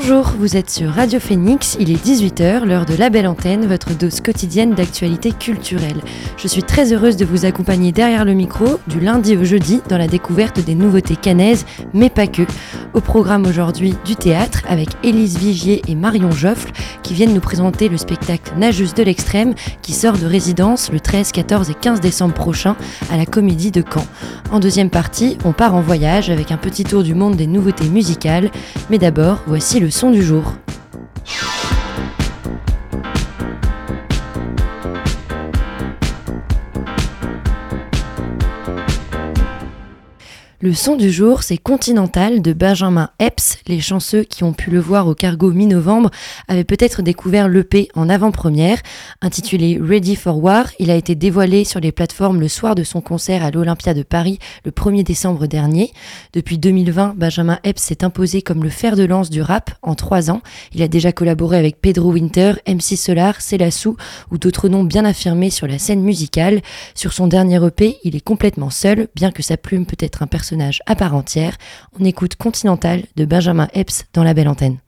Bonjour, 0.00 0.32
vous 0.38 0.56
êtes 0.56 0.70
sur 0.70 0.90
Radio 0.92 1.18
Phoenix, 1.18 1.76
il 1.80 1.90
est 1.90 1.96
18h, 1.96 2.64
l'heure 2.64 2.86
de 2.86 2.94
la 2.94 3.10
belle 3.10 3.26
antenne, 3.26 3.66
votre 3.66 3.98
dose 3.98 4.20
quotidienne 4.20 4.74
d'actualité 4.74 5.32
culturelle. 5.32 6.00
Je 6.36 6.46
suis 6.46 6.62
très 6.62 6.92
heureuse 6.92 7.16
de 7.16 7.24
vous 7.24 7.44
accompagner 7.44 7.90
derrière 7.90 8.24
le 8.24 8.32
micro, 8.34 8.78
du 8.86 9.00
lundi 9.00 9.36
au 9.36 9.42
jeudi, 9.42 9.80
dans 9.88 9.98
la 9.98 10.06
découverte 10.06 10.60
des 10.60 10.76
nouveautés 10.76 11.16
canaises, 11.16 11.66
mais 11.94 12.10
pas 12.10 12.28
que. 12.28 12.42
Au 12.94 13.00
programme 13.00 13.44
aujourd'hui 13.44 13.96
du 14.04 14.14
théâtre, 14.14 14.62
avec 14.68 14.88
Élise 15.02 15.36
Vigier 15.36 15.82
et 15.88 15.96
Marion 15.96 16.30
Joffle, 16.30 16.70
qui 17.02 17.14
viennent 17.14 17.34
nous 17.34 17.40
présenter 17.40 17.88
le 17.88 17.96
spectacle 17.96 18.52
Nageuse 18.56 18.94
de 18.94 19.02
l'extrême, 19.02 19.54
qui 19.82 19.94
sort 19.94 20.16
de 20.16 20.26
résidence 20.26 20.92
le 20.92 21.00
13, 21.00 21.32
14 21.32 21.70
et 21.70 21.74
15 21.74 22.00
décembre 22.00 22.34
prochain 22.34 22.76
à 23.10 23.16
la 23.16 23.26
Comédie 23.26 23.72
de 23.72 23.82
Caen. 23.82 24.06
En 24.52 24.60
deuxième 24.60 24.90
partie, 24.90 25.38
on 25.44 25.52
part 25.52 25.74
en 25.74 25.80
voyage 25.80 26.30
avec 26.30 26.52
un 26.52 26.56
petit 26.56 26.84
tour 26.84 27.02
du 27.02 27.16
monde 27.16 27.34
des 27.34 27.48
nouveautés 27.48 27.88
musicales, 27.88 28.50
mais 28.90 28.98
d'abord, 28.98 29.42
voici 29.46 29.80
le 29.80 29.87
son 29.90 30.10
du 30.10 30.22
jour. 30.22 30.54
Le 40.60 40.74
son 40.74 40.96
du 40.96 41.12
jour, 41.12 41.44
c'est 41.44 41.56
Continental 41.56 42.42
de 42.42 42.52
Benjamin 42.52 43.10
Epps. 43.20 43.58
Les 43.68 43.78
chanceux 43.78 44.24
qui 44.24 44.42
ont 44.42 44.52
pu 44.52 44.72
le 44.72 44.80
voir 44.80 45.06
au 45.06 45.14
cargo 45.14 45.52
mi-novembre 45.52 46.10
avaient 46.48 46.64
peut-être 46.64 47.00
découvert 47.00 47.46
l'EP 47.46 47.88
en 47.94 48.08
avant-première. 48.08 48.78
Intitulé 49.22 49.78
Ready 49.80 50.16
for 50.16 50.42
War, 50.42 50.66
il 50.80 50.90
a 50.90 50.96
été 50.96 51.14
dévoilé 51.14 51.62
sur 51.62 51.78
les 51.78 51.92
plateformes 51.92 52.40
le 52.40 52.48
soir 52.48 52.74
de 52.74 52.82
son 52.82 53.00
concert 53.00 53.44
à 53.44 53.52
l'Olympia 53.52 53.94
de 53.94 54.02
Paris 54.02 54.40
le 54.64 54.72
1er 54.72 55.04
décembre 55.04 55.46
dernier. 55.46 55.92
Depuis 56.32 56.58
2020, 56.58 57.14
Benjamin 57.16 57.60
Epps 57.62 57.80
s'est 57.80 58.02
imposé 58.02 58.42
comme 58.42 58.64
le 58.64 58.68
fer 58.68 58.96
de 58.96 59.04
lance 59.04 59.30
du 59.30 59.42
rap 59.42 59.70
en 59.82 59.94
trois 59.94 60.28
ans. 60.28 60.42
Il 60.74 60.82
a 60.82 60.88
déjà 60.88 61.12
collaboré 61.12 61.56
avec 61.56 61.80
Pedro 61.80 62.10
Winter, 62.10 62.54
MC 62.66 62.96
Solar, 62.96 63.40
Célassou 63.40 63.96
ou 64.32 64.38
d'autres 64.38 64.68
noms 64.68 64.82
bien 64.82 65.04
affirmés 65.04 65.50
sur 65.50 65.68
la 65.68 65.78
scène 65.78 66.02
musicale. 66.02 66.62
Sur 66.96 67.12
son 67.12 67.28
dernier 67.28 67.64
EP, 67.64 67.98
il 68.02 68.16
est 68.16 68.20
complètement 68.20 68.70
seul, 68.70 69.06
bien 69.14 69.30
que 69.30 69.44
sa 69.44 69.56
plume 69.56 69.86
peut 69.86 69.96
être 70.00 70.24
un 70.24 70.26
personnage 70.26 70.47
à 70.86 70.94
part 70.94 71.14
entière. 71.14 71.56
On 71.98 72.04
écoute 72.04 72.36
Continental 72.36 73.02
de 73.16 73.24
Benjamin 73.24 73.68
Epps 73.74 74.04
dans 74.12 74.24
la 74.24 74.34
belle 74.34 74.48
antenne. 74.48 74.78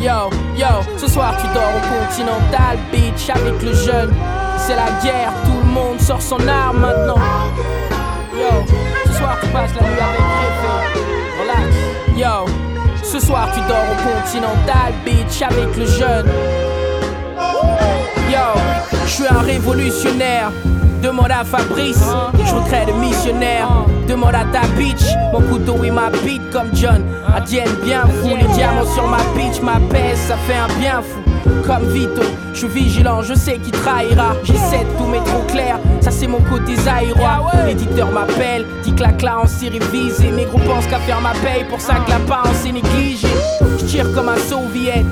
Yo, 0.00 0.30
yo, 0.56 0.66
ce 0.96 1.06
soir 1.06 1.36
tu 1.36 1.46
dors 1.52 1.62
au 1.62 2.04
Continental 2.04 2.78
Beach 2.90 3.28
avec 3.28 3.62
le 3.62 3.74
jeune. 3.74 4.14
C'est 4.56 4.76
la 4.76 4.90
guerre, 5.02 5.32
tout 5.44 5.66
le 5.66 5.72
monde 5.72 6.00
sort 6.00 6.22
son 6.22 6.46
arme 6.48 6.80
maintenant. 6.80 7.18
Ce 9.06 9.12
soir 9.18 9.38
tu 9.40 9.48
passes 9.48 9.74
la 9.74 9.82
nuit 9.86 10.00
avec 10.00 10.26
Réfé. 10.40 10.72
Relax. 11.40 11.76
Yo, 12.16 12.46
ce 13.02 13.20
soir 13.20 13.48
tu 13.54 13.60
dors 13.68 13.84
au 13.90 13.96
Continental 14.08 14.92
Beach 15.04 15.42
avec 15.42 15.76
le 15.76 15.86
jeune. 15.86 16.26
Yo, 18.30 18.60
je 19.04 19.10
suis 19.10 19.26
un 19.28 19.40
révolutionnaire. 19.40 20.50
Demande 21.02 21.30
à 21.30 21.44
Fabrice, 21.44 22.04
je 22.44 22.54
recrée 22.54 22.84
de 22.84 22.92
missionnaire. 22.92 23.68
Demande 24.06 24.34
à 24.34 24.44
ta 24.52 24.66
bitch, 24.76 25.02
mon 25.32 25.40
couteau 25.40 25.82
et 25.82 25.90
ma 25.90 26.10
bite 26.10 26.50
comme 26.50 26.68
John. 26.74 27.02
Adienne 27.34 27.74
bien 27.82 28.02
fou, 28.02 28.28
les 28.28 28.46
diamants 28.54 28.84
sur 28.94 29.06
ma 29.08 29.16
bitch, 29.34 29.62
ma 29.62 29.80
pèse, 29.90 30.18
ça 30.28 30.36
fait 30.46 30.58
un 30.58 30.68
bien 30.78 31.00
fou. 31.00 31.19
Comme 31.66 31.88
Vito, 31.90 32.22
je 32.52 32.58
suis 32.58 32.68
vigilant, 32.68 33.22
je 33.22 33.34
sais 33.34 33.58
qui 33.58 33.70
trahira. 33.70 34.34
J'essaie 34.42 34.84
de 34.84 34.98
tout 34.98 35.06
mettre 35.06 35.34
au 35.36 35.42
clair, 35.50 35.78
ça 36.00 36.10
c'est 36.10 36.26
mon 36.26 36.40
côté 36.40 36.76
zaïrois. 36.76 37.50
L'éditeur 37.66 38.10
m'appelle, 38.10 38.66
dit 38.82 38.92
que 38.92 39.02
la 39.02 39.12
classe 39.12 39.52
s'est 39.52 39.68
révisée. 39.68 40.30
Mes 40.30 40.44
gros 40.44 40.58
pensent 40.58 40.86
qu'à 40.86 40.98
faire 40.98 41.20
ma 41.20 41.32
paye, 41.32 41.64
pour 41.68 41.80
ça 41.80 41.94
que 42.06 42.10
la 42.10 42.18
part 42.18 42.46
s'est 42.54 42.72
négligée. 42.72 43.28
Je 43.78 43.84
tire 43.84 44.12
comme 44.12 44.28
un 44.28 44.36
soviet. 44.36 45.04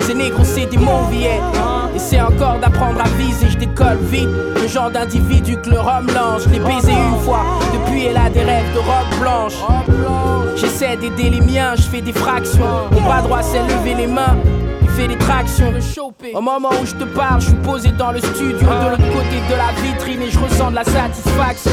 Ces 0.00 0.14
négros, 0.14 0.44
c'est 0.44 0.66
des 0.66 0.78
mauvais. 0.78 1.40
Et 1.94 1.98
c'est 1.98 2.20
encore 2.20 2.58
d'apprendre 2.60 3.00
à 3.00 3.08
viser, 3.18 3.48
je 3.50 3.58
décolle 3.58 3.98
vite. 4.10 4.28
Le 4.60 4.66
genre 4.66 4.90
d'individu 4.90 5.56
que 5.58 5.70
le 5.70 5.78
rhum 5.78 6.06
lance. 6.08 6.44
Je 6.44 6.48
l'ai 6.48 6.58
baisé 6.58 6.92
une 6.92 7.20
fois, 7.24 7.44
depuis 7.72 8.06
elle 8.06 8.16
a 8.16 8.30
des 8.30 8.42
rêves 8.42 8.72
de 8.74 8.78
robe 8.78 9.20
blanche. 9.20 9.54
J'essaie 10.56 10.96
d'aider 10.96 11.30
les 11.30 11.40
miens, 11.40 11.74
je 11.76 11.82
fais 11.82 12.00
des 12.00 12.12
fractions. 12.12 12.88
Mon 12.90 13.00
bras 13.00 13.22
droit 13.22 13.42
s'est 13.42 13.62
levé 13.62 13.94
les 13.94 14.06
mains. 14.06 14.36
Fait 14.96 15.08
des 15.08 15.16
tractions. 15.16 15.72
Au 16.34 16.40
moment 16.40 16.68
où 16.80 16.84
je 16.86 16.94
te 16.94 17.04
parle, 17.04 17.40
je 17.40 17.46
suis 17.46 17.54
posé 17.56 17.90
dans 17.92 18.12
le 18.12 18.18
studio 18.18 18.58
de 18.58 18.90
l'autre 18.90 19.12
côté 19.12 19.40
de 19.48 19.54
la 19.54 19.72
vitrine 19.82 20.20
et 20.22 20.30
je 20.30 20.38
ressens 20.38 20.70
de 20.70 20.74
la 20.76 20.84
satisfaction. 20.84 21.70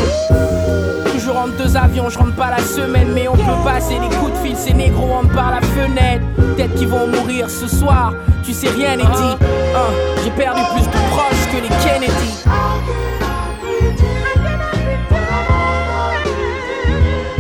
Toujours 1.12 1.38
entre 1.38 1.58
deux 1.58 1.76
avions, 1.76 2.10
je 2.10 2.18
rentre 2.18 2.36
pas 2.36 2.50
la 2.50 2.60
semaine, 2.64 3.10
mais 3.14 3.28
on 3.28 3.36
peut 3.36 3.64
passer 3.66 3.96
les 4.00 4.16
coups 4.18 4.32
de 4.32 4.38
fil. 4.48 4.56
Ces 4.56 4.74
négros 4.74 5.12
entrent 5.12 5.34
par 5.34 5.52
la 5.52 5.62
fenêtre. 5.62 6.24
Peut-être 6.38 6.76
qu'ils 6.76 6.88
vont 6.88 7.08
mourir 7.08 7.50
ce 7.50 7.68
soir, 7.68 8.14
tu 8.44 8.54
sais 8.54 8.70
rien 8.70 8.96
n'est 8.96 9.04
dit. 9.04 9.36
Hein, 9.76 9.92
J'ai 10.24 10.32
perdu 10.32 10.62
plus 10.74 10.86
de 10.86 11.10
proches 11.12 11.48
que 11.52 11.58
les 11.62 11.70
Kennedy. 11.84 12.44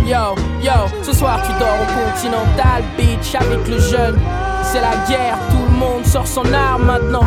Yo, 0.05 0.35
yo, 0.61 0.73
ce 1.03 1.13
soir 1.13 1.39
tu 1.45 1.51
dors 1.59 1.77
au 1.81 2.11
Continental 2.11 2.83
Beach 2.97 3.35
avec 3.35 3.67
le 3.67 3.79
jeune. 3.79 4.17
C'est 4.63 4.81
la 4.81 4.95
guerre, 5.07 5.37
tout 5.49 5.58
monde 5.79 6.05
sort 6.05 6.27
son 6.27 6.53
arme 6.53 6.83
maintenant. 6.85 7.23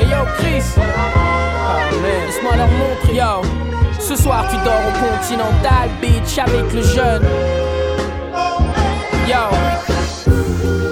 Et 0.00 0.04
yo, 0.04 0.18
Chris, 0.38 0.62
ah, 0.78 1.90
laisse-moi 2.02 2.56
leur 2.56 2.68
montrer. 2.68 3.16
Yo, 3.16 3.42
ce 3.98 4.16
soir 4.16 4.44
tu 4.48 4.56
dors 4.64 4.82
au 4.88 4.92
Continental 5.04 5.90
Beach 6.00 6.38
avec 6.38 6.72
le 6.72 6.82
jeune. 6.82 7.22
Yo, 9.28 9.44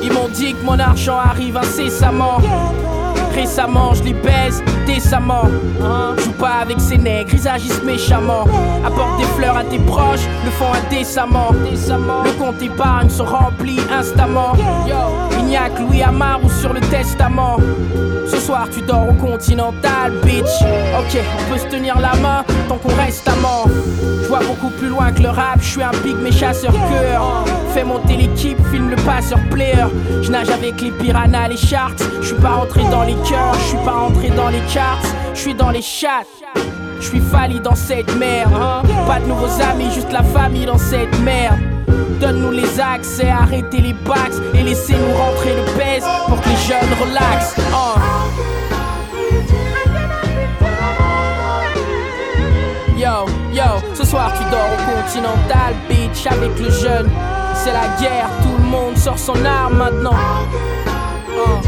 ils 0.03 0.13
m'ont 0.13 0.29
dit 0.29 0.53
que 0.55 0.65
mon 0.65 0.79
argent 0.79 1.19
arrive 1.19 1.57
incessamment. 1.57 2.39
Récemment, 3.35 3.95
je 3.95 4.03
les 4.03 4.15
baise 4.15 4.63
décemment. 4.85 5.45
Joue 6.19 6.33
pas 6.33 6.57
avec 6.63 6.81
ces 6.81 6.99
nègres, 6.99 7.31
ils 7.33 7.49
agissent 7.49 7.83
méchamment. 7.85 8.45
Apporte 8.85 9.19
des 9.19 9.27
fleurs 9.37 9.57
à 9.57 9.63
tes 9.63 9.79
proches, 9.79 10.27
le 10.45 10.51
font 10.51 10.73
indécemment. 10.87 11.53
Le 12.25 12.33
compte 12.33 12.61
épargne 12.61 13.09
se 13.09 13.23
remplit 13.23 13.81
instamment. 13.93 14.55
Il 15.38 15.38
Louis 15.81 16.03
Amar 16.03 16.41
sur 16.61 16.75
le 16.75 16.81
testament. 16.81 17.57
Ce 18.27 18.37
soir, 18.37 18.69
tu 18.71 18.83
dors 18.83 19.09
au 19.09 19.15
Continental, 19.15 20.13
bitch. 20.23 20.45
Ok, 20.99 21.19
on 21.39 21.53
peut 21.53 21.59
se 21.59 21.67
tenir 21.67 21.99
la 21.99 22.15
main 22.17 22.45
tant 22.69 22.77
qu'on 22.77 22.95
reste 22.95 23.27
amant. 23.27 23.65
Je 24.23 24.29
vois 24.29 24.41
beaucoup 24.41 24.69
plus 24.69 24.89
loin 24.89 25.11
que 25.11 25.23
le 25.23 25.31
rap, 25.31 25.59
je 25.61 25.69
suis 25.69 25.83
un 25.83 25.91
big 26.05 26.17
mais 26.23 26.33
chasseur 26.33 26.73
cœur. 26.73 27.45
Fais 27.73 27.83
monter 27.83 28.17
l'équipe, 28.17 28.59
filme 28.71 28.91
le 28.91 28.97
passeur 28.97 29.39
player. 29.51 29.87
Je 30.21 30.31
nage 30.31 30.51
avec 30.51 30.83
les 30.83 30.91
piranhas, 30.91 31.49
les 31.49 31.57
sharks. 31.57 32.03
Je 32.21 32.27
suis 32.27 32.37
pas 32.37 32.51
rentré 32.51 32.83
dans 32.91 33.05
les 33.05 33.17
cœurs, 33.27 33.55
je 33.55 33.69
suis 33.69 33.85
pas 33.85 33.93
rentré 33.93 34.29
dans 34.29 34.49
les 34.51 34.63
charts. 34.69 35.01
Je 35.33 35.41
suis 35.41 35.55
dans 35.55 35.71
les 35.71 35.83
chats. 35.83 36.27
Je 37.01 37.07
suis 37.07 37.21
falli 37.21 37.59
dans 37.61 37.75
cette 37.75 38.15
merde. 38.17 38.53
Pas 39.07 39.21
de 39.21 39.27
nouveaux 39.27 39.63
amis, 39.63 39.91
juste 39.95 40.13
la 40.13 40.23
famille 40.23 40.67
dans 40.67 40.79
cette 40.79 41.19
merde. 41.21 41.78
Donne-nous 42.21 42.51
les 42.51 42.81
accès, 42.81 43.29
arrêtez 43.29 43.79
les 43.79 43.93
backs 43.93 44.33
et 44.53 44.63
laissez-nous 44.63 45.17
rentrer 45.17 45.55
le 45.55 45.65
pèse 45.79 46.05
pour 46.27 46.41
que 46.41 46.49
les 46.49 46.57
jeunes 46.57 46.95
relaxent. 47.01 47.55
Hein. 47.73 48.01
Yo, 52.97 53.27
yo, 53.53 53.81
ce 53.95 54.05
soir 54.05 54.33
tu 54.37 54.43
dors 54.51 54.67
au 54.67 54.93
Continental 54.93 55.75
Beach 55.89 56.27
avec 56.29 56.59
le 56.59 56.71
jeune. 56.71 57.09
C'est 57.55 57.73
la 57.73 57.87
guerre, 58.01 58.29
tout 58.43 58.57
le 58.61 58.69
monde 58.69 58.97
sort 58.97 59.19
son 59.19 59.45
arme 59.45 59.77
maintenant. 59.77 60.15
Hein. 60.15 61.61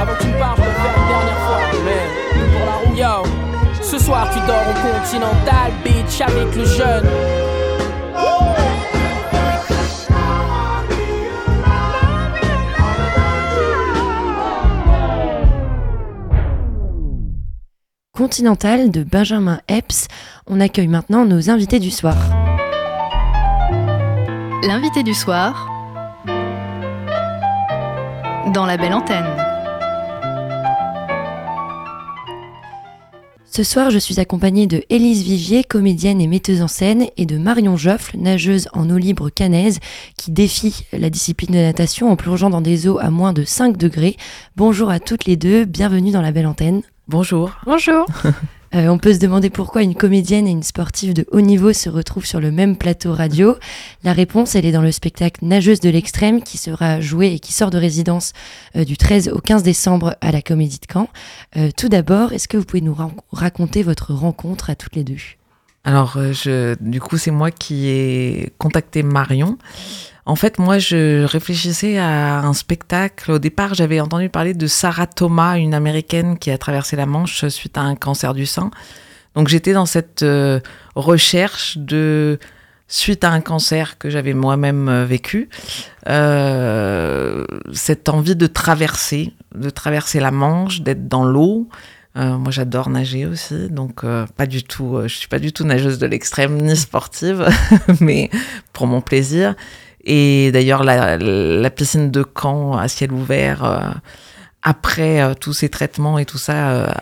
Avant 0.00 0.14
que 0.14 0.22
tu 0.22 0.28
me 0.28 0.38
parles, 0.38 0.56
je 0.56 0.62
faire 0.62 0.94
une 0.96 1.08
dernière 1.08 1.40
fois. 1.46 1.60
Mais 1.84 2.48
pour 2.56 2.66
la 2.66 2.72
roue. 2.72 2.96
Yo, 2.96 3.30
ce 3.82 3.98
soir 3.98 4.28
tu 4.32 4.38
dors 4.46 4.64
au 4.66 4.96
Continental 4.96 5.72
Beach 5.84 6.20
avec 6.22 6.56
le 6.56 6.64
jeune. 6.64 7.06
Continental 18.20 18.90
de 18.90 19.02
Benjamin 19.02 19.62
Epps. 19.66 20.06
On 20.46 20.60
accueille 20.60 20.88
maintenant 20.88 21.24
nos 21.24 21.48
invités 21.48 21.78
du 21.78 21.90
soir. 21.90 22.18
L'invité 24.62 25.02
du 25.02 25.14
soir 25.14 25.66
dans 28.52 28.66
la 28.66 28.76
belle 28.76 28.92
antenne. 28.92 29.24
Ce 33.46 33.62
soir, 33.62 33.90
je 33.90 33.98
suis 33.98 34.20
accompagnée 34.20 34.66
de 34.66 34.84
Élise 34.90 35.22
Vigier, 35.22 35.64
comédienne 35.64 36.20
et 36.20 36.26
metteuse 36.26 36.60
en 36.60 36.68
scène, 36.68 37.06
et 37.16 37.24
de 37.24 37.38
Marion 37.38 37.78
Joffle, 37.78 38.18
nageuse 38.18 38.68
en 38.74 38.90
eau 38.90 38.98
libre 38.98 39.30
canaise, 39.30 39.78
qui 40.18 40.30
défie 40.30 40.84
la 40.92 41.08
discipline 41.08 41.54
de 41.54 41.62
natation 41.62 42.10
en 42.10 42.16
plongeant 42.16 42.50
dans 42.50 42.60
des 42.60 42.86
eaux 42.86 42.98
à 42.98 43.08
moins 43.08 43.32
de 43.32 43.44
5 43.44 43.78
degrés. 43.78 44.18
Bonjour 44.56 44.90
à 44.90 45.00
toutes 45.00 45.24
les 45.24 45.36
deux, 45.36 45.64
bienvenue 45.64 46.10
dans 46.10 46.20
la 46.20 46.32
belle 46.32 46.46
antenne. 46.46 46.82
Bonjour. 47.10 47.50
Bonjour. 47.66 48.06
Euh, 48.72 48.86
on 48.86 48.98
peut 48.98 49.12
se 49.12 49.18
demander 49.18 49.50
pourquoi 49.50 49.82
une 49.82 49.96
comédienne 49.96 50.46
et 50.46 50.52
une 50.52 50.62
sportive 50.62 51.12
de 51.12 51.26
haut 51.32 51.40
niveau 51.40 51.72
se 51.72 51.88
retrouvent 51.88 52.24
sur 52.24 52.38
le 52.38 52.52
même 52.52 52.76
plateau 52.76 53.12
radio. 53.12 53.56
La 54.04 54.12
réponse, 54.12 54.54
elle 54.54 54.64
est 54.64 54.70
dans 54.70 54.80
le 54.80 54.92
spectacle 54.92 55.44
Nageuse 55.44 55.80
de 55.80 55.90
l'extrême 55.90 56.40
qui 56.40 56.56
sera 56.56 57.00
joué 57.00 57.32
et 57.32 57.40
qui 57.40 57.52
sort 57.52 57.70
de 57.70 57.78
résidence 57.78 58.32
euh, 58.76 58.84
du 58.84 58.96
13 58.96 59.30
au 59.30 59.40
15 59.40 59.64
décembre 59.64 60.14
à 60.20 60.30
la 60.30 60.40
Comédie 60.40 60.78
de 60.78 60.86
Caen. 60.86 61.08
Euh, 61.56 61.70
tout 61.76 61.88
d'abord, 61.88 62.32
est-ce 62.32 62.46
que 62.46 62.56
vous 62.58 62.64
pouvez 62.64 62.80
nous 62.80 62.96
raconter 63.32 63.82
votre 63.82 64.14
rencontre 64.14 64.70
à 64.70 64.76
toutes 64.76 64.94
les 64.94 65.02
deux? 65.02 65.18
Alors, 65.82 66.16
je, 66.32 66.76
du 66.80 67.00
coup, 67.00 67.18
c'est 67.18 67.32
moi 67.32 67.50
qui 67.50 67.88
ai 67.88 68.52
contacté 68.56 69.02
Marion. 69.02 69.58
En 70.26 70.36
fait, 70.36 70.58
moi, 70.58 70.78
je 70.78 71.24
réfléchissais 71.24 71.98
à 71.98 72.40
un 72.40 72.52
spectacle. 72.52 73.32
Au 73.32 73.38
départ, 73.38 73.74
j'avais 73.74 74.00
entendu 74.00 74.28
parler 74.28 74.54
de 74.54 74.66
Sarah 74.66 75.06
Thomas, 75.06 75.56
une 75.56 75.74
américaine 75.74 76.38
qui 76.38 76.50
a 76.50 76.58
traversé 76.58 76.96
la 76.96 77.06
Manche 77.06 77.46
suite 77.48 77.78
à 77.78 77.82
un 77.82 77.96
cancer 77.96 78.34
du 78.34 78.46
sein. 78.46 78.70
Donc, 79.34 79.48
j'étais 79.48 79.72
dans 79.72 79.86
cette 79.86 80.22
euh, 80.22 80.60
recherche 80.94 81.78
de 81.78 82.38
suite 82.88 83.22
à 83.22 83.30
un 83.30 83.40
cancer 83.40 83.98
que 83.98 84.10
j'avais 84.10 84.34
moi-même 84.34 84.88
euh, 84.88 85.04
vécu, 85.04 85.48
euh, 86.08 87.44
cette 87.72 88.08
envie 88.08 88.34
de 88.34 88.48
traverser, 88.48 89.32
de 89.54 89.70
traverser 89.70 90.18
la 90.18 90.32
Manche, 90.32 90.80
d'être 90.82 91.08
dans 91.08 91.24
l'eau. 91.24 91.68
moi, 92.16 92.50
j'adore 92.50 92.90
nager 92.90 93.24
aussi, 93.24 93.70
donc 93.70 94.04
pas 94.36 94.46
du 94.46 94.64
tout. 94.64 94.98
je 95.04 95.14
suis 95.14 95.28
pas 95.28 95.38
du 95.38 95.52
tout 95.52 95.64
nageuse 95.64 95.98
de 95.98 96.06
l'extrême 96.06 96.60
ni 96.60 96.76
sportive, 96.76 97.48
mais 98.00 98.28
pour 98.72 98.86
mon 98.88 99.00
plaisir. 99.00 99.54
Et 100.04 100.50
d'ailleurs, 100.52 100.82
la, 100.82 101.70
piscine 101.70 102.10
de 102.10 102.24
Caen 102.40 102.76
à 102.76 102.88
ciel 102.88 103.12
ouvert, 103.12 103.64
euh, 103.64 103.90
après 104.62 105.20
euh, 105.20 105.34
tous 105.34 105.52
ces 105.52 105.68
traitements 105.68 106.18
et 106.18 106.24
tout 106.24 106.38
ça, 106.38 106.70
euh, 106.70 106.92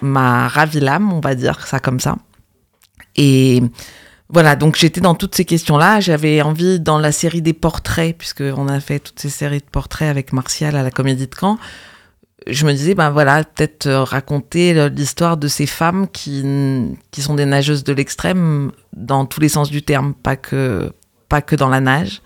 m'a 0.00 0.48
ravi 0.48 0.80
l'âme, 0.80 1.12
on 1.12 1.20
va 1.20 1.34
dire 1.34 1.66
ça 1.66 1.80
comme 1.80 2.00
ça. 2.00 2.16
Et 3.16 3.62
voilà, 4.28 4.56
donc 4.56 4.76
j'étais 4.76 5.00
dans 5.00 5.14
toutes 5.14 5.34
ces 5.34 5.44
questions-là. 5.44 6.00
J'avais 6.00 6.42
envie, 6.42 6.80
dans 6.80 6.98
la 6.98 7.12
série 7.12 7.42
des 7.42 7.52
portraits, 7.52 8.16
puisqu'on 8.16 8.68
a 8.68 8.80
fait 8.80 9.00
toutes 9.00 9.20
ces 9.20 9.30
séries 9.30 9.60
de 9.60 9.70
portraits 9.70 10.08
avec 10.08 10.32
Martial 10.32 10.76
à 10.76 10.82
la 10.82 10.90
Comédie 10.90 11.26
de 11.26 11.34
Caen, 11.38 11.58
je 12.46 12.64
me 12.64 12.72
disais, 12.72 12.94
ben 12.94 13.10
voilà, 13.10 13.42
peut-être 13.42 13.90
raconter 13.90 14.88
l'histoire 14.90 15.36
de 15.36 15.48
ces 15.48 15.66
femmes 15.66 16.06
qui, 16.08 16.44
qui 17.10 17.20
sont 17.20 17.34
des 17.34 17.44
nageuses 17.44 17.82
de 17.82 17.92
l'extrême 17.92 18.70
dans 18.92 19.26
tous 19.26 19.40
les 19.40 19.48
sens 19.48 19.68
du 19.68 19.82
terme, 19.82 20.14
pas 20.14 20.36
que, 20.36 20.92
pas 21.28 21.42
que 21.42 21.56
dans 21.56 21.68
la 21.68 21.80
nage. 21.80 22.22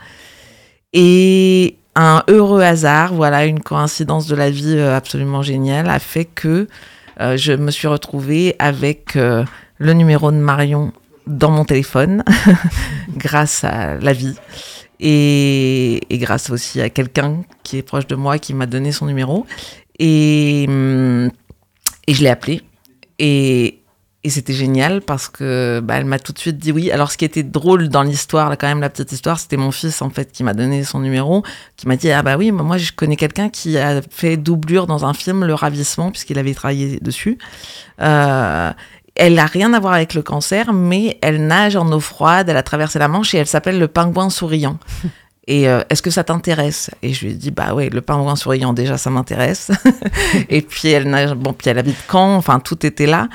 Et 0.92 1.76
un 1.94 2.22
heureux 2.28 2.62
hasard, 2.62 3.14
voilà, 3.14 3.46
une 3.46 3.60
coïncidence 3.60 4.26
de 4.26 4.34
la 4.34 4.50
vie 4.50 4.76
euh, 4.76 4.96
absolument 4.96 5.42
géniale, 5.42 5.88
a 5.88 5.98
fait 5.98 6.24
que 6.24 6.66
euh, 7.20 7.36
je 7.36 7.52
me 7.52 7.70
suis 7.70 7.88
retrouvée 7.88 8.56
avec 8.58 9.16
euh, 9.16 9.44
le 9.78 9.92
numéro 9.92 10.32
de 10.32 10.36
Marion 10.36 10.92
dans 11.26 11.50
mon 11.50 11.64
téléphone, 11.64 12.24
grâce 13.16 13.64
à 13.64 13.96
la 13.96 14.12
vie. 14.12 14.34
Et, 14.98 16.00
grâce 16.12 16.50
aussi 16.50 16.80
à 16.80 16.90
quelqu'un 16.90 17.42
qui 17.62 17.78
est 17.78 17.82
proche 17.82 18.06
de 18.06 18.16
moi 18.16 18.38
qui 18.38 18.52
m'a 18.52 18.66
donné 18.66 18.92
son 18.92 19.06
numéro. 19.06 19.46
Et, 19.98 20.66
hum, 20.68 21.30
je 22.08 22.22
l'ai 22.22 22.28
appelé. 22.28 22.62
Et 24.22 24.28
c'était 24.28 24.52
génial 24.52 25.00
parce 25.00 25.28
que 25.28 25.80
bah, 25.82 25.94
elle 25.96 26.04
m'a 26.04 26.18
tout 26.18 26.32
de 26.32 26.38
suite 26.38 26.58
dit 26.58 26.72
oui. 26.72 26.90
Alors 26.90 27.10
ce 27.10 27.16
qui 27.16 27.24
était 27.24 27.42
drôle 27.42 27.88
dans 27.88 28.02
l'histoire, 28.02 28.50
quand 28.58 28.66
même 28.66 28.82
la 28.82 28.90
petite 28.90 29.12
histoire, 29.12 29.38
c'était 29.38 29.56
mon 29.56 29.70
fils 29.70 30.02
en 30.02 30.10
fait 30.10 30.30
qui 30.30 30.44
m'a 30.44 30.52
donné 30.52 30.84
son 30.84 31.00
numéro, 31.00 31.42
qui 31.76 31.88
m'a 31.88 31.96
dit 31.96 32.10
ah 32.10 32.22
bah 32.22 32.36
oui, 32.36 32.52
moi 32.52 32.76
je 32.76 32.92
connais 32.92 33.16
quelqu'un 33.16 33.48
qui 33.48 33.78
a 33.78 34.02
fait 34.10 34.36
doublure 34.36 34.86
dans 34.86 35.06
un 35.06 35.14
film 35.14 35.46
Le 35.46 35.54
Ravissement 35.54 36.10
puisqu'il 36.10 36.38
avait 36.38 36.52
travaillé 36.52 37.00
dessus. 37.00 37.38
Euh, 38.02 38.70
elle 39.14 39.34
n'a 39.34 39.46
rien 39.46 39.72
à 39.72 39.80
voir 39.80 39.94
avec 39.94 40.12
le 40.12 40.20
cancer, 40.22 40.74
mais 40.74 41.18
elle 41.22 41.46
nage 41.46 41.76
en 41.76 41.90
eau 41.90 42.00
froide, 42.00 42.50
elle 42.50 42.58
a 42.58 42.62
traversé 42.62 42.98
la 42.98 43.08
Manche 43.08 43.34
et 43.34 43.38
elle 43.38 43.46
s'appelle 43.46 43.78
le 43.78 43.88
pingouin 43.88 44.30
souriant. 44.30 44.78
Et 45.46 45.68
euh, 45.68 45.80
est-ce 45.90 46.02
que 46.02 46.10
ça 46.10 46.22
t'intéresse? 46.22 46.90
Et 47.02 47.12
je 47.12 47.24
lui 47.24 47.32
ai 47.32 47.34
dit 47.34 47.50
bah 47.50 47.74
ouais, 47.74 47.88
le 47.88 48.02
pingouin 48.02 48.36
souriant 48.36 48.72
déjà 48.72 48.98
ça 48.98 49.08
m'intéresse. 49.10 49.72
et 50.50 50.60
puis 50.60 50.88
elle 50.90 51.08
nage, 51.08 51.32
bon 51.32 51.54
puis 51.54 51.70
elle 51.70 51.78
habite 51.78 51.96
Caen, 52.08 52.36
enfin 52.36 52.60
tout 52.60 52.84
était 52.86 53.06
là. 53.06 53.28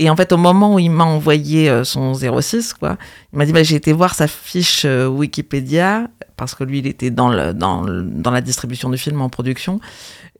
Et 0.00 0.08
en 0.08 0.16
fait, 0.16 0.32
au 0.32 0.38
moment 0.38 0.74
où 0.74 0.78
il 0.78 0.90
m'a 0.90 1.04
envoyé 1.04 1.68
euh, 1.68 1.84
son 1.84 2.14
06, 2.14 2.72
quoi, 2.72 2.96
il 3.34 3.38
m'a 3.38 3.44
dit 3.44 3.52
bah, 3.52 3.62
j'ai 3.62 3.76
été 3.76 3.92
voir 3.92 4.14
sa 4.14 4.26
fiche 4.26 4.86
euh, 4.86 5.06
Wikipédia, 5.06 6.08
parce 6.38 6.54
que 6.54 6.64
lui, 6.64 6.78
il 6.78 6.86
était 6.86 7.10
dans, 7.10 7.28
le, 7.28 7.52
dans, 7.52 7.84
dans 7.84 8.30
la 8.30 8.40
distribution 8.40 8.88
du 8.88 8.96
film 8.96 9.20
en 9.20 9.28
production. 9.28 9.78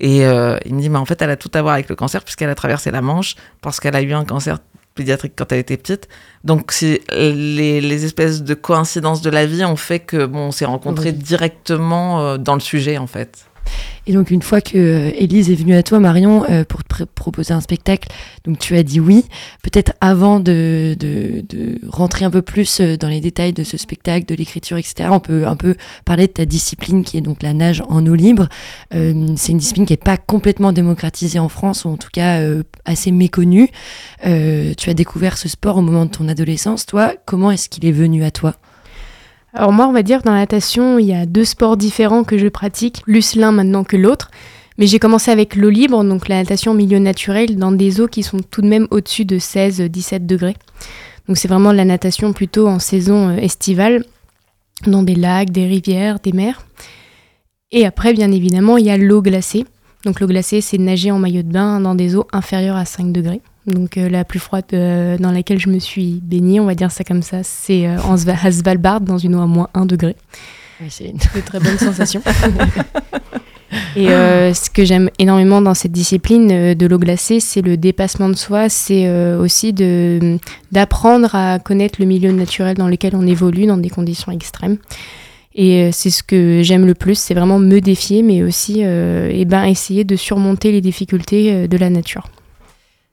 Et 0.01 0.25
euh, 0.25 0.57
il 0.65 0.75
me 0.75 0.81
dit 0.81 0.89
mais 0.89 0.97
en 0.97 1.05
fait, 1.05 1.21
elle 1.21 1.29
a 1.29 1.37
tout 1.37 1.51
à 1.53 1.61
voir 1.61 1.75
avec 1.75 1.91
le 1.91 1.95
cancer, 1.95 2.25
puisqu'elle 2.25 2.49
a 2.49 2.55
traversé 2.55 2.91
la 2.91 3.03
Manche, 3.03 3.35
parce 3.61 3.81
qu'elle 3.81 3.95
a 3.95 4.01
eu 4.01 4.15
un 4.15 4.25
cancer 4.25 4.61
pédiatrique 4.95 5.35
quand 5.37 5.53
elle 5.53 5.59
était 5.59 5.77
petite. 5.77 6.09
Donc, 6.43 6.73
les, 6.81 7.83
les 7.83 8.05
espèces 8.07 8.43
de 8.43 8.55
coïncidences 8.55 9.21
de 9.21 9.29
la 9.29 9.45
vie 9.45 9.67
ont 9.67 9.77
fait 9.77 10.01
que 10.01 10.25
bon, 10.25 10.39
on 10.39 10.53
s'est 10.53 10.65
rencontrés 10.65 11.13
directement 11.13 12.39
dans 12.39 12.55
le 12.55 12.61
sujet, 12.61 12.97
en 12.97 13.07
fait. 13.07 13.50
Et 14.07 14.13
donc 14.13 14.31
une 14.31 14.43
fois 14.43 14.61
que 14.61 14.77
euh, 14.77 15.11
Élise 15.15 15.51
est 15.51 15.55
venue 15.55 15.75
à 15.75 15.83
toi, 15.83 16.01
Marion, 16.01 16.45
euh, 16.51 16.65
pour 16.65 16.83
te 16.83 17.05
proposer 17.05 17.53
un 17.53 17.61
spectacle, 17.61 18.09
donc 18.45 18.59
tu 18.59 18.77
as 18.77 18.83
dit 18.83 18.99
oui. 18.99 19.25
Peut-être 19.63 19.93
avant 20.01 20.41
de, 20.41 20.97
rentrer 21.89 22.25
un 22.25 22.31
peu 22.31 22.43
plus 22.43 22.81
euh, 22.81 22.97
dans 22.97 23.09
les 23.09 23.21
détails 23.21 23.53
de 23.53 23.63
ce 23.63 23.77
spectacle, 23.77 24.27
de 24.27 24.35
l'écriture, 24.35 24.79
etc. 24.79 25.11
On 25.13 25.21
peut 25.21 25.47
un 25.47 25.57
peu 25.57 25.77
parler 26.05 26.27
de 26.27 26.33
ta 26.33 26.45
discipline 26.45 27.05
qui 27.05 27.19
est 27.19 27.21
donc 27.21 27.43
la 27.43 27.53
nage 27.53 27.83
en 27.89 28.05
eau 28.07 28.15
libre. 28.15 28.49
c'est 28.91 29.53
une 29.53 29.59
discipline 29.59 29.87
qui 29.87 29.93
n'est 29.93 29.97
pas 29.99 30.17
complètement 30.17 30.73
démocratisée 30.73 31.39
en 31.39 31.49
France, 31.49 31.85
ou 31.85 31.89
en 31.91 31.97
tout 31.97 32.11
cas 32.13 32.41
assez 32.85 33.13
méconnue. 33.13 33.69
tu 34.23 34.91
as 34.91 34.95
découvert 34.95 35.39
ce 35.39 35.49
sport 35.49 35.77
au 35.77 35.83
moment 35.83 36.07
de 36.07 36.11
ton 36.11 36.29
adolescence. 36.29 36.87
Toi, 36.87 37.15
comment 37.27 37.51
est-ce 37.51 37.69
qu'il 37.69 37.87
est 37.87 37.93
venu 37.93 38.25
à 38.25 38.31
toi? 38.31 38.57
Alors 39.53 39.73
moi, 39.73 39.89
on 39.89 39.93
va 39.93 40.03
dire, 40.03 40.23
dans 40.23 40.33
la 40.33 40.39
natation, 40.39 40.99
il 40.99 41.07
y 41.07 41.15
a 41.15 41.27
deux 41.27 41.45
sports 41.45 41.77
différents 41.77 42.23
que 42.23 42.39
je 42.39 42.47
pratique, 42.47 43.03
plus 43.03 43.35
l'un 43.35 43.51
maintenant 43.51 43.83
que 43.83 43.97
l'autre. 43.97 44.31
Mais 44.79 44.87
j'ai 44.87 44.99
commencé 44.99 45.31
avec 45.31 45.57
l'eau 45.57 45.69
libre, 45.69 46.03
donc 46.05 46.29
la 46.29 46.37
natation 46.37 46.73
en 46.73 46.75
milieu 46.75 46.99
naturel, 46.99 47.57
dans 47.57 47.73
des 47.73 48.01
eaux 48.01 48.07
qui 48.07 48.23
sont 48.23 48.39
tout 48.39 48.63
de 48.63 48.69
même 48.69 48.87
au-dessus 48.91 49.25
de 49.25 49.39
16-17 49.39 50.25
degrés. 50.25 50.57
Donc 51.27 51.37
c'est 51.37 51.49
vraiment 51.49 51.73
la 51.73 51.85
natation 51.85 52.33
plutôt 52.33 52.67
en 52.67 52.79
saison 52.79 53.29
euh, 53.29 53.37
estivale, 53.37 54.05
dans 54.87 55.03
des 55.03 55.15
lacs, 55.15 55.51
des 55.51 55.67
rivières, 55.67 56.21
des 56.21 56.33
mers. 56.33 56.63
Et 57.73 57.85
après, 57.85 58.15
bien 58.15 58.33
évidemment, 58.33 58.79
il 58.79 58.87
y 58.87 58.91
a 58.91 58.97
l'eau 58.97 59.21
glacée. 59.21 59.67
Donc 60.05 60.21
l'eau 60.21 60.27
glacée, 60.27 60.61
c'est 60.61 60.79
nager 60.79 61.11
en 61.11 61.19
maillot 61.19 61.43
de 61.43 61.53
bain 61.53 61.81
dans 61.81 61.95
des 61.95 62.17
eaux 62.17 62.27
inférieures 62.33 62.77
à 62.77 62.85
5 62.85 63.13
degrés. 63.13 63.43
Donc 63.67 63.99
euh, 63.99 64.09
la 64.09 64.25
plus 64.25 64.39
froide 64.39 64.65
euh, 64.73 65.19
dans 65.19 65.33
laquelle 65.33 65.59
je 65.59 65.69
me 65.69 65.79
suis 65.79 66.21
baignée, 66.23 66.61
on 66.61 66.67
va 66.67 66.75
dire 66.75 66.91
ça 66.91 67.05
comme 67.05 67.23
ça, 67.23 67.43
c'est 67.43 67.87
euh, 67.87 67.99
en 68.03 68.15
à 68.15 68.51
Svalbard 68.51 69.01
dans 69.03 69.19
une 69.19 69.35
eau 69.35 69.43
à 69.43 69.47
moins 69.47 69.69
1 69.75 69.87
degré. 69.87 70.17
c'est 70.89 71.11
une 71.11 71.19
très 71.19 71.61
bonne 71.61 71.79
sensation. 71.79 72.23
Et 73.95 74.07
ce 74.07 74.69
que 74.69 74.85
j'aime 74.85 75.11
énormément 75.21 75.63
dans 75.63 75.75
cette 75.75 75.93
discipline 75.93 76.75
de 76.75 76.87
l'eau 76.87 76.99
glacée, 76.99 77.39
c'est 77.39 77.63
le 77.63 77.77
dépassement 77.77 78.29
de 78.29 78.35
soi, 78.35 78.69
c'est 78.69 79.09
aussi 79.37 79.73
d'apprendre 80.73 81.35
à 81.37 81.61
connaître 81.61 82.01
le 82.01 82.07
milieu 82.07 82.33
naturel 82.33 82.77
dans 82.77 82.89
lequel 82.89 83.15
on 83.15 83.25
évolue 83.27 83.67
dans 83.67 83.77
des 83.77 83.91
conditions 83.91 84.33
extrêmes. 84.33 84.79
Et 85.55 85.91
c'est 85.93 86.11
ce 86.11 86.25
que 86.25 86.63
j'aime 86.65 86.85
le 86.85 86.95
plus, 86.95 87.17
c'est 87.17 87.35
vraiment 87.35 87.61
me 87.61 87.81
défier, 87.81 88.25
mais 88.25 88.43
aussi 88.43 88.81
eh 88.81 89.45
ben, 89.45 89.65
essayer 89.65 90.03
de 90.03 90.17
surmonter 90.17 90.73
les 90.73 90.81
difficultés 90.81 91.69
de 91.69 91.77
la 91.77 91.91
nature. 91.91 92.27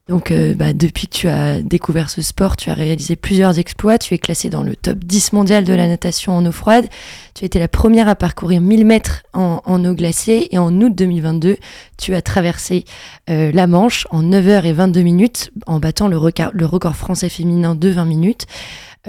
Donc, 0.08 0.32
euh, 0.32 0.54
bah, 0.54 0.72
depuis 0.72 1.08
que 1.08 1.14
tu 1.14 1.28
as 1.28 1.62
découvert 1.62 2.10
ce 2.10 2.22
sport, 2.22 2.56
tu 2.56 2.70
as 2.70 2.74
réalisé 2.74 3.18
plusieurs 3.18 3.60
exploits. 3.60 3.98
Tu 3.98 4.14
es 4.14 4.18
classé 4.18 4.50
dans 4.50 4.64
le 4.64 4.76
top 4.76 5.00
10 5.00 5.34
mondial 5.34 5.66
de 5.66 5.74
la 5.74 5.88
natation 5.88 6.36
en 6.36 6.46
eau 6.46 6.52
froide. 6.54 6.88
Tu 7.34 7.44
as 7.44 7.48
été 7.48 7.60
la 7.60 7.68
première 7.68 8.08
à 8.08 8.16
parcourir 8.16 8.62
1000 8.62 8.86
mètres 8.86 9.24
en, 9.34 9.86
eau 9.86 9.94
glacée. 9.94 10.48
Et 10.52 10.58
en 10.58 10.74
août 10.80 10.94
2022, 10.96 11.58
tu 11.98 12.16
as 12.16 12.22
traversé 12.22 12.86
euh, 13.30 13.52
la 13.52 13.68
Manche 13.68 14.08
en 14.12 14.24
9h22 14.24 15.02
minutes 15.02 15.52
en 15.66 15.80
battant 15.80 16.08
le 16.08 16.18
record, 16.18 16.96
français 16.96 17.30
féminin 17.30 17.76
de 17.76 17.90
20 17.90 18.06
minutes. 18.06 18.46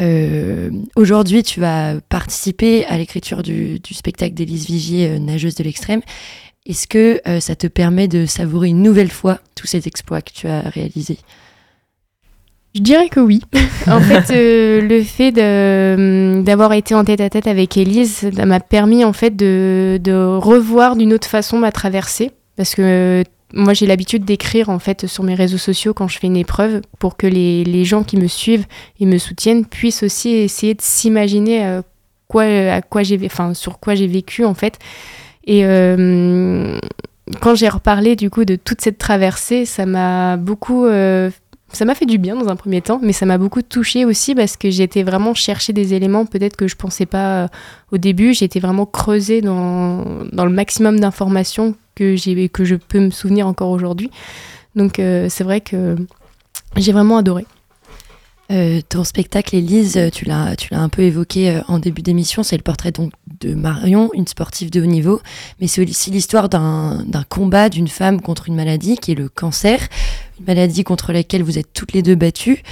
Euh, 0.01 0.71
Aujourd'hui, 0.97 1.45
tu 1.45 1.61
vas 1.61 1.95
participer 2.09 2.85
à 2.87 2.99
l'écriture 2.99 3.43
du, 3.43 3.79
du, 3.79 3.95
spectacle 3.95 4.35
d'Élise 4.35 4.67
Vigier, 4.67 5.19
nageuse 5.19 5.55
de 5.55 5.65
l'extrême. 5.65 6.03
Est-ce 6.69 6.87
que 6.87 7.21
euh, 7.27 7.41
ça 7.41 7.57
te 7.57 7.67
permet 7.67 8.09
de 8.09 8.27
savourer 8.27 8.69
une 8.69 8.83
nouvelle 8.83 9.11
fois 9.11 9.39
tous 9.55 9.67
ces 9.67 9.89
exploits 9.89 10.21
que 10.21 10.33
tu 10.33 10.47
as 10.47 10.61
réalisés? 10.61 11.19
Je 12.75 12.81
dirais 12.81 13.09
que 13.09 13.21
oui. 13.21 13.41
en 13.87 14.01
fait, 14.01 14.31
euh, 14.31 14.81
le 14.83 15.03
fait 15.03 15.33
d'avoir 15.33 16.75
été 16.75 16.95
en 16.95 17.05
tête 17.05 17.21
à 17.21 17.31
tête 17.31 17.47
avec 17.47 17.77
Elise 17.77 18.31
m'a 18.45 18.61
permis 18.61 19.05
en 19.05 19.15
fait 19.15 19.35
de, 19.35 19.99
de 20.03 20.13
revoir 20.13 20.95
d'une 20.95 21.15
autre 21.15 21.27
façon 21.27 21.59
ma 21.59 21.73
traversée. 21.73 22.31
Parce 22.57 22.75
que 22.75 23.25
moi, 23.55 23.73
j'ai 23.73 23.87
l'habitude 23.87 24.25
d'écrire 24.25 24.69
en 24.69 24.79
fait 24.79 25.07
sur 25.07 25.25
mes 25.25 25.35
réseaux 25.35 25.59
sociaux 25.59 25.95
quand 25.95 26.09
je 26.09 26.19
fais 26.19 26.27
une 26.27 26.37
épreuve 26.37 26.83
pour 26.99 27.17
que 27.17 27.27
les, 27.27 27.65
les 27.65 27.85
gens 27.85 28.03
qui 28.03 28.19
me 28.19 28.27
suivent 28.27 28.67
et 29.01 29.07
me 29.07 29.17
soutiennent 29.17 29.65
puissent 29.65 30.03
aussi 30.03 30.31
essayer 30.31 30.75
de 30.75 30.83
s'imaginer 30.83 31.65
euh, 31.65 31.83
quoi, 32.27 32.43
à 32.43 32.83
quoi 32.83 33.03
j'ai, 33.03 33.19
enfin, 33.25 33.55
sur 33.55 33.79
quoi 33.81 33.95
j'ai 33.95 34.07
vécu 34.07 34.45
en 34.45 34.55
fait. 34.55 34.79
Et 35.49 35.65
euh, 35.65 36.79
quand 37.41 37.55
j'ai 37.55 37.71
reparlé 37.71 38.17
du 38.17 38.29
coup 38.29 38.45
de 38.45 38.55
toute 38.55 38.83
cette 38.83 38.99
traversée, 38.99 39.65
ça 39.65 39.87
m'a 39.87 40.37
beaucoup 40.37 40.85
euh, 40.85 41.31
ça 41.73 41.87
m'a 41.87 41.95
fait 41.95 42.05
du 42.05 42.19
bien 42.19 42.37
dans 42.37 42.49
un 42.49 42.57
premier 42.57 42.83
temps, 42.83 43.01
mais 43.03 43.15
ça 43.15 43.25
m'a 43.25 43.39
beaucoup 43.39 43.63
touché 43.63 44.05
aussi 44.05 44.35
parce 44.35 44.59
que 44.59 44.69
été 44.69 45.03
vraiment 45.03 45.33
chercher 45.33 45.73
des 45.73 45.95
éléments 45.95 46.27
peut-être 46.27 46.55
que 46.55 46.69
je 46.69 46.77
pensais 46.77 47.07
pas 47.07 47.45
euh, 47.45 47.49
au 47.93 47.97
début. 47.99 48.33
Été 48.33 48.61
vraiment 48.61 48.85
creusée 48.85 49.41
dans, 49.41 50.05
dans 50.33 50.45
le 50.45 50.53
maximum 50.53 51.01
d'informations 51.01 51.75
que, 51.95 52.15
j'ai, 52.15 52.51
que 52.51 52.67
je 52.67 52.75
peux 52.75 53.01
me 53.01 53.11
souvenir 53.11 53.47
encore 53.47 53.71
aujourd'hui. 53.71 54.11
Donc 54.77 54.97
c'est 54.97 55.43
vrai 55.43 55.61
que 55.61 55.97
j'ai 56.77 56.93
vraiment 56.93 57.17
adoré. 57.17 57.47
Euh, 58.51 58.81
ton 58.89 59.05
spectacle, 59.05 59.57
Elise, 59.57 60.01
tu 60.13 60.25
l'as, 60.25 60.57
tu 60.57 60.73
l'as 60.73 60.81
un 60.81 60.89
peu 60.89 61.03
évoqué 61.03 61.51
euh, 61.51 61.61
en 61.69 61.79
début 61.79 62.01
d'émission, 62.01 62.43
c'est 62.43 62.57
le 62.57 62.63
portrait 62.63 62.93
donc 62.93 63.13
de 63.41 63.55
Marion, 63.55 64.11
une 64.15 64.27
sportive 64.27 64.71
de 64.71 64.81
haut 64.81 64.87
niveau, 64.87 65.21
mais 65.61 65.67
c'est 65.67 65.87
aussi 65.87 66.11
l'histoire 66.11 66.49
d'un, 66.49 67.05
d'un 67.07 67.25
combat 67.25 67.69
d'une 67.69 67.89
femme 67.89 68.23
contre 68.23 68.49
une 68.49 68.55
maladie 68.55 68.97
qui 68.97 69.13
est 69.13 69.15
le 69.15 69.29
cancer, 69.29 69.87
une 70.41 70.47
maladie 70.47 70.83
contre 70.83 71.13
laquelle 71.13 71.43
vous 71.43 71.59
êtes 71.59 71.73
toutes 71.75 71.93
les 71.93 72.01
deux 72.03 72.15
battues. 72.15 72.63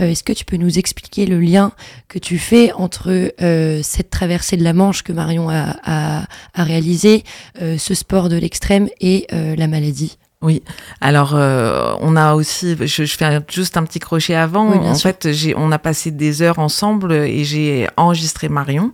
Euh, 0.00 0.10
est-ce 0.10 0.24
que 0.24 0.32
tu 0.32 0.46
peux 0.46 0.56
nous 0.56 0.78
expliquer 0.78 1.26
le 1.26 1.38
lien 1.38 1.72
que 2.08 2.18
tu 2.18 2.38
fais 2.38 2.72
entre 2.72 3.32
euh, 3.42 3.80
cette 3.82 4.08
traversée 4.08 4.56
de 4.56 4.64
la 4.64 4.72
Manche 4.72 5.02
que 5.02 5.12
Marion 5.12 5.50
a, 5.50 5.76
a, 5.84 6.24
a 6.54 6.64
réalisée, 6.64 7.24
euh, 7.60 7.76
ce 7.76 7.94
sport 7.94 8.30
de 8.30 8.36
l'extrême 8.36 8.88
et 9.00 9.26
euh, 9.32 9.54
la 9.54 9.66
maladie? 9.66 10.16
Oui, 10.42 10.62
alors 11.00 11.34
euh, 11.34 11.94
on 12.00 12.14
a 12.14 12.34
aussi, 12.34 12.76
je, 12.78 13.04
je, 13.04 13.16
fais 13.16 13.40
juste 13.48 13.76
un 13.78 13.84
petit 13.84 13.98
crochet 13.98 14.34
avant. 14.34 14.70
Oui, 14.70 14.76
en 14.76 14.94
sûr. 14.94 15.10
fait, 15.10 15.32
j'ai, 15.32 15.54
on 15.56 15.72
a 15.72 15.78
passé 15.78 16.10
des 16.10 16.42
heures 16.42 16.58
ensemble 16.58 17.12
et 17.12 17.42
j'ai 17.44 17.88
enregistré 17.96 18.50
Marion 18.50 18.92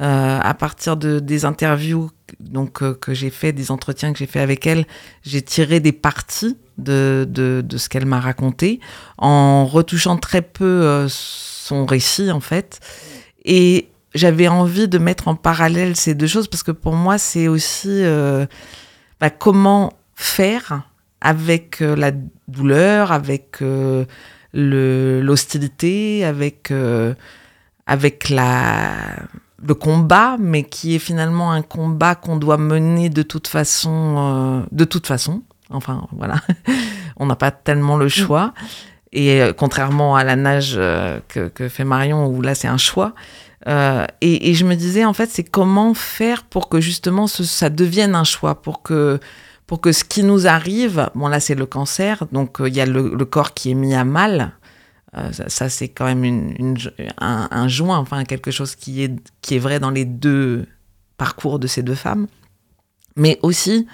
euh, 0.00 0.38
à 0.40 0.54
partir 0.54 0.96
de 0.96 1.18
des 1.18 1.44
interviews 1.44 2.10
donc 2.40 2.82
euh, 2.82 2.94
que 2.94 3.12
j'ai 3.12 3.30
fait, 3.30 3.52
des 3.52 3.72
entretiens 3.72 4.12
que 4.12 4.20
j'ai 4.20 4.26
fait 4.26 4.38
avec 4.38 4.66
elle. 4.68 4.86
J'ai 5.24 5.42
tiré 5.42 5.80
des 5.80 5.90
parties 5.90 6.56
de, 6.78 7.26
de, 7.28 7.60
de 7.66 7.76
ce 7.76 7.88
qu'elle 7.88 8.06
m'a 8.06 8.20
raconté 8.20 8.78
en 9.18 9.66
retouchant 9.66 10.16
très 10.16 10.42
peu 10.42 11.06
son 11.08 11.86
récit 11.86 12.30
en 12.30 12.40
fait. 12.40 12.78
Et 13.44 13.88
j'avais 14.14 14.46
envie 14.46 14.86
de 14.86 14.98
mettre 14.98 15.26
en 15.26 15.34
parallèle 15.34 15.96
ces 15.96 16.14
deux 16.14 16.28
choses 16.28 16.46
parce 16.46 16.62
que 16.62 16.70
pour 16.70 16.94
moi 16.94 17.18
c'est 17.18 17.48
aussi 17.48 18.04
bah, 19.20 19.30
comment 19.30 19.92
faire 20.20 20.82
avec 21.20 21.80
euh, 21.80 21.94
la 21.94 22.10
douleur, 22.48 23.12
avec 23.12 23.62
euh, 23.62 24.04
l'hostilité, 24.52 26.24
avec, 26.24 26.70
euh, 26.72 27.14
avec 27.86 28.28
la, 28.28 28.94
le 29.64 29.74
combat, 29.74 30.36
mais 30.40 30.64
qui 30.64 30.96
est 30.96 30.98
finalement 30.98 31.52
un 31.52 31.62
combat 31.62 32.14
qu'on 32.16 32.36
doit 32.36 32.58
mener 32.58 33.08
de 33.10 33.22
toute 33.22 33.46
façon, 33.46 34.16
euh, 34.18 34.66
de 34.72 34.84
toute 34.84 35.06
façon. 35.06 35.42
Enfin, 35.70 36.06
voilà, 36.12 36.36
on 37.16 37.26
n'a 37.26 37.36
pas 37.36 37.50
tellement 37.52 37.96
le 37.96 38.08
choix. 38.08 38.52
Et 39.12 39.40
contrairement 39.56 40.16
à 40.16 40.24
la 40.24 40.36
nage 40.36 40.74
que, 41.28 41.48
que 41.48 41.68
fait 41.68 41.84
Marion, 41.84 42.26
où 42.26 42.42
là 42.42 42.54
c'est 42.54 42.68
un 42.68 42.76
choix. 42.76 43.14
Et, 43.66 44.50
et 44.50 44.54
je 44.54 44.64
me 44.66 44.74
disais, 44.74 45.04
en 45.04 45.12
fait, 45.14 45.30
c'est 45.30 45.44
comment 45.44 45.94
faire 45.94 46.42
pour 46.44 46.68
que 46.68 46.80
justement 46.80 47.26
ce- 47.26 47.44
ça 47.44 47.70
devienne 47.70 48.14
un 48.14 48.24
choix, 48.24 48.60
pour 48.60 48.82
que, 48.82 49.18
pour 49.68 49.82
que 49.82 49.92
ce 49.92 50.02
qui 50.02 50.24
nous 50.24 50.46
arrive, 50.48 51.10
bon 51.14 51.28
là 51.28 51.40
c'est 51.40 51.54
le 51.54 51.66
cancer, 51.66 52.24
donc 52.32 52.60
euh, 52.60 52.68
il 52.68 52.74
y 52.74 52.80
a 52.80 52.86
le, 52.86 53.24
corps 53.26 53.52
qui 53.54 53.70
est 53.70 53.74
mis 53.74 53.94
à 53.94 54.02
mal. 54.02 54.52
Euh, 55.16 55.30
ça, 55.32 55.68
c'est 55.68 55.88
quand 55.88 56.06
même 56.06 56.24
une, 56.24 56.54
une- 56.58 56.76
un, 57.18 57.68
joint, 57.68 57.98
enfin 57.98 58.24
quelque 58.24 58.50
chose 58.50 58.74
qui 58.74 59.02
est, 59.04 59.14
qui 59.42 59.54
est 59.56 59.58
vrai 59.58 59.78
dans 59.78 59.90
les 59.90 60.04
deux 60.06 60.66
parcours 61.18 61.58
de 61.58 61.66
ces 61.66 61.82
deux 61.82 61.94
femmes. 61.94 62.26
Mais 63.16 63.38
aussi 63.42 63.86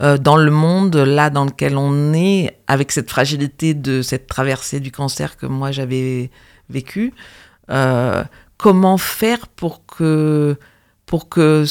euh, 0.00 0.18
dans 0.18 0.36
le 0.36 0.50
monde 0.50 0.96
là 0.96 1.30
dans 1.30 1.46
lequel 1.46 1.78
on 1.78 2.12
est, 2.12 2.58
avec 2.66 2.92
cette 2.92 3.08
fragilité 3.10 3.72
de 3.72 4.02
cette 4.02 4.26
traversée 4.26 4.80
du 4.80 4.90
cancer 4.92 5.36
que 5.38 5.46
moi 5.46 5.72
j'avais 5.72 6.30
vécu, 6.68 7.14
euh, 7.70 8.24
comment 8.58 8.98
faire 8.98 9.48
pour 9.48 9.86
que, 9.86 10.56
pour 11.06 11.30
que 11.30 11.64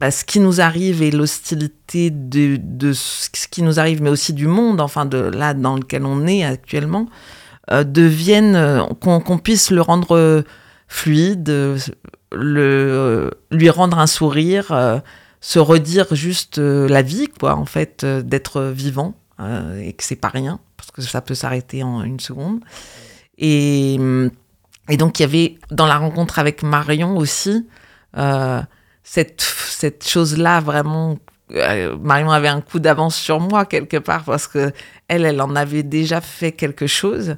bah, 0.00 0.10
ce 0.10 0.24
qui 0.24 0.40
nous 0.40 0.62
arrive 0.62 1.02
et 1.02 1.10
l'hostilité 1.10 2.10
de, 2.10 2.58
ce 2.94 3.28
qui 3.50 3.62
nous 3.62 3.78
arrive, 3.78 4.02
mais 4.02 4.08
aussi 4.08 4.32
du 4.32 4.46
monde, 4.46 4.80
enfin 4.80 5.04
de 5.04 5.18
là 5.18 5.52
dans 5.52 5.76
lequel 5.76 6.06
on 6.06 6.26
est 6.26 6.42
actuellement, 6.42 7.06
euh, 7.70 7.84
deviennent, 7.84 8.56
euh, 8.56 8.82
qu'on 8.98 9.38
puisse 9.38 9.70
le 9.70 9.82
rendre 9.82 10.16
euh, 10.16 10.42
fluide, 10.88 11.50
euh, 11.50 11.78
le, 12.32 13.30
lui 13.50 13.68
rendre 13.68 13.98
un 13.98 14.06
sourire, 14.06 15.02
se 15.42 15.58
redire 15.58 16.14
juste 16.14 16.56
la 16.56 17.02
vie, 17.02 17.28
quoi, 17.28 17.56
en 17.56 17.66
fait, 17.66 18.06
d'être 18.06 18.62
vivant 18.62 19.14
et 19.82 19.92
que 19.92 20.04
c'est 20.04 20.16
pas 20.16 20.28
rien, 20.28 20.60
parce 20.78 20.90
que 20.92 21.02
ça 21.02 21.20
peut 21.20 21.34
s'arrêter 21.34 21.82
en 21.82 22.02
une 22.04 22.20
seconde. 22.20 22.60
Et, 23.36 23.98
et 24.88 24.96
donc, 24.96 25.18
il 25.18 25.22
y 25.22 25.24
avait 25.24 25.58
dans 25.70 25.86
la 25.86 25.98
rencontre 25.98 26.38
avec 26.38 26.62
Marion 26.62 27.16
aussi 27.16 27.66
cette, 29.12 29.40
cette 29.80 30.02
chose-là 30.06 30.60
vraiment. 30.60 31.18
euh, 31.52 31.96
Marion 32.00 32.30
avait 32.30 32.48
un 32.58 32.60
coup 32.60 32.78
d'avance 32.78 33.16
sur 33.16 33.40
moi 33.40 33.64
quelque 33.64 33.96
part 33.96 34.22
parce 34.24 34.46
que 34.46 34.72
elle, 35.08 35.24
elle 35.24 35.40
en 35.42 35.56
avait 35.56 35.82
déjà 35.82 36.20
fait 36.20 36.52
quelque 36.52 36.86
chose. 36.86 37.36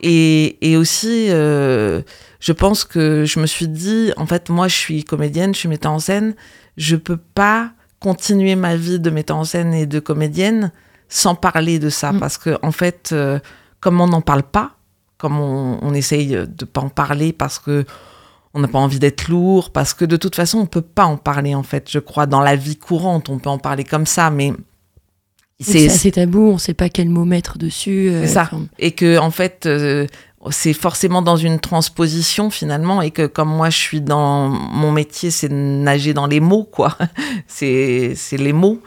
Et, 0.00 0.56
et 0.68 0.76
aussi, 0.76 1.26
euh, 1.30 2.00
je 2.40 2.52
pense 2.52 2.84
que 2.84 3.24
je 3.26 3.38
me 3.40 3.46
suis 3.46 3.68
dit, 3.68 4.10
en 4.16 4.26
fait, 4.26 4.48
moi, 4.48 4.66
je 4.68 4.74
suis 4.74 5.04
comédienne, 5.04 5.54
je 5.54 5.60
suis 5.60 5.68
metteur 5.68 5.92
en 5.92 5.98
scène, 6.00 6.34
je 6.76 6.96
peux 6.96 7.18
pas 7.18 7.72
continuer 8.00 8.56
ma 8.56 8.74
vie 8.74 8.98
de 8.98 9.10
metteur 9.10 9.36
en 9.36 9.44
scène 9.44 9.74
et 9.74 9.86
de 9.86 10.00
comédienne 10.00 10.72
sans 11.08 11.34
parler 11.34 11.78
de 11.78 11.90
ça, 11.90 12.12
Mm. 12.12 12.20
parce 12.20 12.38
que 12.38 12.58
en 12.62 12.72
fait, 12.72 13.10
euh, 13.12 13.38
comme 13.80 14.00
on 14.00 14.08
n'en 14.08 14.22
parle 14.22 14.42
pas, 14.44 14.76
comme 15.18 15.38
on, 15.38 15.78
on 15.82 15.92
essaye 15.94 16.28
de 16.48 16.64
pas 16.64 16.80
en 16.80 16.88
parler 16.88 17.32
parce 17.34 17.58
que 17.58 17.84
on 18.54 18.60
n'a 18.60 18.68
pas 18.68 18.78
envie 18.78 18.98
d'être 18.98 19.28
lourd, 19.28 19.70
parce 19.70 19.94
que 19.94 20.04
de 20.04 20.16
toute 20.16 20.36
façon, 20.36 20.58
on 20.58 20.66
peut 20.66 20.82
pas 20.82 21.04
en 21.06 21.16
parler, 21.16 21.54
en 21.54 21.62
fait, 21.62 21.88
je 21.90 21.98
crois, 21.98 22.26
dans 22.26 22.40
la 22.40 22.54
vie 22.56 22.76
courante, 22.76 23.28
on 23.30 23.38
peut 23.38 23.50
en 23.50 23.58
parler 23.58 23.84
comme 23.84 24.06
ça, 24.06 24.30
mais 24.30 24.52
C'est 25.60 25.86
assez 25.88 26.10
tabou, 26.12 26.50
on 26.50 26.54
ne 26.54 26.58
sait 26.58 26.74
pas 26.74 26.88
quel 26.88 27.08
mot 27.08 27.24
mettre 27.24 27.56
dessus. 27.58 28.08
euh, 28.10 28.22
C'est 28.26 28.32
ça. 28.34 28.42
enfin, 28.42 28.66
et 28.78 28.90
que 28.92 29.16
en 29.18 29.30
fait 29.30 29.64
euh, 29.66 30.06
c'est 30.50 30.72
forcément 30.72 31.22
dans 31.22 31.36
une 31.36 31.60
transposition 31.60 32.50
finalement 32.50 33.00
et 33.00 33.12
que 33.12 33.26
comme 33.26 33.48
moi 33.48 33.70
je 33.70 33.78
suis 33.78 34.00
dans 34.00 34.48
mon 34.48 34.90
métier 34.90 35.30
c'est 35.30 35.48
nager 35.52 36.14
dans 36.14 36.26
les 36.26 36.40
mots 36.40 36.64
quoi 36.64 36.98
c'est 37.46 38.14
c'est 38.16 38.38
les 38.38 38.52
mots 38.52 38.80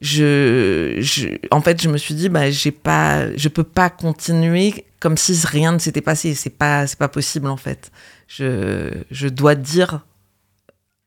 je, 0.00 0.96
je 1.00 1.28
en 1.50 1.60
fait 1.60 1.82
je 1.82 1.90
me 1.90 1.98
suis 1.98 2.14
dit 2.14 2.30
bah 2.30 2.50
j'ai 2.50 2.70
pas 2.72 3.34
je 3.36 3.48
peux 3.48 3.62
pas 3.64 3.90
continuer 3.90 4.86
comme 5.00 5.18
si 5.18 5.38
rien 5.46 5.72
ne 5.72 5.78
s'était 5.78 6.00
passé 6.00 6.34
c'est 6.34 6.48
pas 6.50 6.86
c'est 6.86 6.98
pas 6.98 7.08
possible 7.08 7.48
en 7.48 7.58
fait 7.58 7.90
je 8.26 8.90
je 9.10 9.28
dois 9.28 9.54
dire 9.54 10.00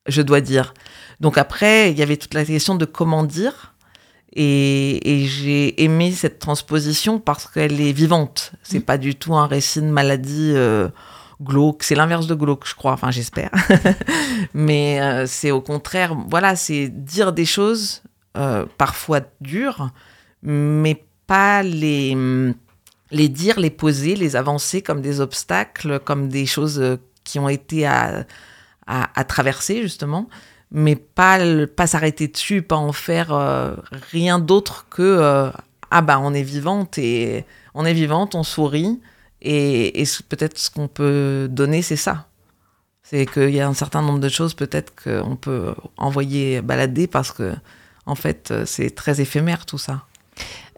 je 0.07 0.21
dois 0.21 0.41
dire 0.41 0.73
donc 1.19 1.37
après 1.37 1.91
il 1.91 1.97
y 1.97 2.01
avait 2.01 2.17
toute 2.17 2.33
la 2.33 2.45
question 2.45 2.75
de 2.75 2.85
comment 2.85 3.23
dire 3.23 3.75
et, 4.33 5.15
et 5.15 5.25
j'ai 5.25 5.83
aimé 5.83 6.11
cette 6.11 6.37
transposition 6.39 7.19
parce 7.19 7.47
qu'elle 7.47 7.81
est 7.81 7.91
vivante. 7.91 8.51
C'est 8.61 8.81
pas 8.81 8.99
du 8.99 9.15
tout 9.15 9.35
un 9.35 9.47
récit 9.47 9.81
de 9.81 9.87
maladie 9.87 10.51
euh, 10.53 10.89
glauque. 11.41 11.83
C'est 11.83 11.95
l'inverse 11.95 12.27
de 12.27 12.35
glauque, 12.35 12.67
je 12.67 12.75
crois. 12.75 12.91
Enfin, 12.91 13.09
j'espère. 13.09 13.49
Mais 14.53 15.01
euh, 15.01 15.25
c'est 15.25 15.49
au 15.49 15.61
contraire, 15.61 16.15
voilà, 16.29 16.55
c'est 16.55 16.87
dire 16.87 17.33
des 17.33 17.45
choses 17.45 18.03
euh, 18.37 18.65
parfois 18.77 19.21
dures, 19.41 19.89
mais 20.43 21.03
pas 21.25 21.63
les 21.63 22.15
les 23.11 23.29
dire, 23.29 23.59
les 23.59 23.69
poser, 23.69 24.15
les 24.15 24.35
avancer 24.35 24.81
comme 24.81 25.01
des 25.01 25.21
obstacles, 25.21 25.99
comme 25.99 26.29
des 26.29 26.45
choses 26.45 26.79
euh, 26.79 26.97
qui 27.23 27.39
ont 27.39 27.49
été 27.49 27.85
à, 27.85 28.25
traverser 29.27 29.81
justement 29.81 30.29
mais 30.71 30.95
pas 30.95 31.39
pas 31.75 31.87
s'arrêter 31.87 32.27
dessus, 32.29 32.61
pas 32.61 32.77
en 32.77 32.93
faire 32.93 33.33
euh, 33.33 33.75
rien 34.11 34.39
d'autre 34.39 34.85
que 34.89 35.01
euh, 35.01 35.49
ah 35.91 36.01
bah 36.01 36.19
on 36.21 36.33
est 36.33 36.43
vivante 36.43 36.97
et 36.97 37.45
on 37.73 37.85
est 37.85 37.93
vivante, 37.93 38.35
on 38.35 38.43
sourit 38.43 38.99
et, 39.41 40.03
peut-être 40.29 40.57
ce 40.57 40.69
qu'on 40.69 40.87
peut 40.87 41.47
donner 41.49 41.81
c'est 41.81 41.97
ça. 41.97 42.27
C'est 43.03 43.25
qu'il 43.25 43.51
y 43.51 43.61
a 43.61 43.67
un 43.67 43.73
certain 43.73 44.01
nombre 44.01 44.19
de 44.19 44.29
choses 44.29 44.53
peut-être 44.53 44.93
qu'on 45.01 45.35
peut 45.35 45.73
envoyer 45.97 46.61
balader 46.61 47.07
parce 47.07 47.31
que 47.31 47.53
en 48.05 48.15
fait 48.15 48.53
c'est 48.65 48.95
très 48.95 49.19
éphémère 49.19 49.65
tout 49.65 49.77
ça. 49.77 50.05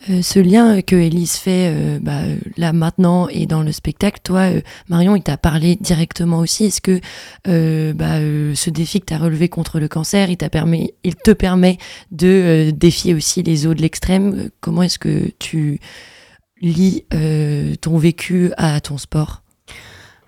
Euh, 0.10 0.22
ce 0.22 0.40
lien 0.40 0.82
que 0.82 0.96
Elise 0.96 1.36
fait 1.36 1.74
euh, 1.76 2.00
bah, 2.02 2.22
là 2.56 2.72
maintenant 2.72 3.28
et 3.28 3.46
dans 3.46 3.64
le 3.64 3.72
spectacle, 3.72 4.20
toi, 4.24 4.52
euh, 4.52 4.62
Marion, 4.88 5.16
il 5.16 5.24
t'a 5.24 5.38
parlé 5.38 5.76
directement 5.76 6.40
aussi. 6.40 6.66
Est-ce 6.66 6.82
que 6.82 7.02
bah, 7.94 8.20
ce 8.56 8.70
défi 8.70 9.02
que 9.02 9.08
tu 9.08 9.14
as 9.14 9.18
relevé 9.18 9.50
contre 9.50 9.80
le 9.80 9.88
cancer, 9.88 10.30
il, 10.30 10.38
permis, 10.38 10.94
il 11.04 11.16
te 11.16 11.32
permet 11.32 11.78
de 12.12 12.72
défier 12.72 13.14
aussi 13.14 13.44
les 13.44 13.68
eaux 13.68 13.74
de 13.74 13.82
l'extrême? 13.82 14.50
Comment 14.62 14.84
est-ce 14.84 15.00
que 15.00 15.32
tu 15.40 15.80
lis 16.62 17.06
ton 17.82 17.98
vécu 17.98 18.52
à 18.58 18.80
ton 18.80 18.98
sport? 18.98 19.42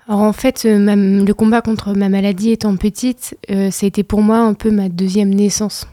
Alors 0.07 0.21
en 0.21 0.33
fait, 0.33 0.65
le 0.65 1.31
combat 1.33 1.61
contre 1.61 1.93
ma 1.93 2.09
maladie 2.09 2.51
étant 2.51 2.75
petite, 2.75 3.37
ça 3.47 3.85
a 3.85 3.85
été 3.85 4.03
pour 4.03 4.21
moi 4.21 4.39
un 4.39 4.53
peu 4.53 4.71
ma 4.71 4.89
deuxième 4.89 5.33
naissance 5.33 5.87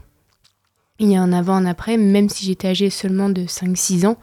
il 0.99 1.11
y 1.11 1.17
a 1.17 1.23
un 1.23 1.33
avant, 1.33 1.55
un 1.55 1.67
après, 1.67 1.97
même 1.97 2.29
si 2.29 2.45
j'étais 2.45 2.69
âgée 2.69 2.91
seulement 2.91 3.29
de 3.29 3.43
5-6 3.43 4.07
ans. 4.07 4.17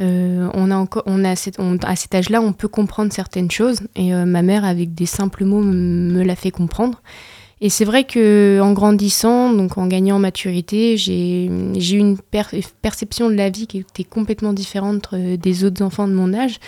Euh, 0.00 0.48
on 0.54 0.70
a 0.70 0.76
encore, 0.76 1.02
on 1.06 1.24
a 1.24 1.30
à 1.30 1.96
cet 1.96 2.14
âge-là, 2.14 2.40
on 2.40 2.52
peut 2.52 2.68
comprendre 2.68 3.12
certaines 3.12 3.50
choses. 3.50 3.80
Et 3.96 4.14
euh, 4.14 4.24
ma 4.24 4.42
mère, 4.42 4.64
avec 4.64 4.94
des 4.94 5.06
simples 5.06 5.44
mots, 5.44 5.60
me 5.60 6.22
l'a 6.22 6.36
fait 6.36 6.52
comprendre. 6.52 7.02
Et 7.60 7.70
c'est 7.70 7.84
vrai 7.84 8.04
que 8.04 8.60
en 8.62 8.72
grandissant, 8.72 9.52
donc 9.52 9.78
en 9.78 9.88
gagnant 9.88 10.16
en 10.16 10.20
maturité, 10.20 10.96
j'ai 10.96 11.46
eu 11.46 11.98
une 11.98 12.16
perception 12.18 13.28
de 13.28 13.34
la 13.34 13.50
vie 13.50 13.66
qui 13.66 13.78
était 13.78 14.04
complètement 14.04 14.52
différente 14.52 15.08
euh, 15.12 15.36
des 15.36 15.64
autres 15.64 15.82
enfants 15.82 16.06
de 16.06 16.12
mon 16.12 16.32
âge. 16.32 16.60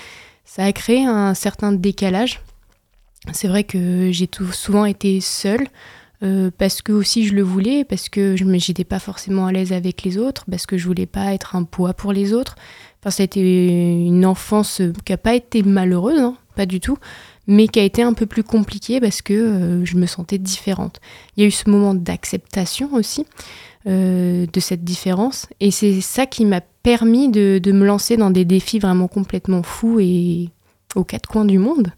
Ça 0.45 0.65
a 0.65 0.73
créé 0.73 1.05
un 1.05 1.35
certain 1.35 1.71
décalage. 1.71 2.41
C'est 3.33 3.47
vrai 3.47 3.63
que 3.63 4.11
j'ai 4.11 4.29
souvent 4.53 4.85
été 4.85 5.21
seule. 5.21 5.69
Euh, 6.23 6.51
parce 6.57 6.83
que 6.83 6.93
aussi 6.93 7.27
je 7.27 7.35
le 7.35 7.43
voulais, 7.43 7.85
parce 7.85 8.11
que 8.11 8.37
je 8.37 8.45
n'étais 8.45 8.85
pas 8.85 8.99
forcément 8.99 9.47
à 9.47 9.53
l'aise 9.53 9.73
avec 9.73 10.03
les 10.03 10.19
autres, 10.19 10.45
parce 10.51 10.67
que 10.67 10.77
je 10.77 10.87
voulais 10.87 11.07
pas 11.07 11.33
être 11.33 11.57
un 11.57 11.65
poids 11.65 11.95
pour 11.95 12.13
les 12.13 12.35
autres. 12.35 12.57
Enfin, 13.01 13.11
ça 13.11 13.23
a 13.23 13.25
été 13.25 13.41
une 13.41 14.27
enfance 14.27 14.83
qui 15.07 15.13
n'a 15.13 15.17
pas 15.17 15.35
été 15.35 15.63
malheureuse, 15.63 16.21
hein, 16.21 16.37
pas 16.57 16.67
du 16.67 16.79
tout, 16.79 16.99
mais 17.47 17.69
qui 17.69 17.81
a 17.81 17.85
été 17.85 18.03
un 18.03 18.13
peu 18.13 18.27
plus 18.27 18.45
compliquée 18.45 19.01
parce 19.01 19.23
que 19.23 19.33
euh, 19.33 19.85
je 19.87 19.97
me 19.97 20.05
sentais 20.05 20.37
différente. 20.37 21.01
Il 21.37 21.43
y 21.43 21.45
a 21.45 21.49
eu 21.49 21.51
ce 21.51 21.71
moment 21.71 21.95
d'acceptation 21.95 22.93
aussi 22.93 23.25
euh, 23.87 24.45
de 24.53 24.61
cette 24.61 24.85
différence, 24.85 25.47
et 25.59 25.71
c'est 25.71 26.03
ça 26.03 26.27
qui 26.27 26.45
m'a 26.45 26.61
permis 26.61 27.31
de, 27.31 27.61
me 27.73 27.87
lancer 27.87 28.19
dans 28.19 28.31
des 28.31 28.45
défis 28.45 28.79
vraiment 28.79 29.09
complètement 29.09 29.63
fous 29.63 30.01
et 30.01 30.51
aux 30.95 31.05
quatre 31.05 31.29
coins 31.29 31.47
du 31.47 31.59
monde. 31.59 31.93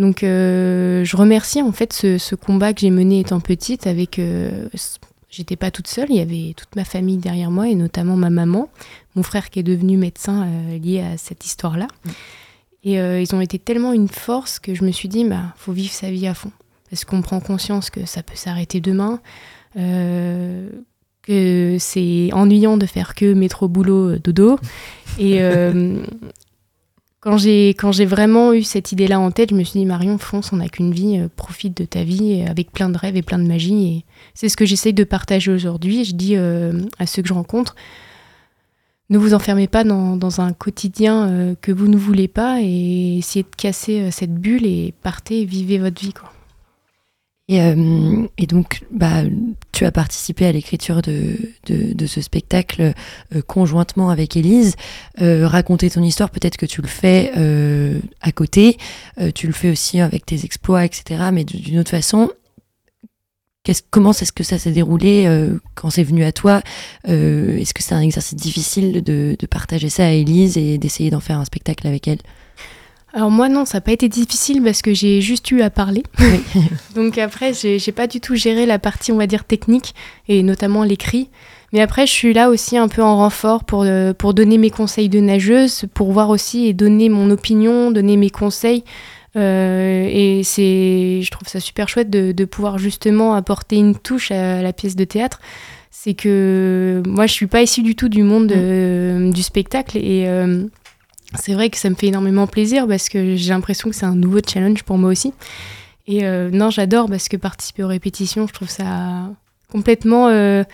Donc 0.00 0.24
euh, 0.24 1.04
je 1.04 1.14
remercie 1.14 1.60
en 1.60 1.72
fait 1.72 1.92
ce, 1.92 2.34
combat 2.34 2.72
que 2.72 2.80
j'ai 2.80 2.90
mené 2.90 3.20
étant 3.20 3.38
petite 3.38 3.86
avec... 3.86 4.18
Euh, 4.18 4.66
j'étais 5.28 5.56
pas 5.56 5.70
toute 5.70 5.88
seule, 5.88 6.06
il 6.08 6.16
y 6.16 6.20
avait 6.20 6.54
toute 6.56 6.74
ma 6.74 6.84
famille 6.84 7.18
derrière 7.18 7.50
moi 7.50 7.68
et 7.68 7.74
notamment 7.74 8.16
ma 8.16 8.30
maman, 8.30 8.70
mon 9.14 9.22
frère 9.22 9.50
qui 9.50 9.60
est 9.60 9.62
devenu 9.62 9.98
médecin 9.98 10.46
euh, 10.46 10.78
lié 10.78 11.02
à 11.02 11.18
cette 11.18 11.44
histoire-là. 11.44 11.86
Mm. 12.04 12.10
Et 12.82 12.94
ils 12.94 13.34
ont 13.34 13.42
été 13.42 13.58
tellement 13.58 13.92
une 13.92 14.08
force 14.08 14.58
que 14.58 14.74
je 14.74 14.84
me 14.84 14.90
suis 14.90 15.10
dit, 15.10 15.26
bah, 15.26 15.52
faut 15.56 15.72
vivre 15.72 15.92
sa 15.92 16.10
vie 16.10 16.26
à 16.26 16.32
fond. 16.32 16.50
Parce 16.88 17.04
qu'on 17.04 17.20
prend 17.20 17.38
conscience 17.38 17.90
que 17.90 18.06
ça 18.06 18.22
peut 18.22 18.36
s'arrêter 18.36 18.80
demain, 18.80 19.20
que 19.74 21.76
c'est 21.78 22.30
ennuyant 22.32 22.78
de 22.78 22.86
faire 22.86 23.14
que 23.14 23.34
métro, 23.34 23.68
boulot, 23.68 24.16
dodo. 24.16 24.58
Et, 25.18 25.42
quand 27.20 27.36
j'ai 27.36 27.70
quand 27.70 27.92
j'ai 27.92 28.06
vraiment 28.06 28.52
eu 28.52 28.62
cette 28.62 28.92
idée-là 28.92 29.20
en 29.20 29.30
tête, 29.30 29.50
je 29.50 29.54
me 29.54 29.62
suis 29.62 29.78
dit 29.78 29.86
Marion, 29.86 30.16
fonce, 30.18 30.52
on 30.52 30.56
n'a 30.56 30.68
qu'une 30.68 30.92
vie, 30.92 31.18
euh, 31.18 31.28
profite 31.34 31.76
de 31.76 31.84
ta 31.84 32.02
vie 32.02 32.42
avec 32.48 32.72
plein 32.72 32.88
de 32.88 32.96
rêves 32.96 33.16
et 33.16 33.22
plein 33.22 33.38
de 33.38 33.46
magie. 33.46 33.86
Et 33.86 34.04
c'est 34.34 34.48
ce 34.48 34.56
que 34.56 34.64
j'essaye 34.64 34.94
de 34.94 35.04
partager 35.04 35.52
aujourd'hui. 35.52 36.04
Je 36.04 36.14
dis 36.14 36.36
euh, 36.36 36.72
à 36.98 37.06
ceux 37.06 37.20
que 37.22 37.28
je 37.28 37.34
rencontre, 37.34 37.76
ne 39.10 39.18
vous 39.18 39.34
enfermez 39.34 39.68
pas 39.68 39.84
dans, 39.84 40.40
un 40.40 40.52
quotidien 40.52 41.28
euh, 41.28 41.54
que 41.60 41.72
vous 41.72 41.88
ne 41.88 41.96
voulez 41.96 42.28
pas 42.28 42.60
et 42.62 43.18
essayez 43.18 43.42
de 43.42 43.56
casser 43.56 44.10
cette 44.10 44.34
bulle 44.34 44.64
et 44.64 44.94
partez, 45.02 45.44
vivez 45.44 45.78
votre 45.78 46.00
vie. 46.00 46.14
Quoi. 46.14 46.32
Euh, 47.50 48.26
et, 48.38 48.46
donc, 48.46 48.82
bah, 48.90 49.22
tu 49.72 49.84
as 49.84 49.92
participé 49.92 50.46
à 50.46 50.52
l'écriture 50.52 51.02
de, 51.02 51.36
ce 52.06 52.20
spectacle 52.20 52.92
euh, 53.34 53.42
conjointement 53.42 54.10
avec 54.10 54.36
Élise. 54.36 54.76
Euh, 55.20 55.46
raconter 55.46 55.90
ton 55.90 56.02
histoire, 56.02 56.30
peut-être 56.30 56.56
que 56.56 56.66
tu 56.66 56.82
le 56.82 56.88
fais 56.88 57.32
à 58.20 58.32
côté, 58.32 58.76
tu 59.34 59.46
le 59.46 59.52
fais 59.52 59.70
aussi 59.70 60.00
avec 60.00 60.26
tes 60.26 60.44
exploits, 60.44 60.84
etc. 60.84 61.30
Mais 61.32 61.44
d'une 61.44 61.78
autre 61.78 61.90
façon, 61.90 62.30
comment 63.90 64.12
est-ce 64.12 64.32
que 64.32 64.44
ça 64.44 64.58
s'est 64.58 64.72
déroulé 64.72 65.28
quand 65.74 65.90
c'est 65.90 66.02
venu 66.02 66.24
à 66.24 66.32
toi 66.32 66.62
Est-ce 67.04 67.74
que 67.74 67.82
c'est 67.82 67.94
un 67.94 68.00
exercice 68.00 68.34
difficile 68.34 69.02
de, 69.02 69.36
de 69.38 69.46
partager 69.46 69.88
ça 69.88 70.06
à 70.06 70.10
Élise 70.10 70.56
et 70.56 70.78
d'essayer 70.78 71.10
d'en 71.10 71.20
faire 71.20 71.38
un 71.38 71.44
spectacle 71.44 71.86
avec 71.86 72.08
elle? 72.08 72.18
Alors 73.12 73.30
moi 73.30 73.48
non, 73.48 73.64
ça 73.64 73.78
n'a 73.78 73.80
pas 73.80 73.92
été 73.92 74.08
difficile 74.08 74.62
parce 74.62 74.82
que 74.82 74.94
j'ai 74.94 75.20
juste 75.20 75.50
eu 75.50 75.62
à 75.62 75.70
parler. 75.70 76.04
Donc 76.94 77.18
après, 77.18 77.52
j'ai 77.54 77.92
pas 77.92 78.06
du 78.06 78.20
tout 78.20 78.36
géré 78.36 78.66
la 78.66 78.78
partie, 78.78 79.10
on 79.10 79.16
va 79.16 79.26
dire, 79.26 79.44
technique 79.44 79.94
et 80.28 80.42
notamment 80.42 80.84
l'écrit. 80.84 81.28
Mais 81.72 81.80
après, 81.80 82.06
je 82.06 82.12
suis 82.12 82.32
là 82.32 82.50
aussi 82.50 82.76
un 82.76 82.88
peu 82.88 83.02
en 83.02 83.16
renfort 83.16 83.64
pour, 83.64 83.82
euh, 83.82 84.12
pour 84.12 84.34
donner 84.34 84.58
mes 84.58 84.70
conseils 84.70 85.08
de 85.08 85.20
nageuse, 85.20 85.86
pour 85.94 86.12
voir 86.12 86.28
aussi 86.30 86.66
et 86.66 86.72
donner 86.72 87.08
mon 87.08 87.30
opinion, 87.30 87.90
donner 87.90 88.16
mes 88.16 88.30
conseils. 88.30 88.84
Euh, 89.36 90.08
et 90.10 90.42
c'est, 90.42 91.20
je 91.22 91.30
trouve 91.30 91.46
ça 91.46 91.60
super 91.60 91.88
chouette 91.88 92.10
de, 92.10 92.32
de, 92.32 92.44
pouvoir 92.44 92.78
justement 92.78 93.34
apporter 93.34 93.76
une 93.76 93.94
touche 93.94 94.32
à 94.32 94.62
la 94.62 94.72
pièce 94.72 94.96
de 94.96 95.04
théâtre. 95.04 95.40
C'est 95.92 96.14
que 96.14 97.02
moi, 97.06 97.26
je 97.26 97.32
suis 97.32 97.46
pas 97.46 97.62
issue 97.62 97.82
du 97.82 97.94
tout 97.94 98.08
du 98.08 98.24
monde 98.24 98.52
mm. 98.52 99.32
du 99.32 99.42
spectacle 99.42 99.96
et 99.98 100.24
euh, 100.26 100.64
c'est 101.38 101.54
vrai 101.54 101.70
que 101.70 101.78
ça 101.78 101.90
me 101.90 101.94
fait 101.94 102.08
énormément 102.08 102.46
plaisir 102.46 102.86
parce 102.88 103.08
que 103.08 103.36
j'ai 103.36 103.50
l'impression 103.50 103.90
que 103.90 103.96
c'est 103.96 104.06
un 104.06 104.14
nouveau 104.14 104.40
challenge 104.46 104.82
pour 104.82 104.98
moi 104.98 105.10
aussi. 105.10 105.32
Et 106.06 106.24
euh, 106.24 106.50
non, 106.50 106.70
j'adore 106.70 107.08
parce 107.08 107.28
que 107.28 107.36
participer 107.36 107.84
aux 107.84 107.88
répétitions, 107.88 108.46
je 108.46 108.52
trouve 108.52 108.68
ça 108.68 109.28
complètement, 109.70 110.28
euh, 110.28 110.64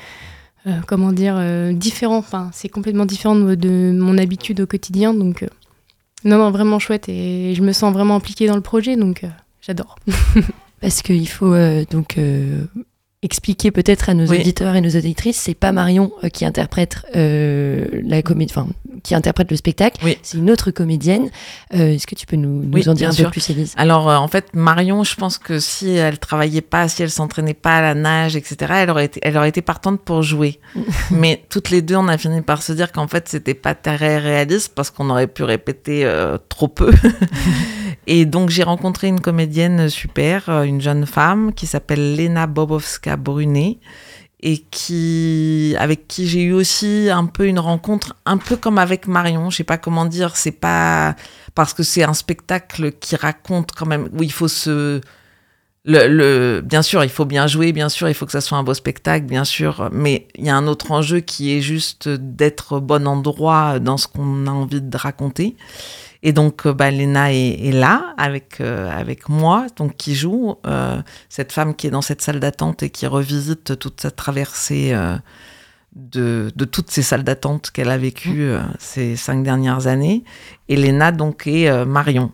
euh, 0.67 0.73
comment 0.87 1.13
dire, 1.13 1.39
différent. 1.75 2.17
Enfin, 2.17 2.51
c'est 2.55 2.69
complètement 2.69 3.05
différent 3.05 3.35
de, 3.35 3.93
mon 3.93 4.17
habitude 4.17 4.61
au 4.61 4.67
quotidien. 4.67 5.13
Donc, 5.13 5.45
non, 6.25 6.39
non, 6.39 6.51
vraiment 6.51 6.79
chouette. 6.79 7.09
Et 7.09 7.55
je 7.55 7.63
me 7.63 7.73
sens 7.73 7.93
vraiment 7.93 8.17
impliquée 8.17 8.47
dans 8.47 8.57
le 8.57 8.63
projet, 8.63 8.97
donc 8.97 9.25
j'adore. 9.61 9.97
parce 10.81 11.03
qu'il 11.03 11.29
faut 11.29 11.55
donc 11.91 12.19
expliquer 13.27 13.73
peut-être 13.73 14.09
à 14.09 14.15
nos 14.15 14.27
auditeurs 14.27 14.77
et 14.77 14.81
nos 14.81 14.97
auditrices, 14.97 15.37
c'est 15.37 15.55
pas 15.55 15.73
Marion 15.73 16.13
euh, 16.23 16.29
qui 16.29 16.45
interprète 16.45 17.03
euh, 17.17 17.85
la 18.05 18.23
comédie, 18.23 18.53
enfin 18.57 18.69
qui 19.03 19.15
interprète 19.15 19.51
le 19.51 19.57
spectacle, 19.57 20.01
c'est 20.23 20.39
une 20.39 20.51
autre 20.51 20.71
comédienne. 20.71 21.31
Euh, 21.75 21.93
est-ce 21.93 22.07
que 22.07 22.15
tu 22.15 22.27
peux 22.27 22.37
nous, 22.37 22.65
nous 22.65 22.89
en 22.89 22.95
dire 22.95 23.11
un 23.11 23.15
peu 23.15 23.31
plus, 23.31 23.51
Elise 23.51 23.75
Alors 23.77 24.07
en 24.09 24.27
fait, 24.27 24.47
Marion, 24.55 25.05
je 25.05 25.15
pense 25.15 25.39
que 25.39 25.59
si 25.61 25.91
elle 25.91 26.19
travaillait 26.19 26.61
pas, 26.61 26.89
si 26.89 27.03
elle 27.03 27.11
s'entraînait 27.11 27.55
pas 27.55 27.77
à 27.77 27.83
la 27.83 27.95
nage, 27.95 28.37
etc., 28.37 28.57
elle 28.79 28.91
aurait 28.91 29.05
été, 29.05 29.21
elle 29.23 29.37
aurait 29.37 29.51
été 29.51 29.63
partante 29.63 30.01
pour 30.01 30.23
jouer. 30.23 30.59
Mais 31.11 31.45
toutes 31.51 31.71
les 31.71 31.83
deux, 31.83 31.97
on 31.97 32.09
a 32.09 32.19
fini 32.19 32.41
par 32.41 32.63
se 32.63 32.73
dire 32.73 32.91
qu'en 32.91 33.07
fait, 33.07 33.29
c'était 33.29 33.55
pas 33.55 33.75
très 33.75 34.19
réaliste 34.19 34.73
parce 34.75 34.91
qu'on 34.91 35.11
aurait 35.11 35.29
pu 35.29 35.43
répéter 35.43 36.11
trop 36.49 36.69
peu. 36.69 36.93
Et 38.07 38.25
donc 38.25 38.51
j'ai 38.51 38.63
rencontré 38.63 39.09
une 39.09 39.21
comédienne 39.21 39.89
super, 39.89 40.49
euh, 40.49 40.63
une 40.63 40.81
jeune 40.81 41.07
femme 41.07 41.53
qui 41.53 41.67
s'appelle 41.67 42.17
Lena 42.17 42.47
Bobowska 42.47 43.17
Brunet 43.17 43.79
et 44.41 44.59
qui 44.59 45.75
avec 45.79 46.07
qui 46.07 46.27
j'ai 46.27 46.43
eu 46.43 46.53
aussi 46.53 47.09
un 47.11 47.27
peu 47.27 47.47
une 47.47 47.59
rencontre 47.59 48.15
un 48.27 48.37
peu 48.37 48.57
comme 48.57 48.79
avec 48.79 49.09
Marion, 49.09 49.51
je 49.51 49.57
sais 49.57 49.65
pas 49.65 49.79
comment 49.79 50.05
dire, 50.05 50.37
c'est 50.37 50.53
pas 50.53 51.17
parce 51.55 51.75
que 51.75 51.83
c'est 51.83 52.05
un 52.05 52.15
spectacle 52.15 52.93
qui 52.93 53.17
raconte 53.17 53.73
quand 53.73 53.87
même 53.87 54.09
où 54.13 54.23
il 54.23 54.33
faut 54.33 54.49
se 54.49 55.01
le, 55.89 56.63
bien 56.63 56.83
sûr, 56.83 57.05
il 57.05 57.11
faut 57.11 57.25
bien 57.25 57.47
jouer, 57.47 57.73
bien 57.73 57.89
sûr, 57.89 58.09
il 58.09 58.15
faut 58.15 58.27
que 58.27 58.33
ça 58.33 58.41
soit 58.41 58.59
un 58.59 58.65
beau 58.65 58.75
spectacle, 58.75 59.27
bien 59.27 59.45
sûr, 59.45 59.89
mais 59.93 60.27
il 60.35 60.45
y 60.45 60.51
a 60.51 60.57
un 60.57 60.67
autre 60.67 60.91
enjeu 60.91 61.21
qui 61.21 61.57
est 61.57 61.61
juste 61.61 62.09
d'être 62.09 62.81
bon 62.81 63.07
endroit 63.07 63.79
dans 63.79 63.97
ce 63.97 64.09
qu'on 64.09 64.49
a 64.49 64.51
envie 64.51 64.83
de 64.83 64.97
raconter. 64.97 65.55
Et 66.23 66.33
donc, 66.33 66.67
euh, 66.67 66.73
bah, 66.73 66.91
Léna 66.91 67.33
est, 67.33 67.73
là 67.73 68.15
avec, 68.17 68.61
euh, 68.61 68.91
avec 68.91 69.29
moi, 69.29 69.67
donc 69.77 69.97
qui 69.97 70.15
joue 70.15 70.57
euh, 70.67 71.01
cette 71.29 71.53
femme 71.53 71.75
qui 71.75 71.87
est 71.87 71.91
dans 71.91 72.03
cette 72.03 72.23
salle 72.23 72.41
d'attente 72.41 72.83
et 72.83 72.91
qui 72.91 73.07
revisite 73.07 73.79
toute 73.79 74.01
sa 74.01 74.11
traversée 74.11 74.95
de, 75.95 76.53
de, 76.55 76.65
toutes 76.65 76.91
ces 76.91 77.03
salles 77.03 77.25
d'attente 77.25 77.71
qu'elle 77.71 77.91
a 77.91 77.99
vécues 77.99 78.51
ces 78.79 79.17
cinq 79.17 79.43
dernières 79.43 79.87
années. 79.87 80.25
Et 80.69 80.77
Léna, 80.77 81.13
donc, 81.13 81.47
est 81.47 81.85
Marion. 81.85 82.33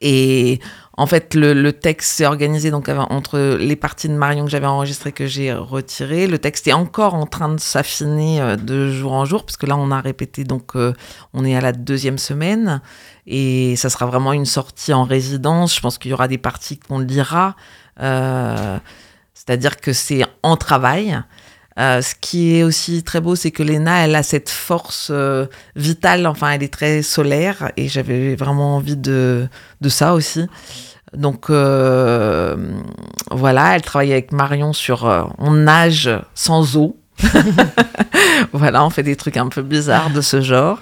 Et 0.00 0.60
en 1.00 1.06
fait, 1.06 1.34
le, 1.34 1.72
texte 1.72 2.12
s'est 2.12 2.26
organisé 2.26 2.70
donc 2.70 2.90
entre 2.90 3.56
les 3.58 3.74
parties 3.74 4.10
de 4.10 4.12
Marion 4.12 4.44
que 4.44 4.50
j'avais 4.50 4.66
enregistrées 4.66 5.12
que 5.12 5.26
j'ai 5.26 5.50
retirées. 5.50 6.26
Le 6.26 6.38
texte 6.38 6.68
est 6.68 6.74
encore 6.74 7.14
en 7.14 7.24
train 7.24 7.48
de 7.48 7.58
s'affiner 7.58 8.42
euh, 8.42 8.56
de 8.56 8.90
jour 8.90 9.12
en 9.14 9.24
jour 9.24 9.46
parce 9.46 9.56
que 9.56 9.64
là, 9.64 9.78
on 9.78 9.92
a 9.92 10.00
répété 10.02 10.44
donc 10.44 10.76
euh, 10.76 10.92
on 11.32 11.46
est 11.46 11.56
à 11.56 11.62
la 11.62 11.72
deuxième 11.72 12.18
semaine 12.18 12.82
et 13.26 13.76
ça 13.76 13.88
sera 13.88 14.04
vraiment 14.04 14.34
une 14.34 14.44
sortie 14.44 14.92
en 14.92 15.04
résidence. 15.04 15.74
Je 15.74 15.80
pense 15.80 15.96
qu'il 15.96 16.10
y 16.10 16.14
aura 16.14 16.28
des 16.28 16.36
parties 16.36 16.78
qu'on 16.78 16.98
lira, 16.98 17.56
euh, 18.02 18.78
c'est-à-dire 19.32 19.78
que 19.78 19.94
c'est 19.94 20.26
en 20.42 20.58
travail. 20.58 21.18
Ce 21.78 22.14
qui 22.20 22.56
est 22.56 22.62
aussi 22.62 23.02
très 23.02 23.22
beau, 23.22 23.36
c'est 23.36 23.52
que 23.52 23.62
Léna, 23.62 24.04
elle 24.04 24.14
a 24.14 24.22
cette 24.22 24.50
force 24.50 25.10
vitale, 25.76 26.26
enfin, 26.26 26.50
elle 26.50 26.62
est 26.62 26.70
très 26.70 27.00
solaire, 27.00 27.72
et 27.78 27.88
j'avais 27.88 28.36
vraiment 28.36 28.76
envie 28.76 28.98
de 28.98 29.48
ça 29.88 30.12
aussi. 30.12 30.46
Donc 31.14 31.50
euh, 31.50 32.56
voilà, 33.30 33.74
elle 33.74 33.82
travaille 33.82 34.12
avec 34.12 34.32
Marion 34.32 34.72
sur 34.72 35.06
euh, 35.06 35.24
on 35.38 35.52
nage 35.52 36.10
sans 36.34 36.76
eau. 36.76 36.96
voilà, 38.52 38.84
on 38.84 38.90
fait 38.90 39.02
des 39.02 39.16
trucs 39.16 39.36
un 39.36 39.48
peu 39.48 39.62
bizarres 39.62 40.10
de 40.10 40.20
ce 40.20 40.40
genre. 40.40 40.78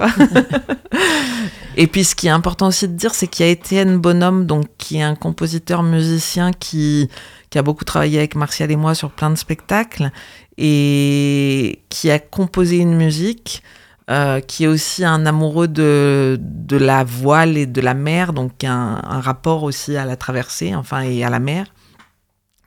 et 1.77 1.87
puis 1.87 2.05
ce 2.05 2.15
qui 2.15 2.27
est 2.27 2.31
important 2.31 2.69
aussi 2.69 2.87
de 2.87 2.93
dire, 2.93 3.15
c'est 3.15 3.27
qu'il 3.27 3.47
y 3.47 3.49
a 3.49 3.53
Étienne 3.53 3.99
Bonhomme, 3.99 4.47
donc 4.47 4.67
qui 4.77 4.99
est 4.99 5.03
un 5.03 5.15
compositeur 5.17 5.83
musicien 5.83 6.53
qui 6.53 7.09
qui 7.51 7.59
a 7.59 7.63
beaucoup 7.63 7.85
travaillé 7.85 8.19
avec 8.19 8.35
Martial 8.35 8.71
et 8.71 8.77
moi 8.77 8.95
sur 8.95 9.11
plein 9.11 9.31
de 9.31 9.37
spectacles 9.37 10.11
et 10.59 11.81
qui 11.89 12.11
a 12.11 12.19
composé 12.19 12.77
une 12.77 12.95
musique. 12.95 13.63
Euh, 14.11 14.41
qui 14.41 14.65
est 14.65 14.69
aussi 14.69 15.05
un 15.05 15.27
amoureux 15.27 15.69
de, 15.69 16.39
de 16.41 16.79
la 16.79 17.05
voile 17.05 17.59
et 17.59 17.67
de 17.67 17.81
la 17.83 17.93
mer, 17.93 18.33
donc 18.33 18.65
un, 18.65 19.03
un 19.05 19.21
rapport 19.21 19.65
aussi 19.65 19.99
à 19.99 20.07
la 20.07 20.17
traversée, 20.17 20.75
enfin, 20.75 21.03
et 21.03 21.25
à 21.25 21.29
la 21.29 21.41
mer, 21.41 21.67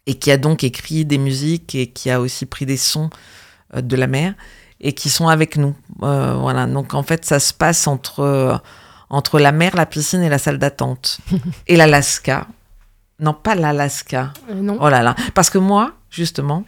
et 0.06 0.14
qui 0.14 0.30
a 0.30 0.38
donc 0.38 0.64
écrit 0.64 1.04
des 1.04 1.18
musiques 1.18 1.74
et 1.74 1.88
qui 1.88 2.12
a 2.12 2.22
aussi 2.22 2.46
pris 2.46 2.68
des 2.68 2.78
sons 2.78 3.10
euh, 3.76 3.82
de 3.82 3.96
la 3.96 4.06
mer 4.06 4.36
et 4.80 4.94
qui 4.94 5.10
sont 5.10 5.30
avec 5.30 5.58
nous. 5.58 5.76
Euh, 6.04 6.36
voilà, 6.36 6.68
donc 6.68 6.94
en 6.94 7.02
fait, 7.02 7.26
ça 7.26 7.40
se 7.40 7.56
passe 7.56 7.88
entre, 7.88 8.62
entre 9.10 9.40
la 9.40 9.52
mer, 9.52 9.76
la 9.76 9.88
piscine 9.88 10.22
et 10.22 10.30
la 10.30 10.38
salle 10.38 10.60
d'attente. 10.60 11.22
et 11.68 11.76
l'Alaska. 11.76 12.46
Non, 13.20 13.34
pas 13.34 13.56
l'Alaska. 13.56 14.32
Non. 14.54 14.78
Oh 14.80 14.90
là 14.90 15.02
là. 15.02 15.16
Parce 15.34 15.50
que 15.50 15.58
moi, 15.58 15.94
justement, 16.12 16.66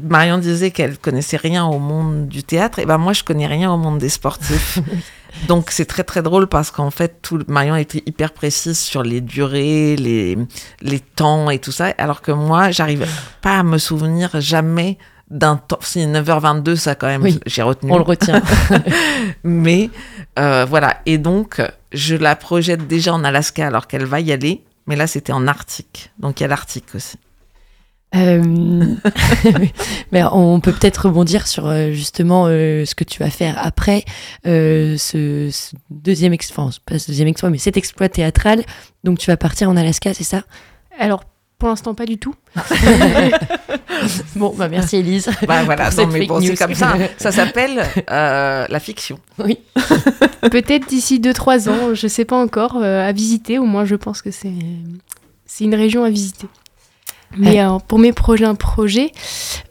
Marion 0.00 0.38
disait 0.38 0.70
qu'elle 0.70 0.98
connaissait 0.98 1.36
rien 1.36 1.64
au 1.64 1.78
monde 1.78 2.28
du 2.28 2.44
théâtre, 2.44 2.78
et 2.78 2.86
ben 2.86 2.98
moi 2.98 3.12
je 3.12 3.24
connais 3.24 3.46
rien 3.46 3.72
au 3.72 3.76
monde 3.76 3.98
des 3.98 4.08
sportifs. 4.08 4.78
Donc 5.48 5.72
c'est 5.72 5.84
très 5.84 6.04
très 6.04 6.22
drôle 6.22 6.46
parce 6.46 6.70
qu'en 6.70 6.90
fait 6.92 7.18
tout 7.20 7.40
Marion 7.48 7.74
était 7.74 8.02
hyper 8.06 8.32
précise 8.32 8.78
sur 8.78 9.02
les 9.02 9.20
durées, 9.20 9.96
les 9.96 10.38
les 10.80 11.00
temps 11.00 11.50
et 11.50 11.58
tout 11.58 11.72
ça, 11.72 11.86
alors 11.98 12.22
que 12.22 12.30
moi 12.30 12.70
j'arrive 12.70 13.06
pas 13.42 13.58
à 13.58 13.62
me 13.64 13.78
souvenir 13.78 14.40
jamais 14.40 14.96
d'un 15.28 15.56
temps. 15.56 15.80
Si 15.80 16.06
9h22 16.06 16.76
ça 16.76 16.94
quand 16.94 17.08
même 17.08 17.22
Oui. 17.22 17.40
j'ai 17.46 17.62
retenu. 17.62 17.90
On 17.90 17.96
le 17.96 18.04
retient. 18.04 18.42
Mais 19.44 19.90
euh, 20.38 20.64
voilà 20.64 20.98
et 21.04 21.18
donc 21.18 21.60
je 21.92 22.14
la 22.14 22.36
projette 22.36 22.86
déjà 22.86 23.12
en 23.12 23.24
Alaska 23.24 23.66
alors 23.66 23.88
qu'elle 23.88 24.04
va 24.04 24.20
y 24.20 24.30
aller. 24.30 24.62
Mais 24.86 24.96
là, 24.96 25.06
c'était 25.06 25.32
en 25.32 25.46
Arctique. 25.46 26.10
Donc, 26.18 26.40
il 26.40 26.42
y 26.42 26.46
a 26.46 26.48
l'Arctique 26.48 26.94
aussi. 26.94 27.16
Euh, 28.14 28.42
mais 30.12 30.22
on 30.24 30.60
peut 30.60 30.72
peut-être 30.72 31.06
rebondir 31.06 31.46
sur 31.46 31.66
euh, 31.66 31.90
justement 31.90 32.46
euh, 32.46 32.84
ce 32.84 32.94
que 32.94 33.04
tu 33.04 33.18
vas 33.18 33.30
faire 33.30 33.56
après 33.58 34.04
euh, 34.46 34.96
ce, 34.98 35.48
ce 35.50 35.74
deuxième 35.90 36.32
exploit, 36.32 36.64
enfin, 36.64 36.78
pas 36.86 36.98
ce 36.98 37.08
deuxième 37.08 37.28
exploit, 37.28 37.50
mais 37.50 37.58
cet 37.58 37.76
exploit 37.76 38.08
théâtral. 38.08 38.62
Donc 39.02 39.18
tu 39.18 39.30
vas 39.30 39.36
partir 39.36 39.68
en 39.68 39.76
Alaska, 39.76 40.14
c'est 40.14 40.24
ça? 40.24 40.42
Alors, 40.98 41.24
pour 41.58 41.68
l'instant, 41.68 41.94
pas 41.94 42.06
du 42.06 42.18
tout. 42.18 42.34
Bon, 44.36 44.54
bah 44.56 44.68
merci 44.68 44.96
Elise. 44.96 45.30
Bah 45.46 45.62
voilà, 45.64 45.90
non, 45.90 46.06
mais 46.06 46.26
bon, 46.26 46.40
c'est 46.40 46.56
comme 46.56 46.74
ça. 46.74 46.94
Ça 47.18 47.32
s'appelle 47.32 47.82
euh, 48.10 48.66
la 48.68 48.80
fiction. 48.80 49.18
Oui. 49.38 49.58
Peut-être 50.50 50.88
d'ici 50.88 51.20
2-3 51.20 51.68
ans, 51.68 51.94
je 51.94 52.06
sais 52.06 52.24
pas 52.24 52.36
encore, 52.36 52.76
euh, 52.76 53.06
à 53.06 53.12
visiter. 53.12 53.58
Au 53.58 53.64
moins, 53.64 53.84
je 53.84 53.94
pense 53.94 54.22
que 54.22 54.30
c'est 54.30 54.52
c'est 55.46 55.64
une 55.64 55.74
région 55.74 56.04
à 56.04 56.10
visiter. 56.10 56.48
Mais 57.36 57.58
alors, 57.58 57.82
pour 57.82 57.98
mes 57.98 58.12
prochains 58.12 58.54
projets, 58.54 59.12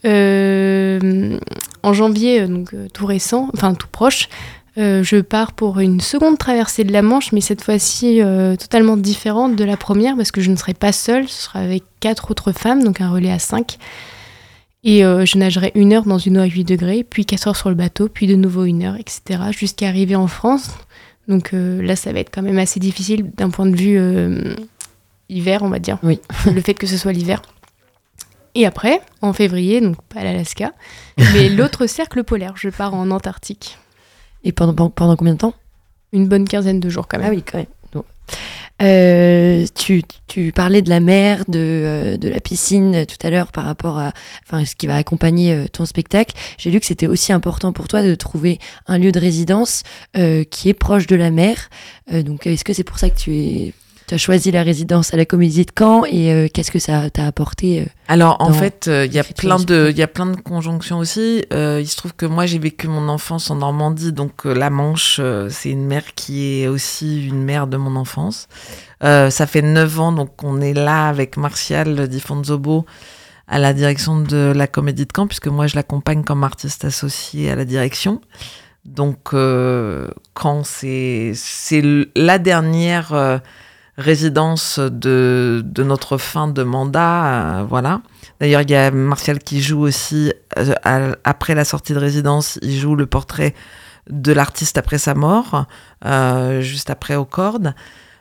euh, 0.06 1.38
en 1.82 1.94
janvier, 1.94 2.42
euh, 2.42 2.48
donc 2.48 2.74
euh, 2.74 2.88
tout 2.94 3.06
récent, 3.06 3.50
enfin 3.54 3.74
tout 3.74 3.88
proche, 3.92 4.30
euh, 4.78 5.04
je 5.04 5.18
pars 5.18 5.52
pour 5.52 5.80
une 5.80 6.02
seconde 6.02 6.38
traversée 6.38 6.84
de 6.84 6.92
la 6.92 7.04
Manche, 7.04 7.32
mais 7.32 7.42
cette 7.42 7.62
fois-ci 7.62 8.22
euh, 8.22 8.56
totalement 8.56 8.98
différente 8.98 9.56
de 9.56 9.64
la 9.64 9.78
première, 9.78 10.16
parce 10.16 10.32
que 10.32 10.42
je 10.42 10.50
ne 10.50 10.56
serai 10.56 10.74
pas 10.74 10.92
seule, 10.92 11.28
ce 11.30 11.44
sera 11.44 11.60
avec 11.60 11.84
quatre 12.00 12.32
autres 12.32 12.52
femmes, 12.52 12.84
donc 12.84 13.00
un 13.00 13.12
relais 13.12 13.32
à 13.32 13.40
5. 13.40 13.78
Et 14.84 15.06
euh, 15.06 15.26
je 15.26 15.38
nagerai 15.38 15.72
une 15.76 15.94
heure 15.94 16.06
dans 16.06 16.18
une 16.18 16.38
eau 16.38 16.42
à 16.42 16.46
8 16.46 16.64
degrés, 16.64 17.06
puis 17.08 17.26
4 17.26 17.48
heures 17.50 17.56
sur 17.56 17.70
le 17.70 17.76
bateau, 17.76 18.10
puis 18.10 18.26
de 18.26 18.36
nouveau 18.36 18.66
une 18.66 18.84
heure, 18.84 18.96
etc., 18.96 19.44
jusqu'à 19.52 19.88
arriver 19.88 20.16
en 20.16 20.28
France. 20.28 20.72
Donc 21.28 21.54
euh, 21.54 21.82
là, 21.82 21.96
ça 21.96 22.12
va 22.12 22.20
être 22.20 22.32
quand 22.34 22.42
même 22.42 22.60
assez 22.60 22.80
difficile 22.80 23.32
d'un 23.38 23.50
point 23.50 23.68
de 23.68 23.76
vue 23.76 23.98
euh, 23.98 24.56
hiver, 25.30 25.64
on 25.64 25.70
va 25.70 25.80
dire. 25.80 25.98
Oui. 26.04 26.20
le 26.52 26.62
fait 26.62 26.74
que 26.74 26.88
ce 26.88 26.98
soit 26.98 27.14
l'hiver. 27.14 27.42
Et 28.56 28.66
après, 28.66 29.02
en 29.22 29.34
février, 29.34 29.82
donc 29.82 30.02
pas 30.04 30.24
l'Alaska, 30.24 30.74
mais 31.34 31.50
l'autre 31.50 31.88
cercle 31.88 32.24
polaire, 32.24 32.54
je 32.56 32.70
pars 32.70 32.94
en 32.94 33.10
Antarctique. 33.10 33.78
Et 34.44 34.52
pendant, 34.52 34.90
pendant 34.90 35.16
combien 35.16 35.34
de 35.34 35.40
temps? 35.40 35.56
Une 36.12 36.28
bonne 36.28 36.48
quinzaine 36.48 36.80
de 36.80 36.90
jours 36.90 37.08
quand 37.08 37.18
même. 37.18 37.28
Ah 37.28 37.34
oui, 37.34 37.44
quand 37.44 37.58
même. 37.58 37.68
Euh, 38.82 39.66
tu, 39.76 40.02
tu 40.28 40.52
parlais 40.52 40.82
de 40.82 40.90
la 40.90 41.00
mer, 41.00 41.44
de, 41.48 41.60
euh, 41.60 42.18
de 42.18 42.28
la 42.28 42.40
piscine 42.40 42.96
euh, 42.96 43.06
tout 43.06 43.26
à 43.26 43.30
l'heure 43.30 43.52
par 43.52 43.66
rapport 43.66 44.00
à 44.00 44.12
enfin, 44.46 44.66
ce 44.66 44.76
qui 44.76 44.88
va 44.88 44.96
accompagner 44.96 45.68
ton 45.72 45.86
spectacle. 45.86 46.36
J'ai 46.58 46.72
lu 46.72 46.80
que 46.80 46.86
c'était 46.86 47.08
aussi 47.08 47.32
important 47.32 47.72
pour 47.72 47.88
toi 47.88 48.02
de 48.02 48.16
trouver 48.16 48.60
un 48.88 48.98
lieu 48.98 49.12
de 49.12 49.20
résidence 49.20 49.84
euh, 50.18 50.44
qui 50.44 50.70
est 50.70 50.74
proche 50.74 51.08
de 51.08 51.16
la 51.16 51.30
mer. 51.30 51.70
Euh, 52.12 52.24
donc, 52.24 52.48
est-ce 52.48 52.64
que 52.64 52.74
c'est 52.74 52.84
pour 52.84 53.00
ça 53.00 53.10
que 53.10 53.18
tu 53.18 53.36
es, 53.36 53.74
tu 54.14 54.16
as 54.16 54.20
choisi 54.20 54.52
la 54.52 54.62
résidence 54.62 55.12
à 55.14 55.18
la 55.18 55.26
Comédie 55.26 55.66
de 55.66 55.72
Caen 55.78 56.06
et 56.06 56.32
euh, 56.32 56.48
qu'est-ce 56.54 56.70
que 56.70 56.78
ça 56.78 57.10
t'a 57.10 57.26
apporté 57.26 57.82
euh 57.82 57.86
Alors, 58.08 58.38
en 58.42 58.54
fait, 58.54 58.88
euh, 58.88 59.08
il 59.08 59.14
y 59.14 59.18
a 59.18 59.24
plein 59.24 59.58
de, 59.58 59.88
il 59.90 59.98
y 59.98 60.04
a 60.04 60.08
plein 60.08 60.28
de 60.28 60.36
conjonctions 60.36 61.00
aussi. 61.00 61.44
Il 61.52 61.88
se 61.88 61.96
trouve 61.96 62.14
que 62.14 62.28
moi, 62.28 62.46
j'ai 62.46 62.60
vécu 62.60 62.88
mon 62.88 63.10
enfance 63.10 63.50
en 63.50 63.56
Normandie, 63.56 64.14
donc 64.14 64.46
la 64.46 64.70
Manche, 64.70 65.20
c'est 65.50 65.70
une 65.70 65.86
mer 65.86 66.04
qui 66.14 66.62
est 66.62 66.68
aussi 66.68 67.28
une 67.28 67.44
mer 67.44 67.66
de 67.66 67.78
mon 67.78 67.96
enfance. 67.96 68.48
Ça 69.02 69.48
fait 69.48 69.64
neuf 69.64 70.00
ans, 70.00 70.12
donc 70.12 70.44
on 70.44 70.62
est 70.62 70.74
là 70.74 71.08
avec 71.08 71.36
Martial 71.36 72.08
Di 72.08 72.20
Fonzobo 72.20 72.86
à 73.48 73.58
la 73.58 73.74
direction 73.74 74.22
de 74.22 74.54
la 74.56 74.68
Comédie 74.68 75.06
de 75.06 75.12
Caen, 75.16 75.26
puisque 75.26 75.48
moi, 75.48 75.66
je 75.66 75.76
l'accompagne 75.76 76.24
comme 76.24 76.44
artiste 76.44 76.86
associé 76.86 77.50
à 77.50 77.56
la 77.56 77.66
direction. 77.66 78.22
Donc, 78.86 79.32
Caen, 79.32 80.64
c'est 80.64 81.32
c'est 81.34 81.84
la 82.16 82.38
dernière 82.38 83.42
résidence 83.98 84.80
de, 84.80 85.62
de 85.64 85.84
notre 85.84 86.18
fin 86.18 86.48
de 86.48 86.64
mandat, 86.64 87.60
euh, 87.60 87.64
voilà. 87.64 88.02
D'ailleurs, 88.40 88.62
il 88.62 88.72
y 88.72 88.76
a 88.76 88.90
Martial 88.92 89.40
qui 89.40 89.62
joue 89.62 89.82
aussi, 89.82 90.34
euh, 90.58 90.74
à- 90.84 91.16
après 91.24 91.56
la 91.56 91.64
sortie 91.66 91.94
de 91.94 92.00
résidence, 92.00 92.58
il 92.62 92.78
joue 92.78 92.96
le 92.96 93.06
portrait 93.06 93.54
de 94.10 94.34
l'artiste 94.34 94.78
après 94.78 94.98
sa 94.98 95.14
mort, 95.14 95.66
euh, 96.06 96.62
juste 96.62 96.90
après 96.90 97.16
aux 97.16 97.26
cordes. 97.26 97.74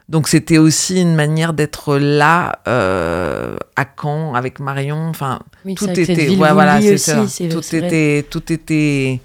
Donc 0.09 0.29
c'était 0.29 0.59
aussi 0.59 1.01
une 1.01 1.15
manière 1.15 1.55
d'être 1.55 1.97
là 1.97 2.59
à 2.67 3.85
Caen 4.01 4.35
avec 4.35 4.61
Marion. 4.61 5.09
Enfin, 5.09 5.41
Oui, 5.65 5.75
tout 5.75 5.87
était, 6.13 6.27
ouais, 6.43 6.53
voilà, 6.53 6.79
aussi, 6.95 6.99
ça. 6.99 7.15
Tout 7.49 7.63
était, 7.87 8.27
tout 8.29 8.53
était, 8.53 9.21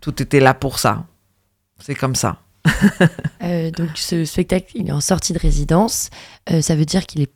tout 0.00 0.22
était 0.22 0.40
là 0.40 0.54
pour 0.54 0.78
ça. 0.78 1.04
C'est 1.80 1.94
comme 1.96 2.14
ça. 2.14 2.36
Euh, 3.42 3.70
donc 3.70 3.90
ce 3.94 4.24
spectacle, 4.24 4.66
il 4.74 4.88
est 4.88 4.92
en 4.92 5.00
sortie 5.00 5.32
de 5.32 5.38
résidence. 5.38 6.10
Euh, 6.50 6.60
ça 6.60 6.74
veut 6.76 6.84
dire 6.84 7.06
qu'il 7.06 7.22
est 7.22 7.32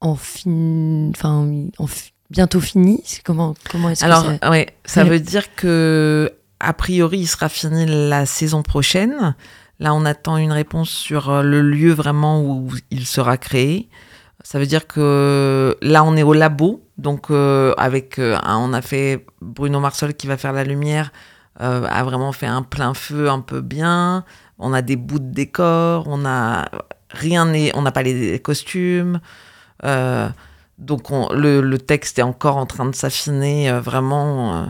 en 0.00 0.14
fin, 0.14 1.10
enfin, 1.10 1.48
en 1.78 1.86
fi- 1.86 2.12
bientôt 2.30 2.60
fini. 2.60 3.02
Comment, 3.24 3.54
comment 3.70 3.90
est-ce 3.90 4.04
que 4.04 4.38
ça... 4.40 4.50
ouais, 4.50 4.68
ça 4.84 5.02
veut 5.04 5.18
dire 5.20 5.54
que 5.56 6.32
a 6.60 6.72
priori, 6.72 7.18
il 7.18 7.26
sera 7.26 7.48
fini 7.48 7.84
la 7.86 8.26
saison 8.26 8.62
prochaine. 8.62 9.34
Là, 9.80 9.92
on 9.94 10.04
attend 10.04 10.36
une 10.36 10.52
réponse 10.52 10.88
sur 10.90 11.30
euh, 11.30 11.42
le 11.42 11.62
lieu 11.62 11.92
vraiment 11.92 12.42
où 12.42 12.70
il 12.90 13.06
sera 13.06 13.36
créé. 13.36 13.88
Ça 14.42 14.58
veut 14.58 14.66
dire 14.66 14.86
que 14.86 15.76
là, 15.82 16.04
on 16.04 16.16
est 16.16 16.22
au 16.22 16.32
labo. 16.32 16.82
Donc, 16.96 17.30
euh, 17.30 17.74
avec, 17.76 18.18
euh, 18.18 18.38
on 18.46 18.72
a 18.72 18.82
fait 18.82 19.26
Bruno 19.40 19.80
Marsol 19.80 20.14
qui 20.14 20.26
va 20.26 20.36
faire 20.36 20.52
la 20.52 20.64
lumière, 20.64 21.12
euh, 21.60 21.86
a 21.90 22.04
vraiment 22.04 22.32
fait 22.32 22.46
un 22.46 22.62
plein 22.62 22.94
feu 22.94 23.28
un 23.28 23.40
peu 23.40 23.60
bien. 23.62 24.24
On 24.60 24.72
a 24.72 24.82
des 24.82 24.96
bouts 24.96 25.18
de 25.18 25.32
décor. 25.32 26.04
On 26.08 26.24
a 26.24 26.68
rien 27.10 27.46
n'est, 27.46 27.74
on 27.76 27.82
n'a 27.82 27.92
pas 27.92 28.02
les 28.02 28.38
costumes. 28.40 29.20
Euh, 29.84 30.28
donc, 30.78 31.10
on- 31.10 31.32
le, 31.32 31.78
texte 31.78 32.18
est 32.18 32.22
encore 32.22 32.56
en 32.56 32.66
train 32.66 32.86
de 32.86 32.94
s'affiner 32.94 33.70
euh, 33.70 33.80
vraiment. 33.80 34.54
euh. 34.54 34.66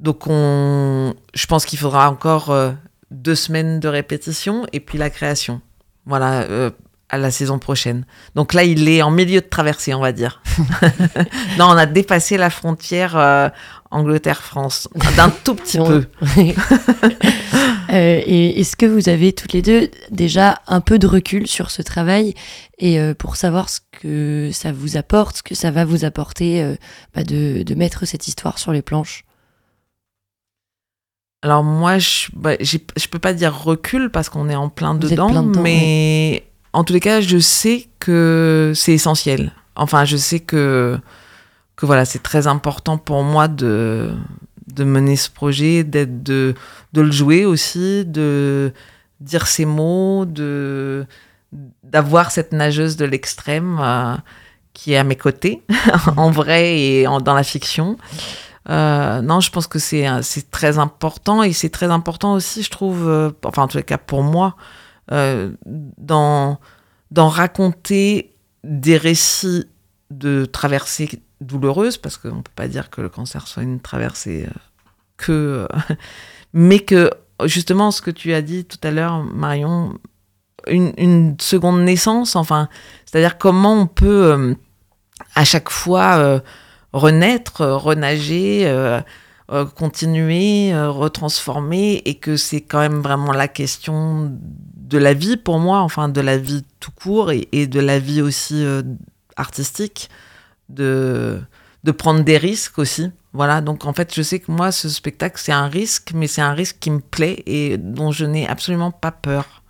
donc, 0.00 0.26
on, 0.26 1.14
je 1.34 1.46
pense 1.46 1.64
qu'il 1.66 1.78
faudra 1.78 2.10
encore 2.10 2.54
deux 3.10 3.34
semaines 3.34 3.80
de 3.80 3.88
répétition 3.88 4.66
et 4.72 4.80
puis 4.80 4.98
la 4.98 5.10
création. 5.10 5.60
Voilà, 6.06 6.46
à 7.08 7.18
la 7.18 7.30
saison 7.30 7.58
prochaine. 7.58 8.04
Donc 8.34 8.52
là, 8.52 8.64
il 8.64 8.88
est 8.88 9.00
en 9.02 9.10
milieu 9.12 9.40
de 9.40 9.46
traversée, 9.46 9.94
on 9.94 10.00
va 10.00 10.12
dire. 10.12 10.42
non, 11.58 11.66
on 11.66 11.76
a 11.76 11.86
dépassé 11.86 12.36
la 12.36 12.50
frontière 12.50 13.16
euh, 13.16 13.48
Angleterre-France 13.92 14.88
d'un 15.16 15.30
tout 15.30 15.54
petit 15.54 15.78
peu. 15.78 16.04
Euh, 17.92 18.20
et 18.26 18.58
est-ce 18.60 18.74
que 18.74 18.84
vous 18.84 19.08
avez 19.08 19.32
toutes 19.32 19.52
les 19.52 19.62
deux 19.62 19.88
déjà 20.10 20.60
un 20.66 20.80
peu 20.80 20.98
de 20.98 21.06
recul 21.06 21.46
sur 21.46 21.70
ce 21.70 21.82
travail 21.82 22.34
et 22.78 22.98
euh, 22.98 23.14
pour 23.14 23.36
savoir 23.36 23.68
ce 23.68 23.78
que 23.92 24.50
ça 24.52 24.72
vous 24.72 24.96
apporte, 24.96 25.36
ce 25.36 25.42
que 25.44 25.54
ça 25.54 25.70
va 25.70 25.84
vous 25.84 26.04
apporter 26.04 26.74
bah, 27.14 27.22
de, 27.22 27.62
de 27.62 27.74
mettre 27.76 28.04
cette 28.04 28.26
histoire 28.26 28.58
sur 28.58 28.72
les 28.72 28.82
planches? 28.82 29.24
Alors 31.42 31.62
moi, 31.62 31.98
je 31.98 32.26
bah, 32.34 32.56
j'ai- 32.58 32.84
je 32.96 33.06
peux 33.06 33.20
pas 33.20 33.32
dire 33.32 33.56
recul 33.56 34.10
parce 34.10 34.28
qu'on 34.28 34.48
est 34.48 34.56
en 34.56 34.68
plein 34.68 34.94
Vous 34.94 35.04
êtes 35.04 35.12
dedans, 35.12 35.30
plein 35.30 35.42
dedans, 35.44 35.62
mais 35.62 36.44
en 36.76 36.84
tous 36.84 36.92
les 36.92 37.00
cas, 37.00 37.20
je 37.20 37.38
sais 37.38 37.88
que 37.98 38.72
c'est 38.74 38.92
essentiel. 38.92 39.52
Enfin, 39.74 40.04
je 40.04 40.16
sais 40.16 40.40
que 40.40 40.98
voilà, 41.82 42.04
c'est 42.04 42.22
très 42.22 42.46
important 42.46 42.98
pour 42.98 43.22
moi 43.22 43.48
de 43.48 44.14
mener 44.78 45.16
ce 45.16 45.30
projet, 45.30 45.84
de 45.84 46.54
le 46.94 47.10
jouer 47.10 47.44
aussi, 47.44 48.04
de 48.04 48.72
dire 49.20 49.46
ces 49.46 49.64
mots, 49.64 50.26
d'avoir 51.82 52.30
cette 52.30 52.52
nageuse 52.52 52.96
de 52.96 53.04
l'extrême 53.04 53.78
euh, 53.80 54.16
qui 54.72 54.92
est 54.92 54.96
à 54.98 55.04
mes 55.04 55.16
côtés, 55.16 55.62
en 56.16 56.30
vrai 56.30 56.78
et 56.78 57.04
dans 57.04 57.34
la 57.34 57.42
fiction. 57.42 57.96
Euh, 58.68 59.22
non, 59.22 59.40
je 59.40 59.50
pense 59.50 59.66
que 59.66 59.78
c'est 59.78 60.06
très 60.50 60.78
important 60.78 61.42
et 61.42 61.52
c'est 61.52 61.70
très 61.70 61.90
important 61.90 62.34
aussi, 62.34 62.62
je 62.62 62.70
trouve, 62.70 63.08
euh, 63.08 63.30
enfin 63.44 63.62
en 63.62 63.68
tous 63.68 63.78
les 63.78 63.84
cas 63.84 63.98
pour 63.98 64.22
moi, 64.22 64.56
d'en 65.10 66.58
raconter 67.12 68.34
des 68.64 68.96
récits 68.96 69.66
de 70.10 70.44
traversées 70.44 71.22
douloureuses, 71.40 71.98
parce 71.98 72.16
qu'on 72.16 72.42
peut 72.42 72.52
pas 72.54 72.68
dire 72.68 72.90
que 72.90 73.00
le 73.00 73.08
cancer 73.08 73.46
soit 73.46 73.62
une 73.62 73.80
traversée 73.80 74.46
euh, 74.46 74.58
que, 75.16 75.68
mais 76.52 76.80
que 76.80 77.10
justement 77.44 77.90
ce 77.90 78.02
que 78.02 78.10
tu 78.10 78.32
as 78.32 78.42
dit 78.42 78.64
tout 78.64 78.78
à 78.82 78.90
l'heure, 78.90 79.22
Marion, 79.22 79.98
une, 80.66 81.36
seconde 81.40 81.82
naissance, 81.82 82.36
enfin, 82.36 82.68
c'est-à-dire 83.04 83.38
comment 83.38 83.74
on 83.74 83.86
peut 83.86 84.32
euh, 84.32 84.54
à 85.34 85.44
chaque 85.44 85.70
fois 85.70 86.16
euh, 86.16 86.40
renaître, 86.92 87.60
euh, 87.60 87.76
renager, 87.76 88.66
euh, 88.66 89.00
euh, 89.52 89.64
continuer, 89.64 90.72
euh, 90.72 90.90
retransformer, 90.90 92.02
et 92.04 92.16
que 92.16 92.36
c'est 92.36 92.62
quand 92.62 92.80
même 92.80 93.00
vraiment 93.00 93.32
la 93.32 93.46
question 93.46 94.36
de 94.86 94.98
la 94.98 95.14
vie 95.14 95.36
pour 95.36 95.58
moi, 95.58 95.80
enfin 95.80 96.08
de 96.08 96.20
la 96.20 96.38
vie 96.38 96.64
tout 96.80 96.92
court 96.92 97.32
et, 97.32 97.48
et 97.52 97.66
de 97.66 97.80
la 97.80 97.98
vie 97.98 98.22
aussi 98.22 98.64
euh, 98.64 98.82
artistique, 99.36 100.08
de, 100.68 101.40
de 101.84 101.90
prendre 101.92 102.22
des 102.22 102.38
risques 102.38 102.78
aussi. 102.78 103.10
Voilà, 103.32 103.60
donc 103.60 103.84
en 103.84 103.92
fait, 103.92 104.14
je 104.14 104.22
sais 104.22 104.38
que 104.38 104.50
moi, 104.50 104.72
ce 104.72 104.88
spectacle, 104.88 105.38
c'est 105.38 105.52
un 105.52 105.68
risque, 105.68 106.12
mais 106.14 106.26
c'est 106.26 106.40
un 106.40 106.54
risque 106.54 106.78
qui 106.80 106.90
me 106.90 107.00
plaît 107.00 107.42
et 107.46 107.76
dont 107.76 108.10
je 108.10 108.24
n'ai 108.24 108.48
absolument 108.48 108.90
pas 108.90 109.10
peur. 109.10 109.62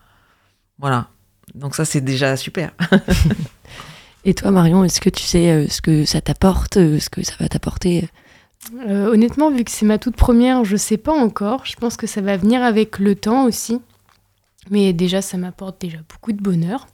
Voilà. 0.78 1.08
Donc 1.54 1.74
ça, 1.74 1.84
c'est 1.84 2.00
déjà 2.00 2.36
super. 2.36 2.70
Et 4.24 4.34
toi, 4.34 4.50
Marion, 4.50 4.82
est-ce 4.84 5.00
que 5.00 5.08
tu 5.08 5.22
sais 5.22 5.50
euh, 5.50 5.68
ce 5.68 5.80
que 5.80 6.04
ça 6.04 6.20
t'apporte, 6.20 6.78
euh, 6.78 6.98
ce 6.98 7.08
que 7.08 7.22
ça 7.24 7.34
va 7.38 7.48
t'apporter 7.48 8.08
Euh, 8.88 9.12
honnêtement, 9.12 9.52
vu 9.52 9.62
que 9.62 9.70
c'est 9.70 9.86
ma 9.86 9.98
toute 9.98 10.16
première, 10.16 10.64
je 10.64 10.76
sais 10.76 10.96
pas 10.96 11.12
encore. 11.12 11.64
Je 11.64 11.76
pense 11.76 11.96
que 11.96 12.08
ça 12.08 12.20
va 12.20 12.36
venir 12.36 12.62
avec 12.62 12.98
le 12.98 13.14
temps 13.14 13.44
aussi. 13.44 13.80
Mais 14.70 14.92
déjà, 14.92 15.22
ça 15.22 15.36
m'apporte 15.36 15.80
déjà 15.80 15.98
beaucoup 16.08 16.32
de 16.32 16.42
bonheur. 16.42 16.86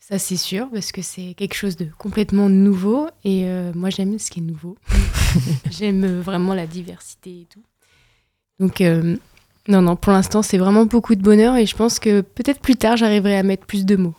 Ça, 0.00 0.18
c'est 0.18 0.36
sûr, 0.36 0.68
parce 0.72 0.90
que 0.90 1.02
c'est 1.02 1.34
quelque 1.36 1.54
chose 1.54 1.76
de 1.76 1.86
complètement 1.98 2.48
nouveau. 2.48 3.08
Et 3.24 3.44
euh, 3.44 3.72
moi, 3.74 3.90
j'aime 3.90 4.18
ce 4.18 4.30
qui 4.30 4.40
est 4.40 4.42
nouveau. 4.42 4.76
j'aime 5.70 6.04
euh, 6.04 6.20
vraiment 6.22 6.54
la 6.54 6.66
diversité 6.66 7.42
et 7.42 7.46
tout. 7.50 7.62
Donc, 8.58 8.80
euh, 8.80 9.16
non, 9.68 9.82
non, 9.82 9.96
pour 9.96 10.12
l'instant, 10.12 10.40
c'est 10.40 10.56
vraiment 10.56 10.86
beaucoup 10.86 11.14
de 11.14 11.20
bonheur. 11.20 11.56
Et 11.56 11.66
je 11.66 11.76
pense 11.76 11.98
que 11.98 12.22
peut-être 12.22 12.60
plus 12.60 12.76
tard, 12.76 12.96
j'arriverai 12.96 13.36
à 13.36 13.42
mettre 13.42 13.66
plus 13.66 13.84
de 13.84 13.96
mots. 13.96 14.14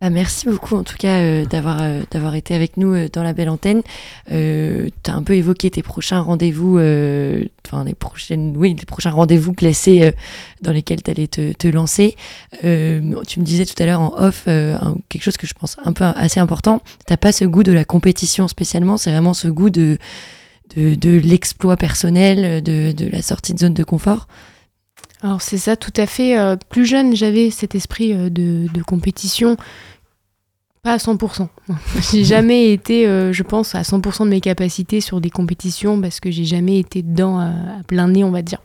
Bah, 0.00 0.08
merci 0.08 0.46
beaucoup 0.46 0.76
en 0.76 0.82
tout 0.82 0.96
cas 0.96 1.18
euh, 1.18 1.44
d'avoir 1.44 1.82
euh, 1.82 2.00
d'avoir 2.10 2.34
été 2.34 2.54
avec 2.54 2.78
nous 2.78 2.94
euh, 2.94 3.08
dans 3.12 3.22
la 3.22 3.34
belle 3.34 3.50
antenne. 3.50 3.82
Tu 4.28 5.10
as 5.10 5.14
un 5.14 5.22
peu 5.22 5.34
évoqué 5.34 5.70
tes 5.70 5.82
prochains 5.82 6.20
rendez-vous, 6.20 6.78
enfin 7.66 7.84
les 7.84 7.94
prochaines, 7.94 8.56
oui, 8.56 8.74
les 8.78 8.86
prochains 8.86 9.10
rendez-vous 9.10 9.52
classés 9.52 10.14
dans 10.62 10.72
lesquels 10.72 11.02
tu 11.02 11.10
allais 11.10 11.26
te, 11.26 11.52
te 11.52 11.68
lancer. 11.68 12.16
Tu 12.62 12.66
me 13.40 13.42
disais 13.42 13.66
tout 13.66 13.80
à 13.82 13.86
l'heure 13.86 14.00
en 14.00 14.14
off 14.16 14.44
quelque 14.44 15.22
chose 15.22 15.36
que 15.36 15.46
je 15.46 15.52
pense 15.52 15.76
un 15.84 15.92
peu 15.92 16.04
assez 16.04 16.40
important. 16.40 16.80
T'as 17.06 17.16
pas 17.18 17.32
ce 17.32 17.44
goût 17.44 17.62
de 17.62 17.72
la 17.72 17.84
compétition 17.84 18.48
spécialement, 18.48 18.96
c'est 18.96 19.10
vraiment 19.10 19.34
ce 19.34 19.48
goût 19.48 19.70
de 19.70 19.98
de, 20.76 20.94
de 20.94 21.18
l'exploit 21.18 21.76
personnel, 21.76 22.62
de, 22.62 22.92
de 22.92 23.08
la 23.10 23.22
sortie 23.22 23.52
de 23.54 23.58
zone 23.58 23.74
de 23.74 23.82
confort? 23.82 24.28
Alors 25.22 25.42
c'est 25.42 25.58
ça, 25.58 25.76
tout 25.76 25.92
à 25.96 26.06
fait. 26.06 26.36
Plus 26.70 26.86
jeune, 26.86 27.14
j'avais 27.14 27.50
cet 27.50 27.74
esprit 27.74 28.14
de, 28.14 28.66
de 28.72 28.82
compétition, 28.82 29.56
pas 30.82 30.92
à 30.92 30.96
100%. 30.96 31.48
j'ai 32.12 32.24
jamais 32.24 32.72
été, 32.72 33.06
euh, 33.06 33.32
je 33.32 33.42
pense, 33.42 33.74
à 33.74 33.82
100% 33.82 34.24
de 34.24 34.30
mes 34.30 34.40
capacités 34.40 35.00
sur 35.00 35.20
des 35.20 35.30
compétitions 35.30 36.00
parce 36.00 36.20
que 36.20 36.30
j'ai 36.30 36.44
jamais 36.44 36.78
été 36.78 37.02
dedans 37.02 37.38
à, 37.38 37.46
à 37.80 37.82
plein 37.86 38.08
nez, 38.08 38.24
on 38.24 38.30
va 38.30 38.42
dire. 38.42 38.60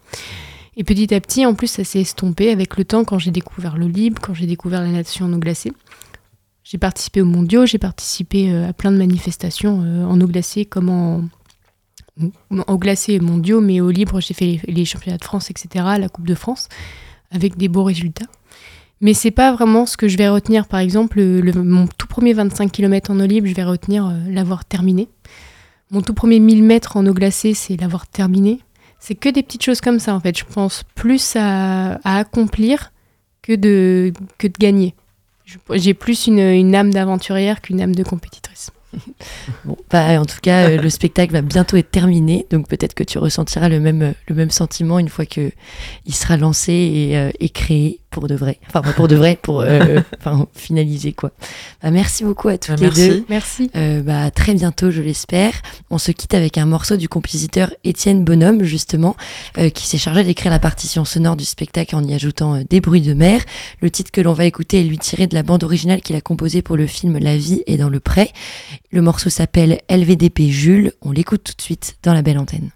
Et 0.77 0.83
petit 0.83 1.13
à 1.13 1.21
petit, 1.21 1.45
en 1.45 1.53
plus, 1.53 1.67
ça 1.67 1.83
s'est 1.83 2.01
estompé 2.01 2.51
avec 2.51 2.77
le 2.77 2.83
temps 2.83 3.05
quand 3.05 3.19
j'ai 3.19 3.31
découvert 3.31 3.77
le 3.77 3.87
libre, 3.87 4.21
quand 4.21 4.33
j'ai 4.33 4.45
découvert 4.45 4.81
la 4.81 4.89
natation 4.89 5.25
en 5.25 5.33
eau 5.33 5.37
glacée. 5.37 5.71
J'ai 6.63 6.77
participé 6.77 7.21
aux 7.21 7.25
mondiaux, 7.25 7.65
j'ai 7.65 7.77
participé 7.77 8.51
euh, 8.51 8.69
à 8.69 8.73
plein 8.73 8.91
de 8.91 8.97
manifestations 8.97 9.83
euh, 9.83 10.05
en 10.05 10.19
eau 10.19 10.27
glacée 10.27 10.65
comme 10.65 10.89
en, 10.89 11.23
en 12.49 12.75
glacé 12.75 13.19
mondiaux, 13.19 13.61
mais 13.61 13.81
au 13.81 13.91
libre, 13.91 14.19
j'ai 14.19 14.33
fait 14.33 14.59
les 14.67 14.83
championnats 14.83 15.17
de 15.17 15.23
France, 15.23 15.49
etc., 15.51 15.85
la 15.99 16.09
Coupe 16.09 16.27
de 16.27 16.35
France, 16.35 16.67
avec 17.31 17.55
des 17.55 17.67
beaux 17.67 17.83
résultats. 17.83 18.25
Mais 19.01 19.13
c'est 19.13 19.31
pas 19.31 19.53
vraiment 19.53 19.85
ce 19.85 19.97
que 19.97 20.07
je 20.07 20.17
vais 20.17 20.29
retenir. 20.29 20.67
Par 20.67 20.79
exemple, 20.79 21.17
le- 21.19 21.41
le- 21.41 21.63
mon 21.63 21.87
tout 21.87 22.07
premier 22.07 22.33
25 22.33 22.71
km 22.71 23.11
en 23.11 23.19
eau 23.19 23.25
libre, 23.25 23.47
je 23.47 23.53
vais 23.53 23.63
retenir 23.63 24.07
euh, 24.07 24.13
l'avoir 24.29 24.65
terminé. 24.65 25.09
Mon 25.91 26.01
tout 26.01 26.13
premier 26.13 26.39
1000 26.39 26.63
mètres 26.63 26.97
en 26.97 27.05
eau 27.05 27.13
glacée, 27.13 27.53
c'est 27.53 27.79
l'avoir 27.79 28.07
terminé. 28.07 28.59
C'est 28.99 29.15
que 29.15 29.29
des 29.29 29.43
petites 29.43 29.63
choses 29.63 29.81
comme 29.81 29.99
ça, 29.99 30.15
en 30.15 30.19
fait. 30.19 30.37
Je 30.37 30.45
pense 30.45 30.83
plus 30.95 31.35
à, 31.35 31.99
accomplir 32.03 32.91
que 33.43 33.53
de, 33.53 34.11
que 34.39 34.47
de 34.47 34.53
gagner. 34.57 34.95
J'ai 35.73 35.93
plus 35.93 36.25
une, 36.25 36.73
âme 36.73 36.91
d'aventurière 36.91 37.61
qu'une 37.61 37.81
âme 37.81 37.93
de 37.95 38.03
compétitrice. 38.03 38.71
Bon, 39.65 39.75
bah, 39.91 40.19
en 40.21 40.25
tout 40.25 40.39
cas, 40.41 40.69
euh, 40.69 40.81
le 40.81 40.89
spectacle 40.89 41.33
va 41.33 41.41
bientôt 41.41 41.75
être 41.75 41.91
terminé, 41.91 42.45
donc 42.49 42.69
peut-être 42.69 42.93
que 42.93 43.03
tu 43.03 43.17
ressentiras 43.17 43.67
le 43.67 43.81
même, 43.81 44.01
euh, 44.01 44.11
le 44.29 44.35
même 44.35 44.49
sentiment 44.49 44.99
une 44.99 45.09
fois 45.09 45.25
que 45.25 45.51
il 46.05 46.15
sera 46.15 46.37
lancé 46.37 47.33
et 47.37 47.49
créé 47.49 47.99
pour 48.15 48.27
de 48.29 48.35
vrai. 48.35 48.59
Enfin, 48.69 48.81
pour 48.93 49.09
de 49.09 49.15
vrai, 49.17 49.37
pour 49.41 49.59
euh, 49.59 49.99
enfin, 50.19 50.47
finaliser 50.55 51.11
quoi. 51.11 51.31
Bah, 51.83 51.91
merci 51.91 52.23
beaucoup 52.23 52.47
à 52.47 52.57
toutes 52.57 52.79
Bah, 52.79 52.87
les 52.87 53.09
deux. 53.09 53.25
merci. 53.27 53.63
Merci. 53.67 53.71
Euh, 53.75 54.01
bah, 54.01 54.23
à 54.23 54.31
très 54.31 54.53
bientôt, 54.53 54.89
je 54.89 55.01
l'espère. 55.01 55.51
On 55.89 55.97
se 55.97 56.11
quitte 56.11 56.33
avec 56.33 56.57
un 56.57 56.65
morceau 56.65 56.95
du 56.95 57.09
compositeur 57.09 57.71
Étienne 57.83 58.23
Bonhomme, 58.23 58.63
justement, 58.63 59.17
euh, 59.57 59.69
qui 59.69 59.85
s'est 59.85 59.97
chargé 59.97 60.23
d'écrire 60.23 60.49
la 60.49 60.59
partition 60.59 61.03
sonore 61.03 61.35
du 61.35 61.43
spectacle 61.43 61.93
en 61.93 62.03
y 62.05 62.13
ajoutant 62.13 62.55
euh, 62.55 62.61
des 62.69 62.79
bruits 62.79 63.01
de 63.01 63.13
mer. 63.13 63.41
Le 63.81 63.91
titre 63.91 64.11
que 64.11 64.21
l'on 64.21 64.31
va 64.33 64.45
écouter 64.45 64.79
est 64.79 64.83
lui 64.83 64.97
tiré 64.97 65.27
de 65.27 65.35
la 65.35 65.43
bande 65.43 65.65
originale 65.65 65.99
qu'il 66.01 66.15
a 66.15 66.21
composée 66.21 66.61
pour 66.61 66.77
le 66.77 66.87
film 66.87 67.17
La 67.19 67.35
vie 67.35 67.63
est 67.67 67.75
dans 67.77 67.89
le 67.89 67.99
pré. 67.99 68.31
Le 68.91 69.01
morceau 69.01 69.29
s'appelle 69.29 69.81
LVDP 69.89 70.49
Jules. 70.49 70.93
On 71.01 71.11
l'écoute 71.11 71.43
tout 71.43 71.53
de 71.57 71.61
suite 71.61 71.97
dans 72.03 72.13
la 72.13 72.21
belle 72.21 72.37
antenne. 72.39 72.69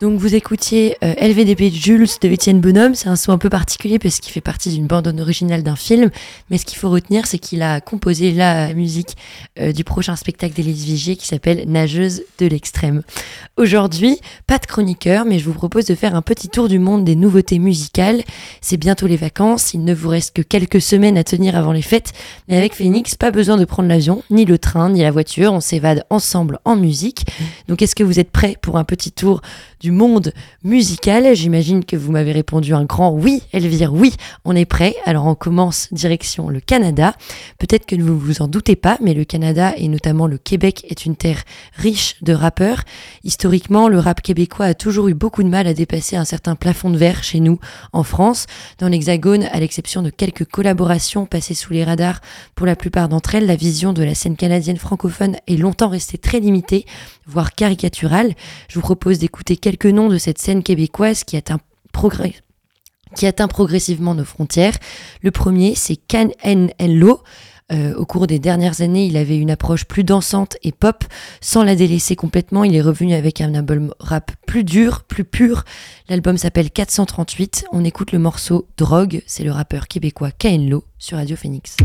Donc 0.00 0.20
vous 0.20 0.36
écoutiez 0.36 0.96
euh, 1.02 1.12
LVDP 1.20 1.72
Jules 1.72 2.06
de 2.22 2.28
Étienne 2.28 2.60
Bonhomme, 2.60 2.94
c'est 2.94 3.08
un 3.08 3.16
son 3.16 3.32
un 3.32 3.38
peu 3.38 3.50
particulier 3.50 3.98
parce 3.98 4.20
qu'il 4.20 4.32
fait 4.32 4.40
partie 4.40 4.70
d'une 4.70 4.86
bande 4.86 5.08
originale 5.18 5.64
d'un 5.64 5.74
film, 5.74 6.10
mais 6.50 6.58
ce 6.58 6.64
qu'il 6.64 6.78
faut 6.78 6.88
retenir 6.88 7.26
c'est 7.26 7.40
qu'il 7.40 7.62
a 7.62 7.80
composé 7.80 8.30
la 8.30 8.72
musique 8.74 9.16
euh, 9.58 9.72
du 9.72 9.82
prochain 9.82 10.14
spectacle 10.14 10.54
d'Élise 10.54 10.84
Vigier 10.84 11.16
qui 11.16 11.26
s'appelle 11.26 11.64
Nageuse 11.66 12.22
de 12.38 12.46
l'extrême. 12.46 13.02
Aujourd'hui, 13.56 14.20
pas 14.46 14.58
de 14.58 14.66
chroniqueur, 14.66 15.24
mais 15.24 15.40
je 15.40 15.44
vous 15.46 15.52
propose 15.52 15.86
de 15.86 15.96
faire 15.96 16.14
un 16.14 16.22
petit 16.22 16.48
tour 16.48 16.68
du 16.68 16.78
monde 16.78 17.04
des 17.04 17.16
nouveautés 17.16 17.58
musicales. 17.58 18.22
C'est 18.60 18.76
bientôt 18.76 19.08
les 19.08 19.16
vacances, 19.16 19.74
il 19.74 19.82
ne 19.82 19.94
vous 19.94 20.10
reste 20.10 20.32
que 20.36 20.42
quelques 20.42 20.80
semaines 20.80 21.18
à 21.18 21.24
tenir 21.24 21.56
avant 21.56 21.72
les 21.72 21.82
fêtes, 21.82 22.12
mais 22.46 22.56
avec 22.56 22.72
Phoenix, 22.72 23.16
pas 23.16 23.32
besoin 23.32 23.56
de 23.56 23.64
prendre 23.64 23.88
l'avion, 23.88 24.22
ni 24.30 24.44
le 24.44 24.58
train, 24.58 24.90
ni 24.90 25.02
la 25.02 25.10
voiture, 25.10 25.52
on 25.52 25.60
s'évade 25.60 26.04
ensemble 26.08 26.60
en 26.64 26.76
musique. 26.76 27.24
Donc 27.66 27.82
est-ce 27.82 27.96
que 27.96 28.04
vous 28.04 28.20
êtes 28.20 28.30
prêts 28.30 28.56
pour 28.62 28.78
un 28.78 28.84
petit 28.84 29.10
tour 29.10 29.42
du 29.80 29.87
monde 29.92 30.32
musical. 30.64 31.34
J'imagine 31.34 31.84
que 31.84 31.96
vous 31.96 32.12
m'avez 32.12 32.32
répondu 32.32 32.74
un 32.74 32.84
grand 32.84 33.10
oui, 33.10 33.42
Elvire, 33.52 33.92
oui, 33.92 34.14
on 34.44 34.54
est 34.56 34.64
prêt. 34.64 34.94
Alors 35.04 35.26
on 35.26 35.34
commence 35.34 35.88
direction 35.92 36.48
le 36.48 36.60
Canada. 36.60 37.14
Peut-être 37.58 37.86
que 37.86 37.96
vous 37.96 38.18
vous 38.18 38.42
en 38.42 38.48
doutez 38.48 38.76
pas, 38.76 38.98
mais 39.00 39.14
le 39.14 39.24
Canada 39.24 39.74
et 39.76 39.88
notamment 39.88 40.26
le 40.26 40.38
Québec 40.38 40.84
est 40.88 41.06
une 41.06 41.16
terre 41.16 41.42
riche 41.74 42.16
de 42.22 42.32
rappeurs. 42.32 42.82
Historiquement, 43.24 43.88
le 43.88 43.98
rap 43.98 44.22
québécois 44.22 44.66
a 44.66 44.74
toujours 44.74 45.08
eu 45.08 45.14
beaucoup 45.14 45.42
de 45.42 45.48
mal 45.48 45.66
à 45.66 45.74
dépasser 45.74 46.16
un 46.16 46.24
certain 46.24 46.54
plafond 46.54 46.90
de 46.90 46.96
verre 46.96 47.24
chez 47.24 47.40
nous 47.40 47.58
en 47.92 48.02
France. 48.02 48.46
Dans 48.78 48.88
l'Hexagone, 48.88 49.44
à 49.52 49.60
l'exception 49.60 50.02
de 50.02 50.10
quelques 50.10 50.44
collaborations 50.44 51.26
passées 51.26 51.54
sous 51.54 51.72
les 51.72 51.84
radars, 51.84 52.20
pour 52.54 52.66
la 52.66 52.76
plupart 52.76 53.08
d'entre 53.08 53.34
elles, 53.34 53.46
la 53.46 53.56
vision 53.56 53.92
de 53.92 54.02
la 54.02 54.14
scène 54.14 54.36
canadienne 54.36 54.76
francophone 54.76 55.36
est 55.46 55.56
longtemps 55.56 55.88
restée 55.88 56.18
très 56.18 56.40
limitée, 56.40 56.86
voire 57.26 57.54
caricaturale. 57.54 58.34
Je 58.68 58.74
vous 58.74 58.80
propose 58.80 59.18
d'écouter 59.18 59.56
quelques 59.56 59.77
noms 59.86 60.08
de 60.08 60.18
cette 60.18 60.38
scène 60.38 60.62
québécoise 60.62 61.24
qui 61.24 61.36
atteint 61.36 61.60
progressivement 63.48 64.14
nos 64.14 64.24
frontières. 64.24 64.76
Le 65.22 65.30
premier, 65.30 65.74
c'est 65.74 65.96
Can 65.96 66.30
N. 66.42 66.70
Lo. 66.80 67.22
Euh, 67.70 67.94
au 67.96 68.06
cours 68.06 68.26
des 68.26 68.38
dernières 68.38 68.80
années, 68.80 69.06
il 69.06 69.16
avait 69.18 69.36
une 69.36 69.50
approche 69.50 69.84
plus 69.84 70.04
dansante 70.04 70.56
et 70.62 70.72
pop. 70.72 71.04
Sans 71.40 71.62
la 71.62 71.76
délaisser 71.76 72.16
complètement, 72.16 72.64
il 72.64 72.74
est 72.74 72.80
revenu 72.80 73.12
avec 73.14 73.40
un 73.40 73.54
album 73.54 73.92
rap 74.00 74.32
plus 74.46 74.64
dur, 74.64 75.04
plus 75.04 75.24
pur. 75.24 75.64
L'album 76.08 76.38
s'appelle 76.38 76.70
438. 76.70 77.66
On 77.72 77.84
écoute 77.84 78.12
le 78.12 78.18
morceau 78.18 78.66
Drogue. 78.78 79.22
C'est 79.26 79.44
le 79.44 79.52
rappeur 79.52 79.86
québécois 79.86 80.30
Lo 80.42 80.84
sur 80.98 81.18
Radio 81.18 81.36
Phoenix. 81.36 81.76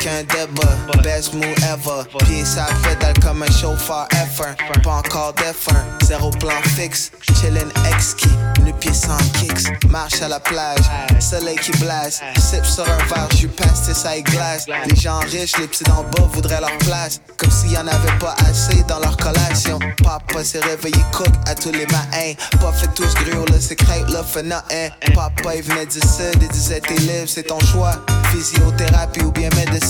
Aucun 0.00 0.22
débat. 0.22 1.02
Best 1.02 1.34
move 1.34 1.44
ever. 1.64 2.04
Pieds 2.24 2.44
ça 2.44 2.66
pédale 2.82 3.18
comme 3.22 3.42
un 3.42 3.50
chauffeur 3.50 4.06
F1. 4.10 4.82
Pas 4.82 4.90
encore 4.90 5.34
défunt, 5.34 5.84
zéro 6.04 6.30
plan 6.30 6.60
fixe. 6.76 7.10
Chillin' 7.20 7.68
exquis, 7.94 8.28
nu 8.64 8.72
pied 8.74 8.92
sans 8.92 9.16
kicks. 9.38 9.84
Marche 9.90 10.22
à 10.22 10.28
la 10.28 10.40
plage, 10.40 10.84
soleil 11.18 11.56
qui 11.56 11.72
blase. 11.78 12.20
Sip 12.38 12.64
sur 12.64 12.84
un 12.84 12.96
verre, 13.06 13.28
j'suis 13.32 13.48
pasté 13.48 13.94
ça 13.94 14.16
et 14.16 14.22
glace. 14.22 14.66
Les 14.86 14.96
gens 14.96 15.20
riches, 15.20 15.56
les 15.58 15.66
petits 15.66 15.84
d'en 15.84 16.02
bas 16.02 16.28
voudraient 16.32 16.60
leur 16.60 16.76
place. 16.78 17.20
Comme 17.36 17.50
s'il 17.50 17.72
y 17.72 17.78
en 17.78 17.86
avait 17.86 18.18
pas 18.18 18.34
assez 18.48 18.82
dans 18.84 19.00
leur 19.00 19.16
collation. 19.16 19.78
Papa 20.02 20.44
s'est 20.44 20.60
réveillé 20.60 21.02
cook 21.12 21.32
à 21.46 21.54
tous 21.54 21.72
les 21.72 21.86
matins. 21.86 22.34
Pas 22.60 22.72
fait 22.72 22.88
tous 22.94 23.12
gros, 23.14 23.44
le 23.52 23.60
secret, 23.60 24.04
là 24.08 24.22
fait 24.22 24.42
nothing. 24.42 24.90
Papa 25.14 25.56
il 25.56 25.62
venait 25.62 25.86
du 25.86 26.00
sud, 26.00 26.40
il 26.40 26.48
disait 26.48 26.80
t'es 26.80 26.94
libre, 26.94 27.26
c'est 27.26 27.44
ton 27.44 27.60
choix. 27.60 27.92
Physiothérapie 28.32 29.22
ou 29.22 29.32
bien 29.32 29.48
médecine. 29.56 29.89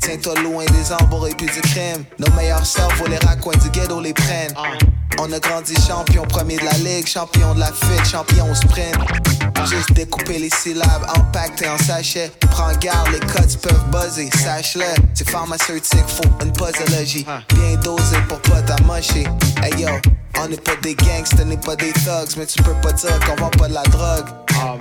Tiens-toi 0.00 0.34
loin 0.42 0.64
des 0.66 0.92
embrouilles 0.92 1.34
puis 1.36 1.46
du 1.46 1.60
crime. 1.60 2.04
Nos 2.18 2.30
meilleurs 2.34 2.66
cerveaux, 2.66 3.06
les 3.06 3.18
raccoins 3.18 3.56
du 3.56 3.70
ghetto 3.70 4.00
les 4.00 4.12
prennent. 4.12 4.54
On 5.20 5.32
a 5.32 5.38
grandi 5.38 5.74
champion, 5.86 6.24
premier 6.24 6.56
de 6.56 6.64
la 6.64 6.72
ligue, 6.78 7.06
champion 7.06 7.54
de 7.54 7.60
la 7.60 7.72
fête, 7.72 8.06
champion 8.06 8.50
au 8.50 8.54
sprint. 8.54 8.96
Juste 9.68 9.92
découper 9.92 10.38
les 10.38 10.50
syllabes, 10.50 11.06
empaqueter 11.16 11.68
en 11.68 11.78
sachet. 11.78 12.30
Prends 12.50 12.72
garde, 12.76 13.08
les 13.10 13.20
cuts 13.20 13.58
peuvent 13.60 13.84
buzzer, 13.90 14.30
sache-le. 14.36 14.84
C'est 15.14 15.28
pharmaceutique, 15.28 16.06
faut 16.06 16.44
une 16.44 16.52
posologie. 16.52 17.26
Bien 17.54 17.76
dosé 17.82 18.16
pour 18.28 18.40
pas 18.42 18.62
t'amocher. 18.62 19.24
Hey 19.62 19.82
yo, 19.82 19.88
on 20.38 20.48
n'est 20.48 20.56
pas 20.56 20.76
des 20.82 20.94
gangsters, 20.94 21.46
n'est 21.46 21.56
pas 21.56 21.76
des 21.76 21.92
thugs, 21.92 22.36
mais 22.36 22.46
tu 22.46 22.62
peux 22.62 22.74
pas 22.82 22.92
dire 22.92 23.18
qu'on 23.20 23.36
vend 23.36 23.50
pas 23.50 23.68
de 23.68 23.74
la 23.74 23.82
drogue. 23.84 24.26
Oh. 24.62 24.78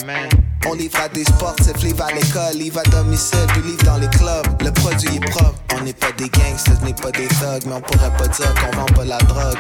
On 0.66 0.74
livre 0.74 1.00
à 1.00 1.08
des 1.10 1.24
sportifs, 1.24 1.82
livre 1.84 2.04
à 2.04 2.12
l'école, 2.12 2.56
livre 2.56 2.80
à 2.80 2.90
domicile, 2.90 3.40
puis 3.50 3.62
livre 3.62 3.84
dans 3.84 3.98
les 3.98 4.10
clubs. 4.10 4.48
Le 4.64 4.72
produit 4.72 5.16
est 5.16 5.30
propre. 5.30 5.54
On 5.76 5.84
n'est 5.84 5.94
pas 5.94 6.12
des 6.18 6.30
gangsters, 6.30 6.82
n'est 6.84 6.94
pas 6.94 7.12
des 7.12 7.28
thugs, 7.28 7.66
mais 7.68 7.74
on 7.74 7.82
pourrait 7.82 8.12
pas 8.18 8.28
dire 8.28 8.54
qu'on 8.56 8.78
vend 8.78 8.86
pas 8.86 9.06
la 9.06 9.18
drogue. 9.20 9.58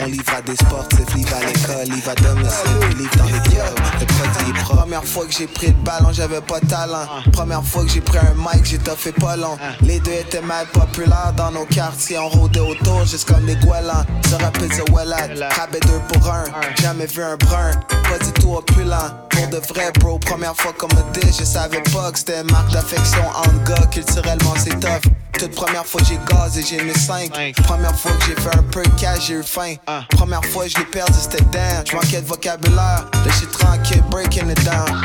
On 0.00 0.06
livre 0.06 0.34
à 0.36 0.42
des 0.42 0.56
sportifs, 0.56 1.14
livre 1.14 1.34
à 1.34 1.40
l'école, 1.46 1.94
livre 1.94 2.10
à 2.10 2.14
domicile, 2.14 2.78
puis 2.80 2.94
livre 2.94 3.16
dans 3.16 3.24
les 3.24 3.50
clubs. 3.50 3.78
Le 4.00 4.06
produit 4.06 4.50
est 4.50 4.62
propre. 4.62 4.80
Première 4.80 5.04
fois 5.04 5.26
que 5.26 5.32
j'ai 5.32 5.46
pris 5.46 5.66
le 5.68 5.84
ballon, 5.84 6.08
j'avais 6.12 6.40
pas 6.40 6.60
de 6.60 6.66
talent. 6.66 7.06
Première 7.32 7.64
fois 7.64 7.84
que 7.84 7.90
j'ai 7.90 8.00
pris 8.00 8.18
un 8.18 8.34
mic, 8.36 8.64
j'ai 8.64 8.78
toffé 8.78 9.12
pas 9.12 9.36
long. 9.36 9.56
Les 9.82 10.00
deux 10.00 10.12
étaient 10.12 10.42
mal 10.42 10.66
populaires 10.66 11.32
dans 11.36 11.50
nos 11.50 11.64
quartiers, 11.66 12.18
on 12.18 12.28
rôdait 12.28 12.60
autour, 12.60 13.04
juste 13.04 13.28
comme 13.28 13.44
des 13.46 13.56
goélands. 13.56 14.04
Se 14.28 14.34
rappelle 14.34 14.68
de 14.68 14.92
Wellat, 14.92 15.48
rabais 15.50 15.80
deux 15.80 16.00
pour 16.12 16.28
un. 16.30 16.44
Jamais 16.80 17.06
vu 17.06 17.22
un 17.22 17.36
brun, 17.36 17.70
pas 17.88 18.18
du 18.24 18.32
tout 18.32 18.56
opulent. 18.56 19.23
Pour 19.34 19.48
de 19.48 19.56
vrai, 19.56 19.90
bro, 20.00 20.18
première 20.18 20.54
fois 20.56 20.72
qu'on 20.72 20.88
me 20.88 21.12
dit, 21.12 21.32
je 21.38 21.44
savais 21.44 21.82
pas 21.92 22.12
que 22.12 22.18
c'était 22.18 22.44
marque 22.44 22.70
d'affection 22.72 23.22
en 23.34 23.64
gars, 23.64 23.86
culturellement 23.90 24.54
c'est 24.56 24.78
tough. 24.80 25.10
Toute 25.38 25.54
première 25.54 25.84
fois 25.84 26.00
j'ai 26.08 26.18
gaz 26.30 26.56
et 26.56 26.62
j'ai 26.62 26.82
mis 26.82 26.94
5 26.94 27.54
Première 27.64 27.94
fois 27.98 28.12
que 28.12 28.26
j'ai 28.26 28.40
fait 28.40 28.56
un 28.56 28.62
peu 28.62 28.82
cash, 28.96 29.26
j'ai 29.26 29.34
eu 29.34 29.42
faim. 29.42 29.74
Première 30.10 30.44
fois 30.44 30.66
je 30.68 30.78
l'ai 30.78 30.84
perdu, 30.84 31.12
c'était 31.18 31.42
dingue 31.44 31.84
Je 31.90 31.96
manquais 31.96 32.20
de 32.20 32.26
vocabulaire, 32.26 32.76
là 33.12 33.30
j'suis 33.30 33.46
tranquille, 33.48 34.02
breaking 34.10 34.48
it 34.50 34.64
down. 34.64 35.02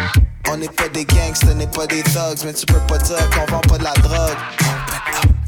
On 0.52 0.58
n'est 0.58 0.70
pas 0.70 0.88
des 0.90 1.06
gangsters, 1.06 1.56
n'est 1.56 1.68
pas 1.68 1.86
des 1.88 2.02
thugs 2.04 2.44
Mais 2.46 2.54
tu 2.54 2.66
peux 2.66 2.80
pas 2.88 2.98
dire 2.98 3.18
qu'on 3.32 3.52
vend 3.52 3.62
pas 3.62 3.78
de 3.78 3.84
la 3.84 3.94
drogue 3.94 4.38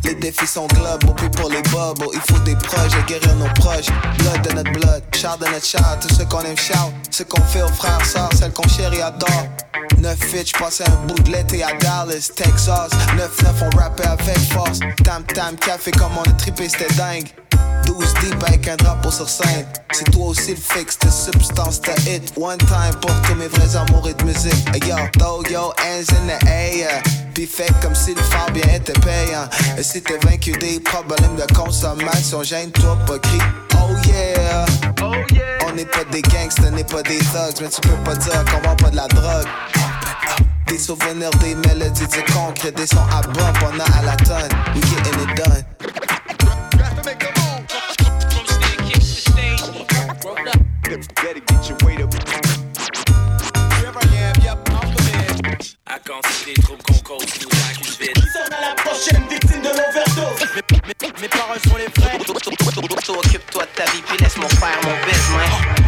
les 0.03 0.15
défis 0.15 0.47
sont 0.47 0.67
globaux, 0.67 1.13
puis 1.15 1.29
pour 1.29 1.49
les 1.49 1.61
bubbles, 1.63 2.07
il 2.13 2.21
faut 2.21 2.39
des 2.39 2.55
proches 2.55 2.93
à 2.97 3.01
guérir 3.03 3.35
nos 3.35 3.51
proches. 3.55 3.87
Blood 4.19 4.41
de 4.41 4.53
notre 4.55 4.71
blood, 4.71 5.03
char 5.15 5.37
de 5.37 5.45
notre 5.45 5.65
char, 5.65 5.97
tout 5.99 6.13
ce 6.13 6.23
qu'on 6.23 6.41
aime 6.41 6.57
shout, 6.57 6.91
ce 7.09 7.23
qu'on 7.23 7.41
fait 7.41 7.61
aux 7.61 7.67
frères, 7.67 8.05
sœurs, 8.05 8.29
celles 8.37 8.51
qu'on 8.51 8.67
chérit 8.67 9.01
adore. 9.01 9.45
9-8, 9.99 10.47
j'passais 10.47 10.83
un 10.87 11.07
bout 11.07 11.19
de 11.21 11.31
l'été 11.31 11.63
à 11.63 11.73
Dallas, 11.73 12.31
Texas. 12.35 12.89
9-9, 13.15 13.71
on 13.71 13.77
rappait 13.77 14.07
avec 14.07 14.37
force. 14.51 14.79
Tam 15.03 15.23
tam, 15.23 15.55
café 15.55 15.91
comme 15.91 16.17
on 16.17 16.29
a 16.29 16.33
trippé, 16.33 16.67
c'était 16.69 16.93
dingue. 16.95 17.27
12 17.85 18.13
deep 18.21 18.43
avec 18.47 18.67
un 18.67 18.75
drapeau 18.77 19.11
sur 19.11 19.29
scène. 19.29 19.65
C'est 19.91 20.09
toi 20.11 20.27
aussi 20.27 20.51
le 20.51 20.57
fixe 20.57 20.97
de 20.99 21.09
substance, 21.09 21.81
ta 21.81 21.93
hit. 22.09 22.33
One 22.37 22.57
time 22.57 22.95
pour 23.01 23.11
tous 23.21 23.35
mes 23.35 23.47
vrais 23.47 23.75
amours 23.75 24.07
et 24.09 24.13
de 24.13 24.23
musique. 24.23 24.87
Yo, 24.87 24.95
throw 25.19 25.43
your 25.49 25.73
hands 25.79 26.11
in 26.11 26.27
the 26.27 26.47
air. 26.47 27.01
Puis 27.33 27.47
fait 27.47 27.71
comme 27.81 27.95
si 27.95 28.13
le 28.13 28.21
phare 28.21 28.51
bien 28.51 28.67
était 28.75 28.93
payant. 28.93 29.47
Et 29.77 29.83
si 29.83 30.01
t'es 30.01 30.17
vaincu 30.25 30.51
des 30.53 30.79
problèmes 30.79 31.35
de 31.35 31.53
consommation, 31.53 32.43
gêne-toi 32.43 32.97
pas, 33.07 33.19
crie. 33.19 33.39
Oh 33.75 33.95
yeah. 34.07 34.65
Oh 35.01 35.13
yeah. 35.31 35.43
On 35.67 35.71
n'est 35.73 35.85
pas 35.85 36.03
des 36.11 36.21
gangsters, 36.21 36.71
n'est 36.71 36.83
pas 36.83 37.01
des 37.03 37.19
thugs, 37.19 37.61
mais 37.61 37.69
tu 37.69 37.81
peux 37.81 37.95
pas 38.03 38.15
dire 38.15 38.43
qu'on 38.45 38.67
vend 38.67 38.75
pas 38.75 38.89
de 38.89 38.95
la 38.97 39.07
drogue. 39.07 39.47
Des 40.67 40.77
souvenirs, 40.77 41.31
des 41.41 41.55
mélodies, 41.55 42.07
du 42.07 42.23
concret, 42.33 42.71
des 42.71 42.87
sons 42.87 42.97
à 43.11 43.21
bas 43.21 43.53
pendant 43.59 43.83
à 43.97 44.01
la 44.03 44.15
tonne. 44.17 44.49
We 44.75 44.81
getting 44.81 45.21
it 45.21 45.35
done. 45.37 45.65
Better 51.15 51.39
get 51.47 51.69
your 51.69 51.77
weight 51.85 52.01
up. 52.01 52.60
À 56.11 56.15
quand 56.15 56.29
c'est 56.29 56.53
des 56.53 56.61
troubles 56.61 56.83
qu'on 56.83 57.15
cause, 57.15 57.25
nous 57.41 57.49
accuse 57.69 57.97
vite. 57.97 58.17
Sera 58.33 58.59
la 58.59 58.75
prochaine 58.75 59.27
victime 59.29 59.61
de 59.61 59.69
l'overdose? 59.69 60.41
Mes, 60.55 61.07
mes, 61.07 61.21
mes 61.21 61.27
paroles 61.29 61.59
sont 61.59 61.77
les 61.77 61.87
vraies. 62.01 62.19
Occupe-toi 63.07 63.63
de 63.63 63.69
ta 63.75 63.85
vie, 63.91 64.01
puis 64.05 64.17
laisse-moi 64.17 64.49
faire 64.49 64.79
mon 64.83 65.05
business. 65.05 65.80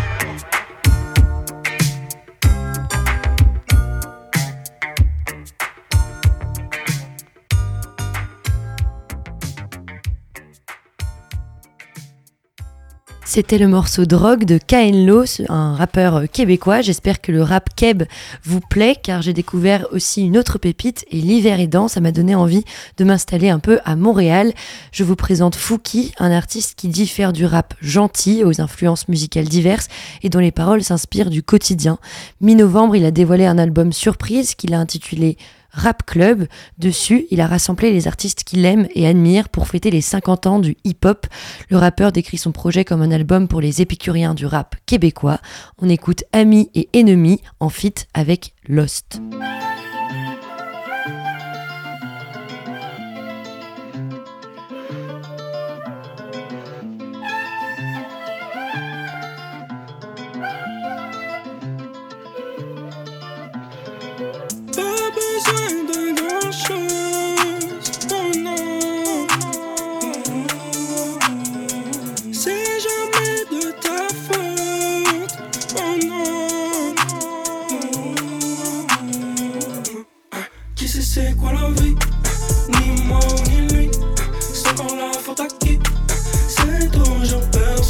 C'était 13.35 13.57
le 13.57 13.67
morceau 13.67 14.05
Drogue 14.05 14.45
de 14.45 14.59
Lo, 15.07 15.23
un 15.49 15.73
rappeur 15.73 16.29
québécois. 16.31 16.81
J'espère 16.81 17.19
que 17.19 17.31
le 17.31 17.41
rap 17.41 17.69
keb 17.75 18.03
vous 18.43 18.59
plaît 18.59 18.95
car 19.01 19.23
j'ai 19.23 19.33
découvert 19.33 19.87
aussi 19.91 20.21
une 20.21 20.37
autre 20.37 20.59
pépite 20.59 21.03
et 21.09 21.19
l'hiver 21.19 21.59
aidant, 21.59 21.87
ça 21.87 21.99
m'a 21.99 22.11
donné 22.11 22.35
envie 22.35 22.63
de 22.97 23.03
m'installer 23.03 23.49
un 23.49 23.57
peu 23.57 23.79
à 23.85 23.95
Montréal. 23.95 24.53
Je 24.91 25.03
vous 25.03 25.15
présente 25.15 25.55
Fouki, 25.55 26.13
un 26.19 26.31
artiste 26.31 26.75
qui 26.77 26.89
diffère 26.89 27.33
du 27.33 27.47
rap 27.47 27.73
gentil 27.81 28.43
aux 28.43 28.61
influences 28.61 29.07
musicales 29.07 29.47
diverses 29.47 29.87
et 30.21 30.29
dont 30.29 30.37
les 30.37 30.51
paroles 30.51 30.83
s'inspirent 30.83 31.31
du 31.31 31.41
quotidien. 31.41 31.97
Mi-novembre, 32.39 32.95
il 32.95 33.03
a 33.03 33.09
dévoilé 33.09 33.47
un 33.47 33.57
album 33.57 33.93
surprise 33.93 34.53
qu'il 34.53 34.75
a 34.75 34.79
intitulé 34.79 35.37
Rap 35.73 36.05
Club. 36.05 36.47
Dessus, 36.77 37.25
il 37.31 37.41
a 37.41 37.47
rassemblé 37.47 37.91
les 37.91 38.07
artistes 38.07 38.43
qu'il 38.43 38.63
aime 38.65 38.87
et 38.95 39.07
admire 39.07 39.49
pour 39.49 39.67
fêter 39.67 39.91
les 39.91 40.01
50 40.01 40.47
ans 40.47 40.59
du 40.59 40.77
hip-hop. 40.83 41.27
Le 41.69 41.77
rappeur 41.77 42.11
décrit 42.11 42.37
son 42.37 42.51
projet 42.51 42.85
comme 42.85 43.01
un 43.01 43.11
album 43.11 43.47
pour 43.47 43.59
les 43.59 43.81
épicuriens 43.81 44.33
du 44.33 44.45
rap 44.45 44.75
québécois. 44.85 45.39
On 45.81 45.89
écoute 45.89 46.23
Amis 46.31 46.69
et 46.75 46.89
Ennemis 46.93 47.41
en 47.59 47.69
feat 47.69 48.07
avec 48.13 48.53
Lost. 48.67 49.19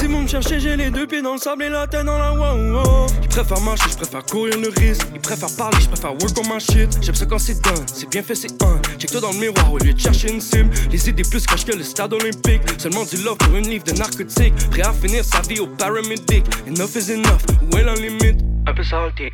Si 0.00 0.06
vous 0.06 0.16
me 0.16 0.26
cherchez, 0.26 0.58
j'ai 0.58 0.76
les 0.76 0.90
deux 0.90 1.06
pieds 1.06 1.20
dans 1.20 1.34
le 1.34 1.38
sable 1.38 1.64
et 1.64 1.68
la 1.68 1.86
tête 1.86 2.06
dans 2.06 2.16
la 2.16 2.32
wow 2.32 3.06
Ils 3.22 3.28
préfèrent 3.28 3.60
marcher, 3.60 3.90
je 3.90 3.96
préfère 3.96 4.24
courir 4.24 4.58
le 4.58 4.70
risque. 4.80 5.06
Ils 5.14 5.20
préfèrent 5.20 5.54
parler, 5.58 5.76
je 5.78 5.88
préfère 5.88 6.12
work 6.12 6.38
on 6.38 6.54
my 6.54 6.58
shit. 6.58 6.88
J'aime 7.02 7.14
ça 7.14 7.26
quand 7.26 7.38
c'est 7.38 7.60
done, 7.60 7.84
c'est 7.86 8.08
bien 8.08 8.22
fait, 8.22 8.34
c'est 8.34 8.62
un. 8.62 8.80
Check 8.96 9.10
toi 9.10 9.20
dans 9.20 9.32
le 9.32 9.38
miroir 9.38 9.70
au 9.70 9.76
lieu 9.76 9.92
de 9.92 10.00
chercher 10.00 10.32
une 10.32 10.40
sim. 10.40 10.70
Les 10.90 11.06
idées 11.06 11.22
plus 11.22 11.44
caches 11.44 11.66
que 11.66 11.76
le 11.76 11.82
stade 11.82 12.14
olympique. 12.14 12.62
Seulement 12.78 13.04
du 13.04 13.18
love 13.18 13.36
pour 13.36 13.54
une 13.54 13.68
livre 13.68 13.84
de 13.84 13.92
narcotique. 13.92 14.54
Prêt 14.70 14.80
à 14.80 14.94
finir 14.94 15.22
sa 15.22 15.42
vie 15.42 15.60
au 15.60 15.66
paramédic. 15.66 16.46
Enough 16.66 16.96
is 16.96 17.12
enough, 17.12 17.42
où 17.70 17.76
est 17.76 17.84
la 17.84 17.94
limite? 17.94 18.40
Un 18.66 18.72
peu 18.72 18.82
salty, 18.82 19.24
uh 19.24 19.30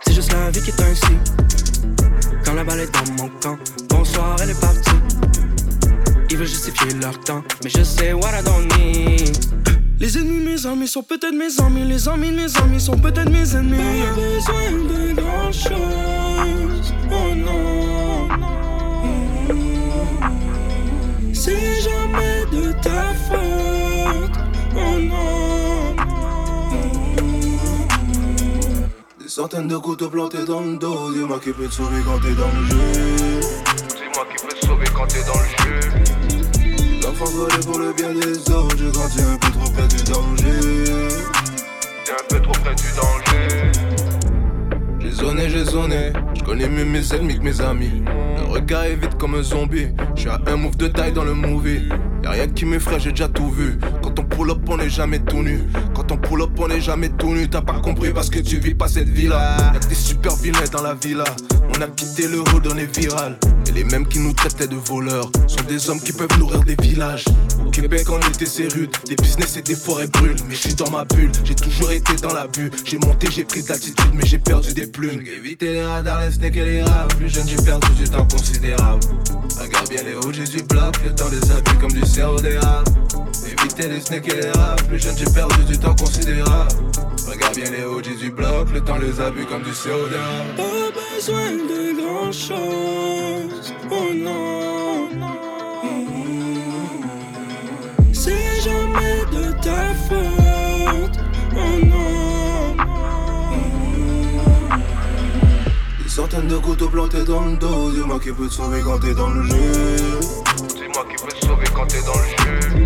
c'est 0.00 0.12
juste 0.12 0.32
la 0.32 0.50
vie 0.50 0.60
qui 0.60 0.70
est 0.70 0.80
ainsi. 0.80 1.14
Quand 2.44 2.54
la 2.54 2.64
balle 2.64 2.80
est 2.80 2.92
dans 2.92 3.22
mon 3.22 3.28
camp, 3.40 3.56
bonsoir, 3.88 4.34
elle 4.42 4.50
est 4.50 4.60
partie. 4.60 4.90
Ils 6.30 6.36
veulent 6.36 6.48
justifier 6.48 6.94
leur 7.00 7.16
temps, 7.20 7.44
mais 7.62 7.70
je 7.70 7.84
sais 7.84 8.12
what 8.12 8.30
I 8.36 8.42
don't 8.42 8.66
need. 8.76 9.83
Les 10.00 10.18
ennemis, 10.18 10.40
mes 10.44 10.66
amis 10.66 10.88
sont 10.88 11.02
peut-être 11.02 11.34
mes 11.34 11.60
amis. 11.60 11.84
Les 11.84 12.08
amis, 12.08 12.32
mes 12.32 12.56
amis 12.56 12.80
sont 12.80 12.98
peut-être 12.98 13.30
mes 13.30 13.54
ennemis. 13.54 13.78
Pas 13.78 14.14
besoin 14.14 14.72
de 14.72 15.12
grand 15.14 15.52
chose. 15.52 16.92
Oh 17.10 17.34
non. 17.34 18.28
C'est 21.32 21.80
jamais 21.80 22.44
de 22.50 22.72
ta 22.82 23.14
faute. 23.28 24.36
Oh 24.76 24.98
non. 24.98 25.94
Centaines 29.28 29.68
de 29.68 29.76
couteaux 29.76 30.10
plantés 30.10 30.44
dans 30.44 30.60
le 30.60 30.76
dos. 30.76 31.12
Dis-moi 31.12 31.38
qui 31.42 31.52
peut 31.52 31.66
te 31.66 31.74
sauver 31.74 32.02
quand 32.04 32.18
t'es 32.20 32.34
dans 32.34 32.50
le 32.58 32.66
jeu. 32.66 32.76
Dis-moi 33.96 34.26
qui 34.30 34.44
peut 34.44 34.54
te 34.60 34.66
sauver 34.66 34.86
quand 34.92 35.06
t'es 35.06 35.22
dans 35.24 35.40
le 35.40 35.46
jeu. 35.64 36.23
L'enfant 37.14 37.32
volé 37.32 37.54
pour 37.64 37.78
le 37.78 37.92
bien 37.92 38.12
des 38.12 38.50
autres. 38.50 38.76
Je 38.76 38.86
grandis 38.86 39.22
un 39.22 39.36
peu 39.36 39.50
trop 39.52 39.70
près 39.70 39.86
du 39.86 40.02
danger. 40.02 41.08
T'es 42.04 42.12
un 42.12 42.24
peu 42.28 42.42
trop 42.42 42.52
près 42.52 42.74
du 42.74 42.90
danger. 42.96 43.23
Zoné, 45.14 45.48
j'ai 45.48 45.64
zoné. 45.64 46.12
Je 46.34 46.42
connais 46.42 46.68
mieux 46.68 46.84
mes 46.84 47.14
ennemis 47.14 47.38
que 47.38 47.44
mes 47.44 47.60
amis. 47.60 48.02
Le 48.36 48.52
regard 48.52 48.84
est 48.84 48.96
vite 48.96 49.16
comme 49.16 49.36
un 49.36 49.42
zombie. 49.42 49.86
Je 50.16 50.22
suis 50.22 50.28
à 50.28 50.40
un 50.48 50.56
move 50.56 50.76
de 50.76 50.88
taille 50.88 51.12
dans 51.12 51.22
le 51.22 51.34
movie. 51.34 51.88
Y'a 52.24 52.30
rien 52.30 52.48
qui 52.48 52.64
m'effraie, 52.64 52.98
j'ai 52.98 53.10
déjà 53.10 53.28
tout 53.28 53.50
vu. 53.50 53.78
Quand 54.02 54.18
on 54.18 54.24
pull 54.24 54.50
up, 54.50 54.58
on 54.68 54.76
n'est 54.76 54.88
jamais 54.88 55.20
tout 55.20 55.42
nu. 55.42 55.60
Quand 55.94 56.10
on 56.10 56.16
pull 56.16 56.42
up, 56.42 56.50
on 56.58 56.68
n'est 56.68 56.80
jamais 56.80 57.10
tout 57.10 57.32
nu. 57.32 57.48
T'as 57.48 57.60
pas 57.60 57.78
compris 57.80 58.12
parce 58.12 58.28
que 58.28 58.40
tu 58.40 58.58
vis 58.58 58.74
pas 58.74 58.88
cette 58.88 59.08
vie-là. 59.08 59.56
Y'a 59.74 59.78
des 59.78 59.94
super 59.94 60.34
vilains 60.36 60.64
dans 60.72 60.82
la 60.82 60.94
villa. 60.94 61.24
On 61.76 61.80
a 61.80 61.86
quitté 61.86 62.26
le 62.26 62.40
road, 62.40 62.66
on 62.72 62.76
est 62.76 62.98
viral. 62.98 63.38
Et 63.68 63.72
les 63.72 63.84
mêmes 63.84 64.06
qui 64.06 64.18
nous 64.18 64.32
traitaient 64.32 64.66
de 64.66 64.76
voleurs 64.76 65.30
sont 65.46 65.64
des 65.68 65.90
hommes 65.90 66.00
qui 66.00 66.12
peuvent 66.12 66.38
nourrir 66.38 66.60
des 66.64 66.76
villages. 66.80 67.24
Au 67.64 67.70
Québec, 67.70 68.06
on 68.10 68.18
était 68.18 68.46
c'est 68.46 68.72
rude. 68.72 68.90
Des 69.06 69.16
business 69.16 69.56
et 69.56 69.62
des 69.62 69.76
forêts 69.76 70.08
brûlent. 70.08 70.36
Mais 70.48 70.54
je 70.54 70.60
suis 70.60 70.74
dans 70.74 70.90
ma 70.90 71.04
bulle, 71.04 71.30
j'ai 71.44 71.54
toujours 71.54 71.90
été 71.92 72.14
dans 72.16 72.32
la 72.32 72.46
vue. 72.56 72.70
J'ai 72.84 72.98
monté, 72.98 73.28
j'ai 73.30 73.44
pris 73.44 73.62
de 73.62 73.68
mais 74.14 74.24
j'ai 74.24 74.38
perdu 74.38 74.72
des 74.72 74.86
plumes. 74.86 75.03
Éviter 75.12 75.72
les 75.74 75.84
radars, 75.84 76.20
les 76.22 76.32
snakes 76.32 76.56
et 76.56 76.64
les 76.64 76.82
rats. 76.82 77.06
Plus 77.18 77.28
jeune, 77.28 77.46
j'ai 77.46 77.62
perdu 77.62 77.88
du 77.92 78.04
temps 78.08 78.26
considérable. 78.26 79.02
Regarde 79.60 79.88
bien 79.90 80.02
les 80.02 80.14
hauts, 80.14 80.32
j'ai 80.32 80.44
du 80.44 80.62
bloc. 80.62 80.96
Le 81.04 81.14
temps 81.14 81.28
des 81.28 81.50
habits 81.50 81.78
comme 81.80 81.92
du 81.92 82.06
cerveau 82.06 82.38
rats. 82.62 82.84
Éviter 83.46 83.88
les 83.88 84.00
snakes 84.00 84.28
et 84.28 84.40
les 84.40 84.50
rats. 84.50 84.76
Plus 84.88 84.98
jeune, 84.98 85.16
j'ai 85.16 85.26
perdu 85.26 85.64
du 85.64 85.78
temps 85.78 85.94
considérable. 85.94 86.72
Regarde 87.28 87.54
bien 87.54 87.70
les 87.70 87.84
j'ai 88.02 88.16
du 88.16 88.30
bloc. 88.30 88.70
Le 88.72 88.80
temps 88.80 88.98
les 88.98 89.20
a 89.20 89.30
comme 89.30 89.62
du 89.62 89.70
des 89.72 90.16
rats. 90.16 90.44
Pas 90.56 90.90
besoin 91.14 91.52
de 91.52 92.00
grand 92.00 92.32
chose. 92.32 93.74
Oh 93.90 94.14
non. 94.14 95.08
C'est 98.12 98.60
jamais 98.62 99.24
de 99.32 99.52
ta 99.60 99.94
faute. 100.08 100.33
Centaines 106.14 106.46
de 106.46 106.56
couteaux 106.58 106.88
plantés 106.88 107.24
dans 107.24 107.44
le 107.44 107.56
dos. 107.56 107.90
Dis-moi 107.90 108.20
qui 108.20 108.30
peut 108.30 108.46
te 108.46 108.54
sauver 108.54 108.80
quand 108.82 109.00
t'es 109.00 109.14
dans 109.14 109.30
le 109.30 109.42
jeu. 109.42 109.56
Dis-moi 110.68 111.04
qui 111.10 111.16
peut 111.20 111.32
te 111.32 111.44
sauver 111.44 111.66
quand 111.74 111.86
t'es 111.88 112.02
dans 112.02 112.14
le 112.14 112.28
jeu. 112.38 112.84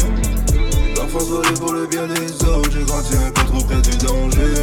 L'enfance 0.96 1.28
volée 1.28 1.54
pour 1.60 1.74
le 1.74 1.86
bien 1.86 2.06
des 2.06 2.44
autres. 2.46 2.70
J'ai 2.72 2.84
grandi 2.84 3.16
un 3.16 3.30
peu 3.30 3.44
trop 3.44 3.60
près 3.64 3.82
du 3.82 3.96
danger. 3.98 4.54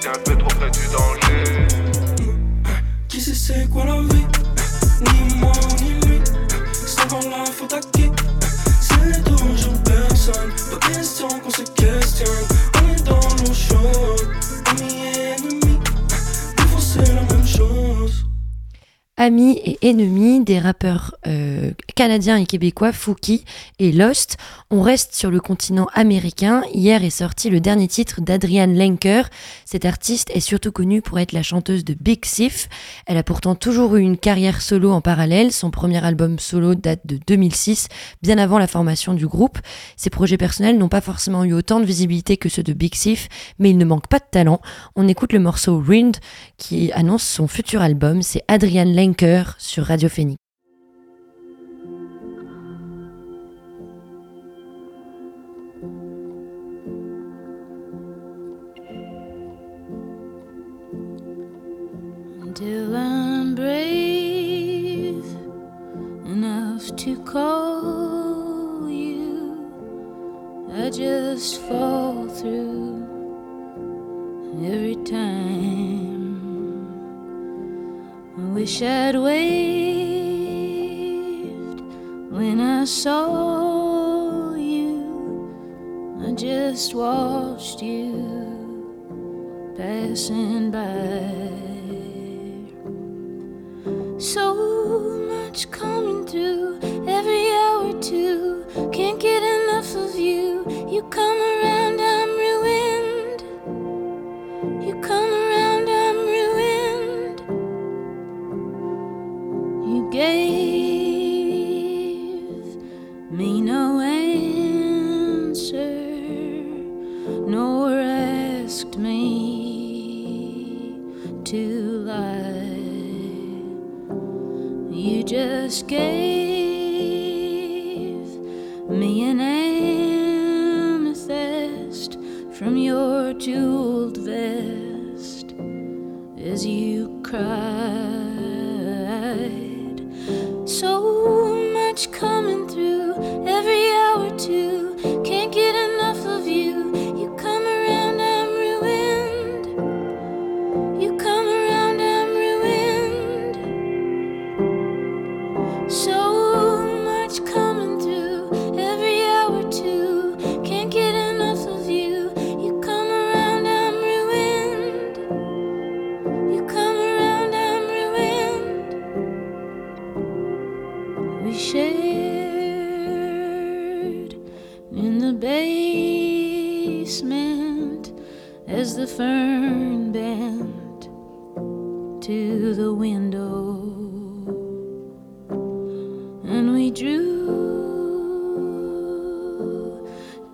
T'es 0.00 0.08
un 0.08 0.18
peu 0.24 0.36
trop 0.38 0.48
près 0.58 0.70
du 0.70 0.80
danger. 0.88 1.68
Qui 3.06 3.20
sait 3.20 3.34
c'est 3.34 3.70
quoi 3.70 3.84
la 3.84 4.00
vie? 4.00 4.26
Ni 5.00 5.34
moi 5.36 5.52
ni 5.80 5.92
lui. 6.08 6.20
C'est 6.84 7.00
encore 7.04 7.30
la 7.30 7.44
faute 7.44 7.74
à 7.74 7.80
qui? 7.92 8.10
C'est 8.80 9.22
toujours 9.22 9.78
personne. 9.84 10.50
Pas 10.72 10.88
question 10.88 11.28
qu'on 11.28 11.50
se 11.50 11.62
questionne. 11.62 12.46
Amis 19.22 19.60
et 19.66 19.78
ennemis 19.82 20.42
des 20.42 20.58
rappeurs 20.58 21.14
euh, 21.26 21.72
canadiens 21.94 22.38
et 22.38 22.46
québécois 22.46 22.90
Fouki 22.90 23.44
et 23.78 23.92
Lost. 23.92 24.38
On 24.70 24.80
reste 24.80 25.14
sur 25.14 25.30
le 25.30 25.40
continent 25.40 25.88
américain. 25.92 26.62
Hier 26.72 27.04
est 27.04 27.10
sorti 27.10 27.50
le 27.50 27.60
dernier 27.60 27.86
titre 27.86 28.22
d'Adrienne 28.22 28.74
Lenker. 28.74 29.28
Cette 29.66 29.84
artiste 29.84 30.30
est 30.34 30.40
surtout 30.40 30.72
connue 30.72 31.02
pour 31.02 31.18
être 31.18 31.32
la 31.32 31.42
chanteuse 31.42 31.84
de 31.84 31.92
Big 31.92 32.24
Sif. 32.24 32.70
Elle 33.04 33.18
a 33.18 33.22
pourtant 33.22 33.54
toujours 33.54 33.96
eu 33.96 34.00
une 34.00 34.16
carrière 34.16 34.62
solo 34.62 34.90
en 34.90 35.02
parallèle. 35.02 35.52
Son 35.52 35.70
premier 35.70 36.02
album 36.02 36.38
solo 36.38 36.74
date 36.74 37.00
de 37.04 37.18
2006, 37.26 37.88
bien 38.22 38.38
avant 38.38 38.58
la 38.58 38.66
formation 38.66 39.12
du 39.12 39.26
groupe. 39.26 39.58
Ses 39.96 40.08
projets 40.08 40.38
personnels 40.38 40.78
n'ont 40.78 40.88
pas 40.88 41.02
forcément 41.02 41.44
eu 41.44 41.52
autant 41.52 41.80
de 41.80 41.84
visibilité 41.84 42.38
que 42.38 42.48
ceux 42.48 42.62
de 42.62 42.72
Big 42.72 42.94
Sif, 42.94 43.28
mais 43.58 43.68
il 43.68 43.76
ne 43.76 43.84
manque 43.84 44.08
pas 44.08 44.18
de 44.18 44.24
talent. 44.30 44.62
On 44.96 45.08
écoute 45.08 45.34
le 45.34 45.40
morceau 45.40 45.78
Rind 45.78 46.16
qui 46.56 46.90
annonce 46.92 47.24
son 47.24 47.48
futur 47.48 47.82
album. 47.82 48.22
C'est 48.22 48.44
Adrienne 48.48 48.96
Lenker 48.96 49.09
Vainqueur 49.10 49.56
sur 49.58 49.86
Radio 49.86 50.08
Phoenix. 50.08 50.38
Till 62.54 62.94
I'm 62.94 63.54
brave 63.56 65.24
enough 66.26 66.94
to 66.96 67.16
call 67.24 68.88
you, 68.88 69.56
I 70.72 70.90
just 70.90 71.60
fall 71.62 72.28
through 72.28 73.08
every 74.62 74.96
time. 75.04 75.99
Wish 78.60 78.82
I'd 78.82 79.16
waved 79.16 79.40
when 82.30 82.60
I 82.60 82.84
saw 82.84 84.54
you. 84.54 86.20
I 86.22 86.32
just 86.32 86.94
watched 86.94 87.80
you 87.80 88.12
passing 89.78 90.70
by. 90.70 91.30
So 94.18 94.54
much 95.26 95.70
coming 95.70 95.89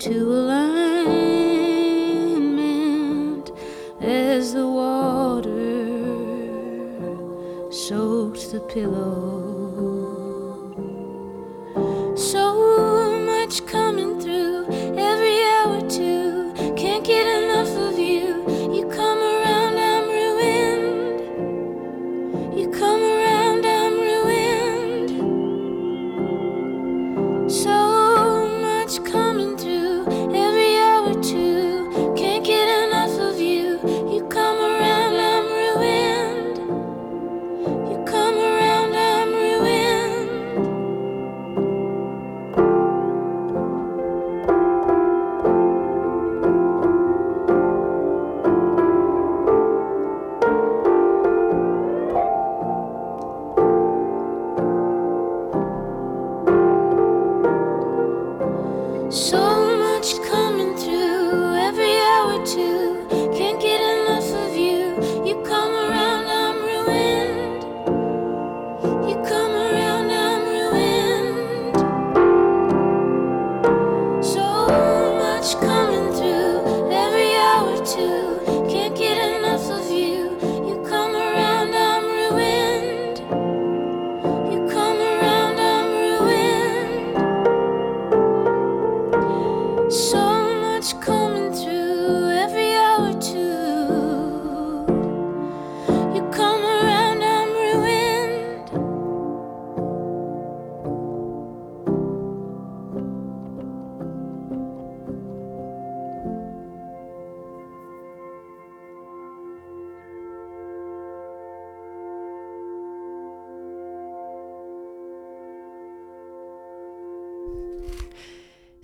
to 0.07 0.19
alignment 0.23 1.11
as 4.01 4.55
the 4.55 4.65
water 4.65 5.51
soaked 7.73 8.53
the 8.53 8.61
pillow. 8.73 9.16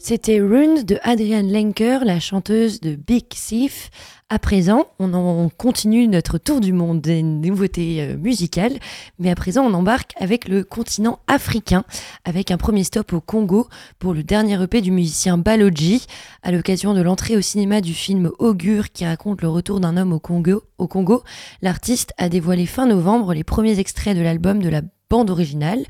C'était 0.05 0.41
Rune 0.41 0.83
de 0.83 0.99
Adrienne 1.05 1.53
Lenker, 1.53 2.05
la 2.05 2.19
chanteuse 2.19 2.81
de 2.81 2.97
Big 2.97 3.29
Thief. 3.29 3.89
À 4.29 4.41
présent, 4.41 4.89
on, 4.99 5.49
continue 5.57 6.09
notre 6.09 6.39
tour 6.39 6.61
du 6.61 6.73
monde 6.73 7.01
des 7.01 7.23
nouveautés 7.23 8.03
euh, 8.03 8.17
musicales, 8.17 8.81
mais 9.21 9.31
à 9.31 9.37
présent, 9.37 9.65
on 9.65 9.73
embarque 9.73 10.13
avec 10.19 10.49
le 10.49 10.65
continent 10.65 11.21
africain, 11.29 11.85
avec 12.25 12.51
un 12.51 12.57
premier 12.57 12.83
stop 12.83 13.13
au 13.13 13.21
Congo 13.21 13.69
pour 14.01 14.13
le 14.13 14.25
dernier 14.25 14.61
EP 14.61 14.81
du 14.81 14.91
musicien 14.91 15.39
Baloji, 15.39 16.05
à 16.43 16.51
l'occasion 16.51 16.95
de 16.95 17.01
l'entrée 17.01 17.37
au 17.37 17.41
cinéma 17.41 17.81
du 17.81 17.95
film 17.95 18.33
Augure 18.41 18.91
qui 18.91 19.07
raconte 19.07 19.41
le 19.41 19.49
retour 19.51 19.79
d'un 19.79 19.97
homme. 19.97 20.13
Au 20.13 20.19
Congo, 20.89 21.23
l'artiste 21.63 22.13
a 22.19 22.29
dévoilé 22.29 22.67
fin 22.67 22.87
novembre 22.87 23.35
les 23.35 23.45
premiers 23.45 23.79
extraits 23.79 24.17
de 24.17 24.23
l'album 24.23 24.61
de 24.61 24.69
la 24.69 24.81
bande 25.09 25.31
originale. 25.31 25.85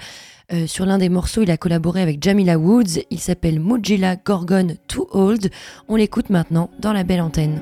Euh, 0.52 0.66
sur 0.66 0.84
l'un 0.84 0.98
des 0.98 1.08
morceaux, 1.08 1.42
il 1.42 1.50
a 1.50 1.56
collaboré 1.56 2.02
avec 2.02 2.22
Jamila 2.22 2.58
Woods. 2.58 3.00
Il 3.10 3.18
s'appelle 3.18 3.60
Mujila 3.60 4.16
Gorgon 4.16 4.76
Too 4.86 5.06
Old. 5.12 5.50
On 5.88 5.96
l'écoute 5.96 6.30
maintenant 6.30 6.70
dans 6.78 6.92
la 6.92 7.04
belle 7.04 7.22
antenne. 7.22 7.60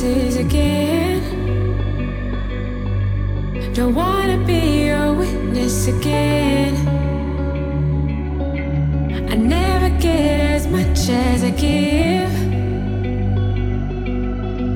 Senses 0.00 0.36
again. 0.36 1.20
Don't 3.74 3.94
wanna 3.94 4.38
be 4.46 4.86
your 4.86 5.12
witness 5.14 5.88
again. 5.88 6.74
I 9.32 9.34
never 9.36 9.90
get 9.98 10.40
as 10.56 10.66
much 10.66 11.00
as 11.08 11.44
I 11.44 11.50
give. 11.50 12.34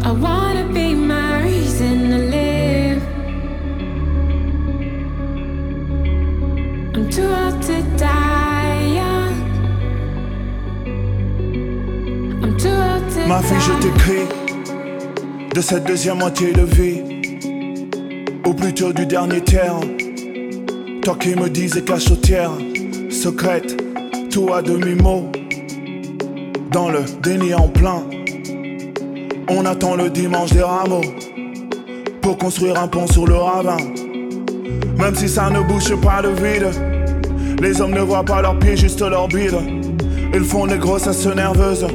I 0.08 0.10
wanna 0.26 0.66
be 0.78 0.94
my 0.94 1.42
reason 1.42 1.94
to 2.12 2.18
live. 2.36 3.02
I'm 6.94 7.06
too 7.16 7.30
old 7.42 7.62
to 7.68 7.76
die 7.96 8.80
young. 9.00 9.34
I'm 12.42 12.54
too 12.58 12.76
old 12.88 13.04
to 13.14 13.26
Ma 13.26 13.40
fille, 13.40 13.60
je 13.60 13.72
die. 13.72 13.80
t'écris 13.82 14.43
de 15.54 15.60
cette 15.60 15.84
deuxième 15.84 16.18
moitié 16.18 16.52
de 16.52 16.62
vie, 16.62 17.00
ou 18.44 18.52
plutôt 18.54 18.92
du 18.92 19.06
dernier 19.06 19.40
tiers. 19.40 19.78
Toi 21.02 21.16
qui 21.20 21.36
me 21.36 21.48
disais 21.48 21.82
cachotière, 21.82 22.50
secrète, 23.08 23.80
tout 24.32 24.52
à 24.52 24.62
demi-mot, 24.62 25.30
dans 26.72 26.88
le 26.88 27.04
déni 27.22 27.54
en 27.54 27.68
plein. 27.68 28.02
On 29.48 29.64
attend 29.64 29.94
le 29.94 30.10
dimanche 30.10 30.50
des 30.50 30.62
rameaux 30.62 31.04
pour 32.20 32.36
construire 32.36 32.76
un 32.80 32.88
pont 32.88 33.06
sur 33.06 33.26
le 33.26 33.36
ravin. 33.36 33.76
Même 34.98 35.14
si 35.14 35.28
ça 35.28 35.50
ne 35.50 35.60
bouge 35.60 35.94
pas 36.00 36.20
le 36.20 36.30
vide, 36.30 36.68
les 37.62 37.80
hommes 37.80 37.94
ne 37.94 38.00
voient 38.00 38.24
pas 38.24 38.42
leurs 38.42 38.58
pieds, 38.58 38.76
juste 38.76 39.00
leur 39.00 39.28
bide. 39.28 39.54
Ils 40.34 40.44
font 40.44 40.66
des 40.66 40.78
grossesses 40.78 41.26
nerveuses 41.26 41.86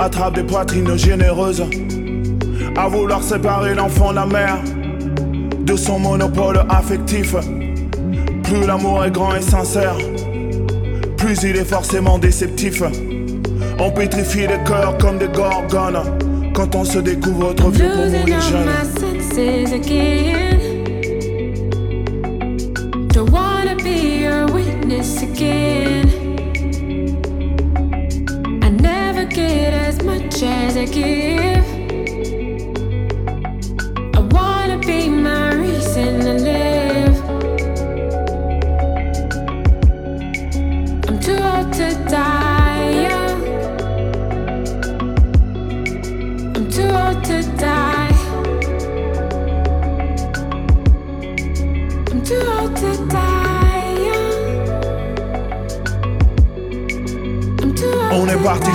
attrape 0.00 0.34
des 0.34 0.42
poitrines 0.42 0.96
généreuses. 0.96 1.64
À 2.76 2.88
vouloir 2.88 3.22
séparer 3.22 3.74
l'enfant 3.74 4.10
de 4.10 4.16
la 4.16 4.26
mère 4.26 4.58
de 5.60 5.76
son 5.76 5.98
monopole 5.98 6.64
affectif. 6.68 7.34
Plus 8.42 8.66
l'amour 8.66 9.04
est 9.04 9.10
grand 9.10 9.34
et 9.34 9.40
sincère, 9.40 9.96
plus 11.16 11.42
il 11.44 11.56
est 11.56 11.64
forcément 11.64 12.18
déceptif. 12.18 12.82
On 13.78 13.90
pétrifie 13.90 14.46
les 14.46 14.62
cœurs 14.66 14.96
comme 14.98 15.18
des 15.18 15.28
gorgones 15.28 16.02
quand 16.54 16.74
on 16.74 16.84
se 16.84 16.98
découvre 16.98 17.54
trop 17.54 17.70
vieux 17.70 17.90
pour 17.90 18.06
mourir 18.06 18.40
jeune. 18.40 18.66
my 18.66 19.00
senses 19.00 19.72
again. 19.72 20.84
Don't 23.08 23.30
wanna 23.30 23.76
be 23.76 24.22
your 24.22 24.46
witness 24.52 25.22
again. 25.22 26.08
I 28.62 28.68
never 28.70 29.24
get 29.24 29.72
as 29.72 30.02
much 30.02 30.42
as 30.42 30.76
I 30.76 30.84
give. 30.86 31.73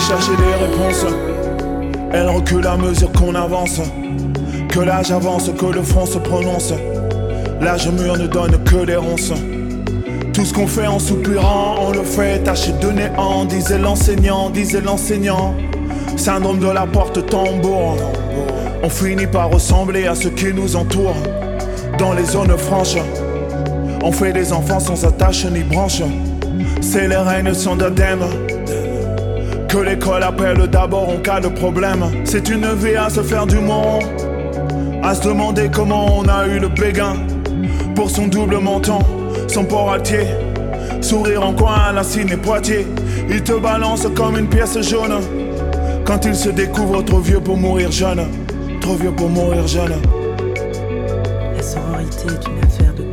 Chercher 0.09 0.35
des 0.37 0.65
réponses. 0.65 1.05
Elle 2.11 2.29
recule 2.29 2.65
à 2.65 2.77
mesure 2.77 3.11
qu'on 3.11 3.35
avance. 3.35 3.79
Que 4.69 4.79
l'âge 4.79 5.11
avance, 5.11 5.51
que 5.55 5.65
le 5.67 5.83
front 5.83 6.07
se 6.07 6.17
prononce. 6.17 6.73
L'âge 7.61 7.87
mûr 7.89 8.17
ne 8.17 8.25
donne 8.25 8.57
que 8.63 8.85
des 8.85 8.95
ronces. 8.95 9.33
Tout 10.33 10.45
ce 10.45 10.53
qu'on 10.53 10.65
fait 10.65 10.87
en 10.87 10.97
soupirant, 10.97 11.75
on 11.81 11.91
le 11.91 12.03
fait 12.03 12.39
taché 12.43 12.71
de 12.81 12.89
néant, 12.89 13.45
disait 13.45 13.77
l'enseignant, 13.77 14.49
disait 14.49 14.81
l'enseignant. 14.81 15.53
Syndrome 16.17 16.59
de 16.59 16.69
la 16.69 16.87
porte 16.87 17.25
tambour. 17.27 17.97
On 18.81 18.89
finit 18.89 19.27
par 19.27 19.51
ressembler 19.51 20.07
à 20.07 20.15
ceux 20.15 20.31
qui 20.31 20.51
nous 20.53 20.75
entourent. 20.75 21.21
Dans 21.99 22.13
les 22.13 22.25
zones 22.25 22.57
franches, 22.57 22.97
on 24.03 24.11
fait 24.11 24.33
des 24.33 24.53
enfants 24.53 24.79
sans 24.79 25.05
attache 25.05 25.45
ni 25.45 25.61
branche. 25.61 26.01
C'est 26.81 27.07
les 27.07 27.17
règnes 27.17 27.53
sans 27.53 27.75
d'adème. 27.75 28.23
Que 29.69 29.77
l'école 29.77 30.23
appelle 30.23 30.65
d'abord 30.67 31.09
en 31.09 31.17
cas 31.17 31.39
de 31.39 31.47
problème. 31.47 32.03
C'est 32.23 32.49
une 32.49 32.73
vie 32.73 32.95
à 32.95 33.07
se 33.07 33.21
faire 33.21 33.45
du 33.45 33.59
monde. 33.59 34.03
À 35.03 35.13
se 35.13 35.27
demander 35.27 35.69
comment 35.71 36.17
on 36.17 36.27
a 36.27 36.47
eu 36.47 36.57
le 36.57 36.69
béguin. 36.69 37.13
Pour 37.93 38.09
son 38.09 38.25
double 38.27 38.57
menton, 38.57 38.97
son 39.47 39.63
port 39.65 39.91
altier. 39.91 40.25
Sourire 41.01 41.45
en 41.45 41.53
coin 41.53 41.75
à 41.89 41.91
la 41.91 42.03
Cine 42.03 42.29
et 42.31 42.37
Poitiers. 42.37 42.87
Il 43.29 43.43
te 43.43 43.53
balance 43.53 44.07
comme 44.15 44.39
une 44.39 44.49
pièce 44.49 44.81
jaune. 44.81 45.21
Quand 46.03 46.25
il 46.25 46.33
se 46.33 46.49
découvre 46.49 47.03
trop 47.03 47.19
vieux 47.19 47.39
pour 47.39 47.55
mourir 47.55 47.91
jeune. 47.91 48.25
Trop 48.81 48.95
vieux 48.95 49.11
pour 49.11 49.29
mourir 49.29 49.67
jeune. 49.67 49.93
La 51.55 51.61
sororité 51.61 52.25
est 52.25 52.47
une 52.47 52.63
affaire 52.63 52.93
de 52.95 53.03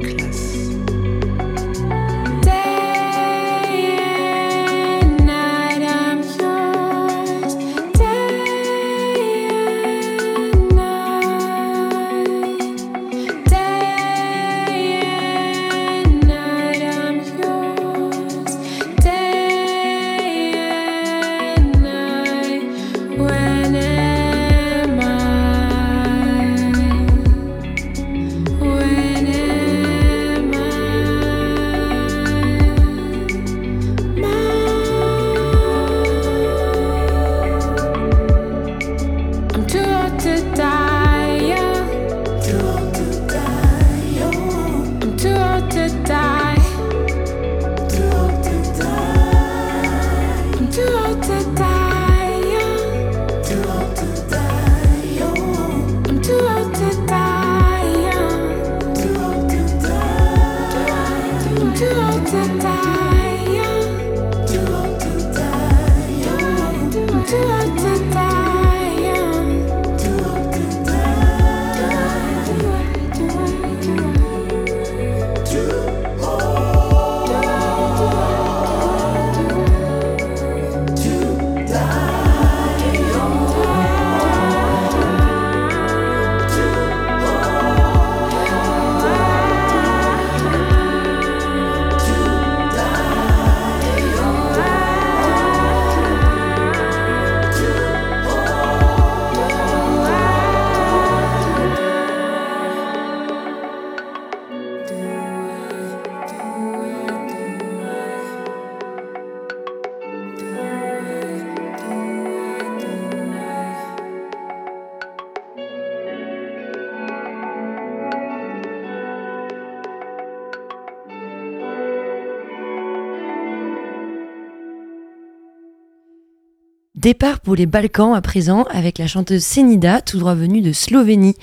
Départ 127.06 127.38
pour 127.38 127.54
les 127.54 127.66
Balkans 127.66 128.14
à 128.14 128.20
présent 128.20 128.64
avec 128.64 128.98
la 128.98 129.06
chanteuse 129.06 129.44
Senida, 129.44 130.00
tout 130.00 130.18
droit 130.18 130.34
venue 130.34 130.60
de 130.60 130.72
Slovénie. 130.72 131.36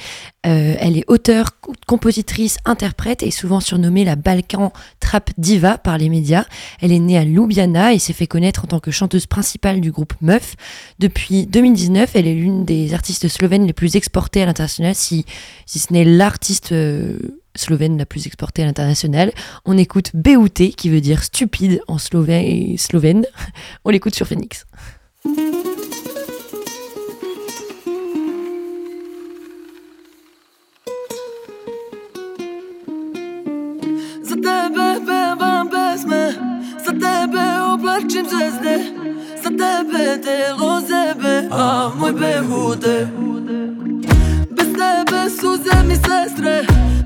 Euh, 0.45 0.76
elle 0.78 0.97
est 0.97 1.05
auteure, 1.07 1.51
compositrice, 1.88 2.57
interprète 2.66 3.24
et 3.24 3.32
souvent 3.32 3.61
surnommée 3.61 4.03
la 4.03 4.18
Balkan 4.18 4.74
Trap 4.99 5.32
Diva 5.38 5.78
par 5.78 5.97
les 5.97 6.09
médias. 6.09 6.43
Elle 6.82 6.91
est 6.91 6.99
née 6.99 7.18
à 7.18 7.24
Ljubljana 7.24 7.93
et 7.93 7.99
s'est 7.99 8.11
fait 8.11 8.28
connaître 8.28 8.66
en 8.66 8.68
tant 8.68 8.82
que 8.82 8.91
chanteuse 8.91 9.26
principale 9.26 9.80
du 9.80 9.93
groupe 9.93 10.16
Meuf. 10.20 10.57
Depuis 10.99 11.45
2019, 11.45 12.14
elle 12.14 12.28
est 12.28 12.36
l'une 12.36 12.66
des 12.66 12.93
artistes 12.93 13.30
slovènes 13.30 13.66
les 13.66 13.72
plus 13.72 13.95
exportées 13.95 14.43
à 14.43 14.45
l'international, 14.45 14.95
si, 14.95 15.26
si 15.66 15.80
ce 15.80 15.93
n'est 15.93 16.03
l'artiste 16.03 16.74
euh, 16.74 17.18
slovène 17.55 17.97
la 17.97 18.05
plus 18.05 18.28
exportée 18.28 18.64
à 18.64 18.66
l'international. 18.66 19.32
On 19.66 19.78
écoute 19.78 20.11
BUT 20.14 20.49
qui 20.76 20.89
veut 20.89 21.01
dire 21.01 21.24
stupide 21.24 21.82
en 21.88 21.97
slovène. 21.97 22.78
slovène. 22.78 23.26
On 23.86 23.91
l'écoute 23.91 24.16
sur 24.16 24.28
Phoenix. 24.28 24.66
Za 25.24 25.32
tebe 34.36 34.99
pevam 35.05 35.69
pesme 35.69 36.34
Za 36.86 36.91
tebe 36.91 37.61
oblačim 37.74 38.26
zvezde 38.30 38.84
Za 39.43 39.49
tebe 39.49 40.21
telo 40.24 40.82
zebe 40.82 41.47
A 41.51 41.91
moj 41.99 42.11
behude. 42.11 43.07
Bez 44.49 44.67
tebe 44.67 45.30
suze 45.30 45.84
mi 45.88 45.95
sestre 45.95 46.65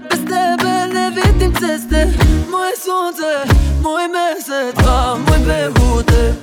Bez 0.10 0.20
tebe 0.20 0.88
ne 0.94 1.12
vidim 1.16 1.54
ceste 1.54 2.14
Moje 2.52 2.74
sunce, 2.76 3.54
moj 3.84 4.08
mesec 4.08 4.88
A 4.88 5.16
moj 5.16 5.40
behude 5.48 6.34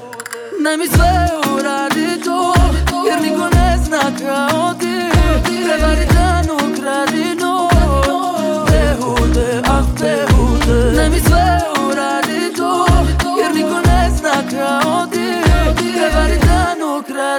Naj 0.65 0.77
mi 0.77 0.87
sve 0.87 1.29
uradi 1.55 2.21
to 2.25 2.55
Jer 3.07 3.23
niko 3.23 3.49
ne 3.57 3.79
zna 3.85 4.01
kao 4.01 4.75
ti 4.81 4.97
Prevari 5.65 6.07
dan, 6.15 6.47
ukradi 6.51 7.25
noć 7.41 8.69
Behude, 8.71 9.63
ah 9.65 9.83
behude 10.01 10.97
Naj 10.97 11.11
mi 11.11 11.21
sve 11.21 11.47
uradi 11.89 12.55
to 12.57 12.87
Jer 13.41 13.55
niko 13.55 13.81
ne 13.87 14.11
zna 14.17 14.33
kao 14.51 15.07
ti 15.07 15.27
Prevari 15.97 16.39
dan, 16.47 16.79
ukradi 17.01 17.34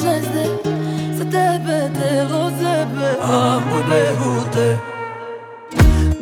zvezde 0.00 0.44
Za 1.18 1.24
tebe, 1.24 1.90
telo 1.98 2.50
zebe. 2.60 3.08
A 3.22 3.58
u 3.74 3.78
nebu 3.90 4.32
te 4.54 4.78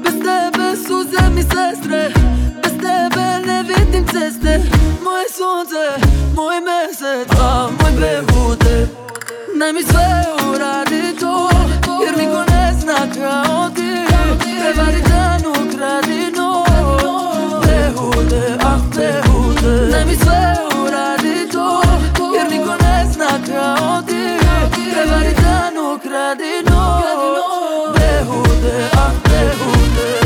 Bez 0.03 0.15
tebe 0.27 0.77
suze 0.87 1.31
mi 1.35 1.43
sestre 1.43 2.13
Bez 2.63 2.73
tebe 2.73 3.27
ne 3.47 3.63
vidim 3.63 4.07
ceste. 4.07 4.53
Moi 5.05 5.27
sonze, 5.39 5.87
moi 6.37 6.61
mesec 6.61 7.41
A 7.41 7.69
u 7.69 8.01
nebu 8.01 8.57
te 8.57 8.89
mi 9.75 9.83
sve 9.83 10.25
uradi 10.51 11.17
to 11.21 11.51
Jer 12.05 12.19
niko 12.19 12.45
ne 12.51 12.75
zna 12.81 12.99
kao 13.15 13.71
ti. 13.71 13.93
Prevari 14.61 15.03
dan, 15.09 15.41
ukradi 15.51 16.33
noć 16.37 17.67
Ne 17.67 17.93
hude, 17.97 18.57
ah 18.61 18.81
ne 18.97 19.23
hude 19.27 20.09
uradi 20.85 21.48
راضي 23.59 24.39
ببردن 24.93 25.77
و 25.77 25.99
کردنو 25.99 27.03
بهوده 27.95 28.91
اه 28.99 29.13
بهوده 29.25 30.19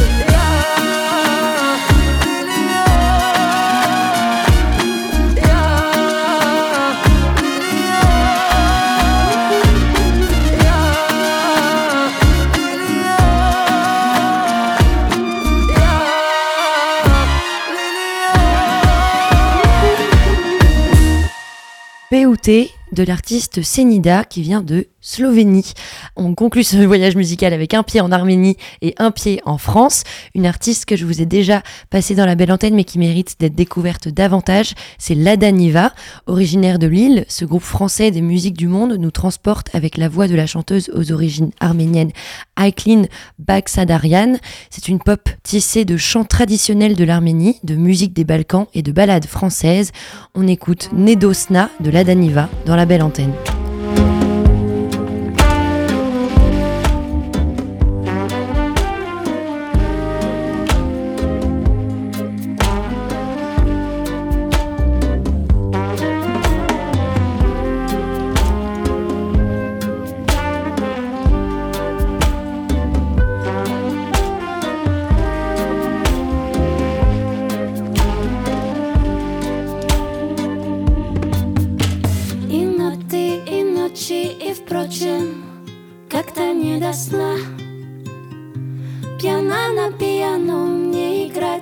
Beauté 22.11 22.82
de 22.93 23.03
l'artiste 23.03 23.63
Senida 23.63 24.25
qui 24.25 24.43
vient 24.43 24.61
de 24.61 24.89
Slovénie. 25.03 25.73
On 26.17 26.35
conclut 26.35 26.65
ce 26.65 26.77
voyage 26.77 27.17
musical 27.17 27.53
avec 27.53 27.75
un 27.75 27.83
pied 27.83 28.01
en 28.01 28.13
Arménie 28.13 28.57
et 28.81 28.95
un 28.99 29.11
pied 29.11 29.41
en 29.45 29.59
France. 29.59 30.05
Une 30.35 30.47
artiste 30.47 30.87
que 30.87 30.97
je 30.97 31.05
vous 31.05 31.21
ai 31.21 31.27
déjà 31.27 31.63
passée 31.91 32.15
dans 32.15 32.25
la 32.25 32.37
belle 32.37 32.53
antenne 32.53 32.75
mais 32.75 32.85
qui 32.85 32.99
mérite 32.99 33.37
d'être 33.41 33.55
découverte 33.55 34.09
davantage, 34.09 34.75
c'est 34.99 35.15
Lada 35.15 35.51
Niva. 35.51 35.93
Originaire 36.27 36.79
de 36.79 36.87
Lille, 36.87 37.25
ce 37.29 37.45
groupe 37.45 37.63
français 37.63 38.11
des 38.11 38.23
musiques 38.23 38.57
du 38.57 38.69
monde 38.69 38.93
nous 38.93 39.11
transporte 39.11 39.75
avec 39.75 39.97
la 39.97 40.09
voix 40.09 40.29
de 40.29 40.37
la 40.37 40.47
chanteuse 40.47 40.91
aux 40.95 41.13
origines 41.13 41.51
arméniennes 41.61 42.13
Aiklin 42.57 43.03
Baksadarian. 43.39 44.37
C'est 44.71 44.89
une 44.89 45.01
pop 45.01 45.29
tissée 45.43 45.85
de 45.85 45.97
chants 45.97 46.25
traditionnels 46.25 46.95
de 46.95 47.05
l'Arménie, 47.05 47.59
de 47.65 47.75
musique 47.75 48.13
des 48.13 48.25
Balkans 48.25 48.67
et 48.73 48.83
de 48.83 48.93
ballades 48.93 49.27
françaises. 49.27 49.91
On 50.35 50.47
écoute 50.47 50.91
Nedosna 50.93 51.71
de 51.81 51.91
Lada 51.91 52.15
Niva 52.15 52.49
dans 52.67 52.77
la 52.77 52.87
belle 52.87 53.03
antenne. 53.03 53.33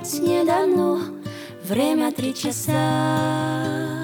Играть 0.01 0.21
не 0.21 0.45
дано. 0.45 1.01
Время 1.65 2.13
три 2.13 2.35
часа 2.35 4.00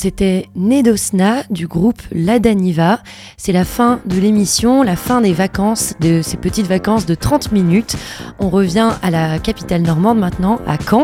C'était 0.00 0.46
Nedosna 0.54 1.42
du 1.50 1.66
groupe 1.66 2.00
Ladaniva. 2.12 3.00
C'est 3.36 3.50
la 3.50 3.64
fin 3.64 3.98
de 4.06 4.14
l'émission, 4.20 4.84
la 4.84 4.94
fin 4.94 5.20
des 5.20 5.32
vacances, 5.32 5.94
de 5.98 6.22
ces 6.22 6.36
petites 6.36 6.68
vacances 6.68 7.04
de 7.04 7.16
30 7.16 7.50
minutes. 7.50 7.96
On 8.38 8.48
revient 8.48 8.90
à 9.02 9.10
la 9.10 9.40
capitale 9.40 9.82
normande 9.82 10.20
maintenant, 10.20 10.60
à 10.68 10.76
Caen. 10.78 11.02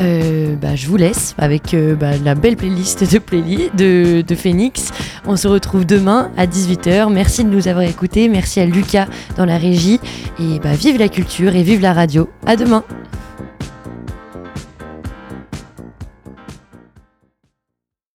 Euh, 0.00 0.56
bah, 0.56 0.74
je 0.74 0.88
vous 0.88 0.96
laisse 0.96 1.36
avec 1.38 1.72
euh, 1.72 1.94
bah, 1.94 2.16
la 2.24 2.34
belle 2.34 2.56
playlist 2.56 3.04
de, 3.04 3.20
de, 3.76 4.22
de 4.22 4.34
Phoenix. 4.34 4.90
On 5.24 5.36
se 5.36 5.46
retrouve 5.46 5.86
demain 5.86 6.32
à 6.36 6.48
18h. 6.48 7.12
Merci 7.12 7.44
de 7.44 7.48
nous 7.48 7.68
avoir 7.68 7.84
écoutés. 7.84 8.28
Merci 8.28 8.58
à 8.58 8.66
Lucas 8.66 9.06
dans 9.36 9.44
la 9.44 9.56
régie. 9.56 10.00
Et 10.40 10.58
bah, 10.58 10.72
vive 10.72 10.98
la 10.98 11.08
culture 11.08 11.54
et 11.54 11.62
vive 11.62 11.80
la 11.80 11.92
radio. 11.92 12.28
À 12.44 12.56
demain. 12.56 12.82